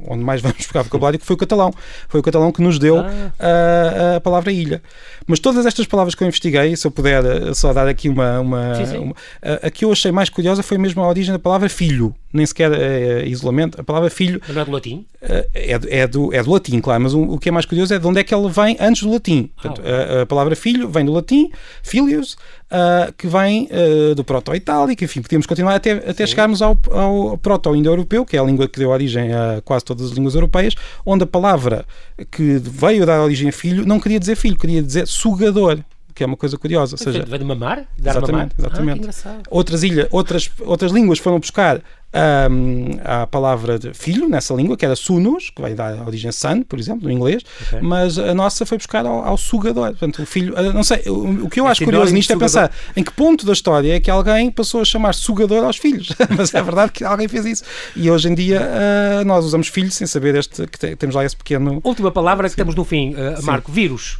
onde 0.07 0.23
mais 0.23 0.34
vamos 0.41 0.57
buscar 0.57 0.83
vocabulário, 0.83 1.19
que 1.19 1.25
foi 1.25 1.35
o 1.35 1.37
catalão. 1.37 1.71
Foi 2.07 2.19
o 2.19 2.23
catalão 2.23 2.51
que 2.51 2.61
nos 2.61 2.79
deu 2.79 2.99
ah. 2.99 3.31
a, 3.39 4.15
a, 4.17 4.21
palavra 4.21 4.51
ilha. 4.51 4.81
Mas 5.27 5.39
todas 5.39 5.65
estas 5.65 5.85
palavras 5.85 6.15
que 6.15 6.23
eu 6.23 6.27
investiguei, 6.27 6.75
se 6.75 6.85
eu 6.85 6.91
puder 6.91 7.23
eh, 7.25 7.53
só 7.53 7.73
dar 7.73 7.87
aqui 7.87 8.09
uma. 8.09 8.39
uma, 8.39 8.75
sim, 8.75 8.85
sim. 8.85 8.97
uma 8.97 9.15
a, 9.41 9.67
a, 9.67 9.71
que 9.71 9.85
eu 9.85 9.91
achei 9.91 10.11
mais 10.11 10.29
curiosa 10.29 10.63
foi 10.63 10.77
mesmo 10.77 11.01
a 11.01 11.07
origem 11.07 11.31
da 11.31 11.39
palavra 11.39 11.69
filho, 11.69 12.15
nem 12.35 12.45
sequer 12.45 12.71
é, 12.71 13.21
é 13.21 13.27
isolamento. 13.27 13.79
A 13.79 13.83
palavra 13.83 14.09
filho. 14.09 14.41
Mas 14.45 14.55
não 14.55 14.61
é 14.61 14.65
do 14.65 14.71
latim? 14.71 15.05
Eh, 15.21 15.47
é, 15.53 15.99
é, 15.99 16.07
do, 16.07 16.33
é 16.33 16.43
do 16.43 16.51
latim, 16.51 16.79
claro, 16.79 17.01
mas 17.01 17.13
o, 17.13 17.21
o, 17.21 17.39
que 17.39 17.49
é 17.49 17.51
mais 17.51 17.65
curioso 17.65 17.93
é 17.93 17.99
de 17.99 18.05
onde 18.05 18.19
é 18.19 18.23
que 18.23 18.33
ele 18.33 18.47
vem 18.49 18.77
antes 18.79 19.03
do 19.03 19.11
latim. 19.11 19.49
Portanto, 19.55 19.81
ah, 19.83 20.19
a, 20.19 20.21
a, 20.21 20.25
palavra 20.25 20.55
filho 20.55 20.87
vem 20.87 21.05
do 21.05 21.11
latim, 21.11 21.49
filius, 21.81 22.33
uh, 22.65 23.11
que 23.17 23.27
vem 23.27 23.67
uh, 23.71 24.13
do 24.13 24.23
proto-itálico, 24.23 25.03
enfim, 25.03 25.21
podíamos 25.21 25.47
continuar 25.47 25.75
até, 25.75 25.91
até 25.91 26.25
chegarmos 26.27 26.61
ao, 26.61 26.77
ao 26.91 27.37
proto-indo-europeu, 27.37 28.25
que 28.25 28.37
é 28.37 28.39
a 28.39 28.43
língua 28.43 28.67
que 28.67 28.79
deu 28.79 28.89
origem 28.89 29.33
a 29.33 29.61
quase 29.63 29.83
todas 29.83 30.11
as 30.11 30.11
línguas 30.11 30.35
europeias, 30.35 30.75
onde 31.05 31.23
a 31.23 31.27
palavra 31.27 31.85
que 32.31 32.59
veio 32.59 33.05
dar 33.05 33.21
origem 33.21 33.49
a 33.49 33.53
filho 33.53 33.85
não 33.85 33.99
queria 33.99 34.19
dizer 34.19 34.35
filho, 34.35 34.57
queria 34.57 34.81
dizer 34.81 35.07
sugador 35.07 35.79
que 36.13 36.23
é 36.23 36.25
uma 36.25 36.37
coisa 36.37 36.57
curiosa. 36.57 36.95
seja, 36.95 37.25
vem 37.25 37.39
de 37.39 37.43
mamar? 37.43 37.85
Dar 37.99 38.11
exatamente, 38.11 38.55
mamar? 38.57 38.71
exatamente. 38.71 39.09
Ah, 39.25 39.39
outras, 39.49 39.83
ilhas, 39.83 40.07
outras, 40.09 40.49
outras 40.61 40.93
línguas 40.93 41.19
foram 41.19 41.39
buscar 41.39 41.81
um, 42.15 42.97
a 43.03 43.27
palavra 43.27 43.77
de 43.77 43.93
filho 43.93 44.29
nessa 44.29 44.53
língua, 44.53 44.77
que 44.77 44.85
era 44.85 44.95
sunus, 44.95 45.49
que 45.49 45.61
vai 45.61 45.73
dar 45.73 46.07
origem 46.07 46.29
a 46.29 46.31
son, 46.31 46.61
por 46.61 46.79
exemplo, 46.79 47.03
no 47.03 47.11
inglês, 47.11 47.43
okay. 47.67 47.79
mas 47.81 48.17
a 48.17 48.33
nossa 48.33 48.65
foi 48.65 48.77
buscar 48.77 49.05
ao, 49.05 49.25
ao, 49.25 49.37
sugador. 49.37 49.89
Portanto, 49.89 50.21
o 50.21 50.25
filho, 50.25 50.55
não 50.73 50.83
sei, 50.83 51.03
o, 51.07 51.45
o 51.45 51.49
que 51.49 51.59
eu 51.59 51.67
é 51.67 51.71
acho 51.71 51.83
curioso 51.83 52.13
nisto 52.13 52.31
é 52.31 52.37
pensar 52.37 52.71
em 52.95 53.03
que 53.03 53.11
ponto 53.11 53.45
da 53.45 53.53
história 53.53 53.95
é 53.95 53.99
que 53.99 54.09
alguém 54.09 54.49
passou 54.49 54.81
a 54.81 54.85
chamar 54.85 55.13
sugador 55.13 55.63
aos 55.65 55.77
filhos. 55.77 56.09
mas 56.37 56.53
é 56.53 56.61
verdade 56.61 56.91
que 56.91 57.03
alguém 57.03 57.27
fez 57.27 57.45
isso. 57.45 57.63
E 57.95 58.09
hoje 58.09 58.29
em 58.29 58.35
dia 58.35 58.61
uh, 58.61 59.25
nós 59.25 59.43
usamos 59.43 59.67
filho 59.67 59.91
sem 59.91 60.07
saber 60.07 60.35
este, 60.35 60.65
que 60.67 60.95
temos 60.95 61.15
lá 61.15 61.25
esse 61.25 61.35
pequeno. 61.35 61.81
Última 61.83 62.11
palavra 62.11 62.49
que 62.49 62.55
temos 62.55 62.75
no 62.75 62.85
fim, 62.85 63.13
uh, 63.13 63.43
Marco, 63.43 63.71
vírus. 63.71 64.19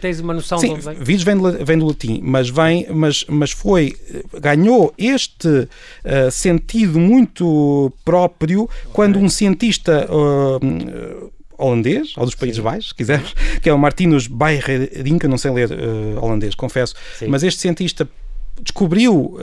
Tens 0.00 0.20
uma 0.20 0.34
noção 0.34 0.58
Sim, 0.58 0.68
de 0.68 0.74
onde 0.74 0.84
vem? 0.84 0.94
Vírus 1.04 1.22
vem 1.22 1.36
do, 1.36 1.64
vem 1.64 1.78
do 1.78 1.86
latim, 1.86 2.20
mas, 2.24 2.48
vem, 2.48 2.86
mas, 2.90 3.24
mas 3.28 3.50
foi, 3.52 3.94
ganhou 4.40 4.92
este 4.98 5.48
uh, 5.48 6.30
sentido 6.30 6.98
muito 6.98 7.35
muito 7.44 7.92
próprio 8.04 8.68
quando 8.92 9.18
um 9.18 9.28
cientista 9.28 10.08
uh, 10.10 11.32
holandês, 11.58 12.12
ou 12.16 12.24
dos 12.24 12.34
Países 12.34 12.56
Sim. 12.56 12.62
Baixos, 12.62 12.88
se 12.88 12.94
quisermos, 12.94 13.34
que 13.60 13.68
é 13.68 13.72
o 13.72 13.78
Martinus 13.78 14.26
Bayredink, 14.26 15.26
não 15.26 15.38
sei 15.38 15.50
ler 15.50 15.70
uh, 15.70 16.24
holandês, 16.24 16.54
confesso, 16.54 16.94
Sim. 17.18 17.26
mas 17.28 17.42
este 17.42 17.60
cientista 17.60 18.08
descobriu 18.62 19.36
uh, 19.36 19.38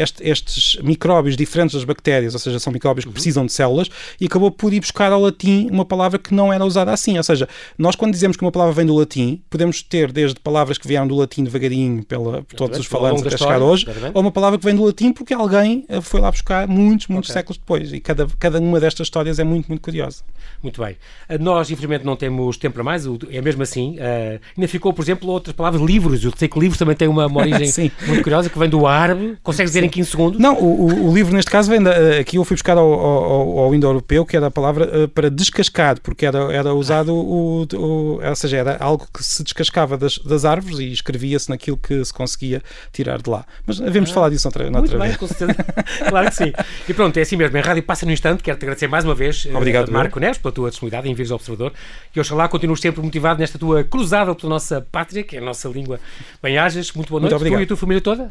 este, 0.00 0.22
estes 0.28 0.82
micróbios 0.82 1.36
diferentes 1.36 1.74
das 1.74 1.84
bactérias, 1.84 2.34
ou 2.34 2.40
seja, 2.40 2.58
são 2.58 2.72
micróbios 2.72 3.04
que 3.04 3.08
uhum. 3.08 3.14
precisam 3.14 3.46
de 3.46 3.52
células, 3.52 3.88
e 4.20 4.26
acabou 4.26 4.50
por 4.50 4.72
ir 4.72 4.80
buscar 4.80 5.12
ao 5.12 5.20
latim 5.20 5.68
uma 5.70 5.84
palavra 5.84 6.18
que 6.18 6.34
não 6.34 6.52
era 6.52 6.64
usada 6.64 6.92
assim. 6.92 7.16
Ou 7.16 7.22
seja, 7.22 7.48
nós 7.78 7.96
quando 7.96 8.12
dizemos 8.12 8.36
que 8.36 8.44
uma 8.44 8.52
palavra 8.52 8.74
vem 8.74 8.86
do 8.86 8.94
latim, 8.94 9.42
podemos 9.48 9.82
ter 9.82 10.12
desde 10.12 10.40
palavras 10.40 10.78
que 10.78 10.86
vieram 10.86 11.06
do 11.06 11.14
latim 11.14 11.44
devagarinho 11.44 12.04
pela, 12.04 12.42
por 12.42 12.56
todos 12.56 12.78
os 12.78 12.86
falantes 12.86 13.24
até 13.26 13.36
chegar 13.36 13.62
hoje, 13.62 13.86
ou 14.12 14.20
uma 14.20 14.30
palavra 14.30 14.58
que 14.58 14.64
vem 14.64 14.74
do 14.74 14.84
latim 14.84 15.12
porque 15.12 15.34
alguém 15.34 15.84
eh, 15.88 16.00
foi 16.00 16.20
lá 16.20 16.30
buscar 16.30 16.66
muitos, 16.66 17.08
muitos 17.08 17.30
okay. 17.30 17.40
séculos 17.40 17.58
depois. 17.58 17.92
E 17.92 18.00
cada, 18.00 18.26
cada 18.38 18.58
uma 18.58 18.80
destas 18.80 19.06
histórias 19.06 19.38
é 19.38 19.44
muito, 19.44 19.68
muito 19.68 19.80
curiosa. 19.80 20.22
Muito 20.62 20.82
bem. 20.82 20.96
Eh, 21.28 21.38
nós, 21.38 21.70
infelizmente, 21.70 22.04
não 22.04 22.16
temos 22.16 22.56
tempo 22.56 22.74
para 22.74 22.84
mais, 22.84 23.04
é 23.30 23.40
mesmo 23.40 23.62
assim. 23.62 23.96
Uh, 23.96 24.40
ainda 24.56 24.68
ficou, 24.68 24.92
por 24.92 25.02
exemplo, 25.02 25.28
outras 25.30 25.54
palavras, 25.54 25.82
livros. 25.82 26.24
Eu 26.24 26.32
sei 26.36 26.48
que 26.48 26.58
livros 26.58 26.78
também 26.78 26.96
têm 26.96 27.08
uma, 27.08 27.26
uma 27.26 27.40
origem 27.40 27.92
muito 28.06 28.22
curiosa 28.22 28.50
que 28.54 28.58
vem 28.58 28.68
do 28.68 28.86
árabe. 28.86 29.36
Consegues 29.42 29.72
dizer 29.72 29.84
em 29.84 29.88
15 29.88 30.10
segundos? 30.10 30.40
Não, 30.40 30.54
o, 30.54 31.08
o, 31.08 31.14
livro 31.14 31.34
neste 31.34 31.50
caso 31.50 31.68
vem 31.68 31.82
da, 31.82 31.90
eh, 31.90 32.20
aqui 32.20 32.36
eu 32.36 32.44
fui 32.44 32.54
buscar 32.54 32.78
ao, 32.78 32.92
ao, 32.92 33.58
ao 33.58 33.74
indo-europeu, 33.74 34.24
que 34.24 34.36
era 34.36 34.46
a 34.46 34.50
palavra 34.50 35.04
uh, 35.04 35.08
para 35.08 35.28
descascar, 35.28 36.00
porque 36.00 36.24
era, 36.24 36.38
era 36.52 36.72
usado 36.72 37.12
o, 37.12 37.66
o, 37.74 38.20
ou 38.22 38.36
seja, 38.36 38.58
era 38.58 38.76
algo 38.78 39.06
que 39.12 39.22
se 39.24 39.42
descascava 39.42 39.98
das, 39.98 40.18
das 40.18 40.44
árvores 40.44 40.78
e 40.78 40.92
escrevia-se 40.92 41.50
naquilo 41.50 41.76
que 41.76 42.04
se 42.04 42.14
conseguia 42.14 42.62
tirar 42.92 43.20
de 43.20 43.28
lá. 43.28 43.44
Mas 43.66 43.80
devemos 43.80 44.10
ah, 44.10 44.14
falar 44.14 44.30
disso 44.30 44.46
noutra, 44.46 44.70
noutra 44.70 44.98
muito 44.98 45.02
vez. 45.02 45.10
Bem, 45.10 45.18
com 45.18 45.26
certeza. 45.26 45.64
claro 46.08 46.28
que 46.28 46.36
sim. 46.36 46.52
E 46.88 46.94
pronto, 46.94 47.16
é 47.16 47.22
assim 47.22 47.36
mesmo. 47.36 47.56
Em 47.56 47.60
rádio 47.60 47.82
passa 47.82 48.06
no 48.06 48.12
instante. 48.12 48.42
Quero-te 48.42 48.64
agradecer 48.64 48.86
mais 48.86 49.04
uma 49.04 49.14
vez, 49.14 49.48
Obrigado, 49.52 49.90
Marco 49.90 50.20
Neves, 50.20 50.38
pela 50.38 50.52
tua 50.52 50.70
disponibilidade 50.70 51.08
em 51.08 51.14
vires 51.14 51.32
ao 51.32 51.36
Observador. 51.36 51.72
E 52.14 52.20
oxalá 52.20 52.46
continues 52.46 52.80
sempre 52.80 53.02
motivado 53.02 53.40
nesta 53.40 53.58
tua 53.58 53.82
cruzada 53.82 54.32
pela 54.32 54.50
nossa 54.50 54.80
pátria, 54.80 55.24
que 55.24 55.36
é 55.36 55.40
a 55.40 55.42
nossa 55.42 55.68
língua. 55.68 55.98
Bem-ajas, 56.40 56.92
muito 56.92 57.08
boa 57.08 57.20
noite. 57.20 57.32
Muito 57.32 57.40
obrigado. 57.40 57.58
Tu 57.58 57.62
e 57.62 57.64
a 57.64 57.66
tua 57.66 57.76
família 57.76 58.00
toda, 58.00 58.30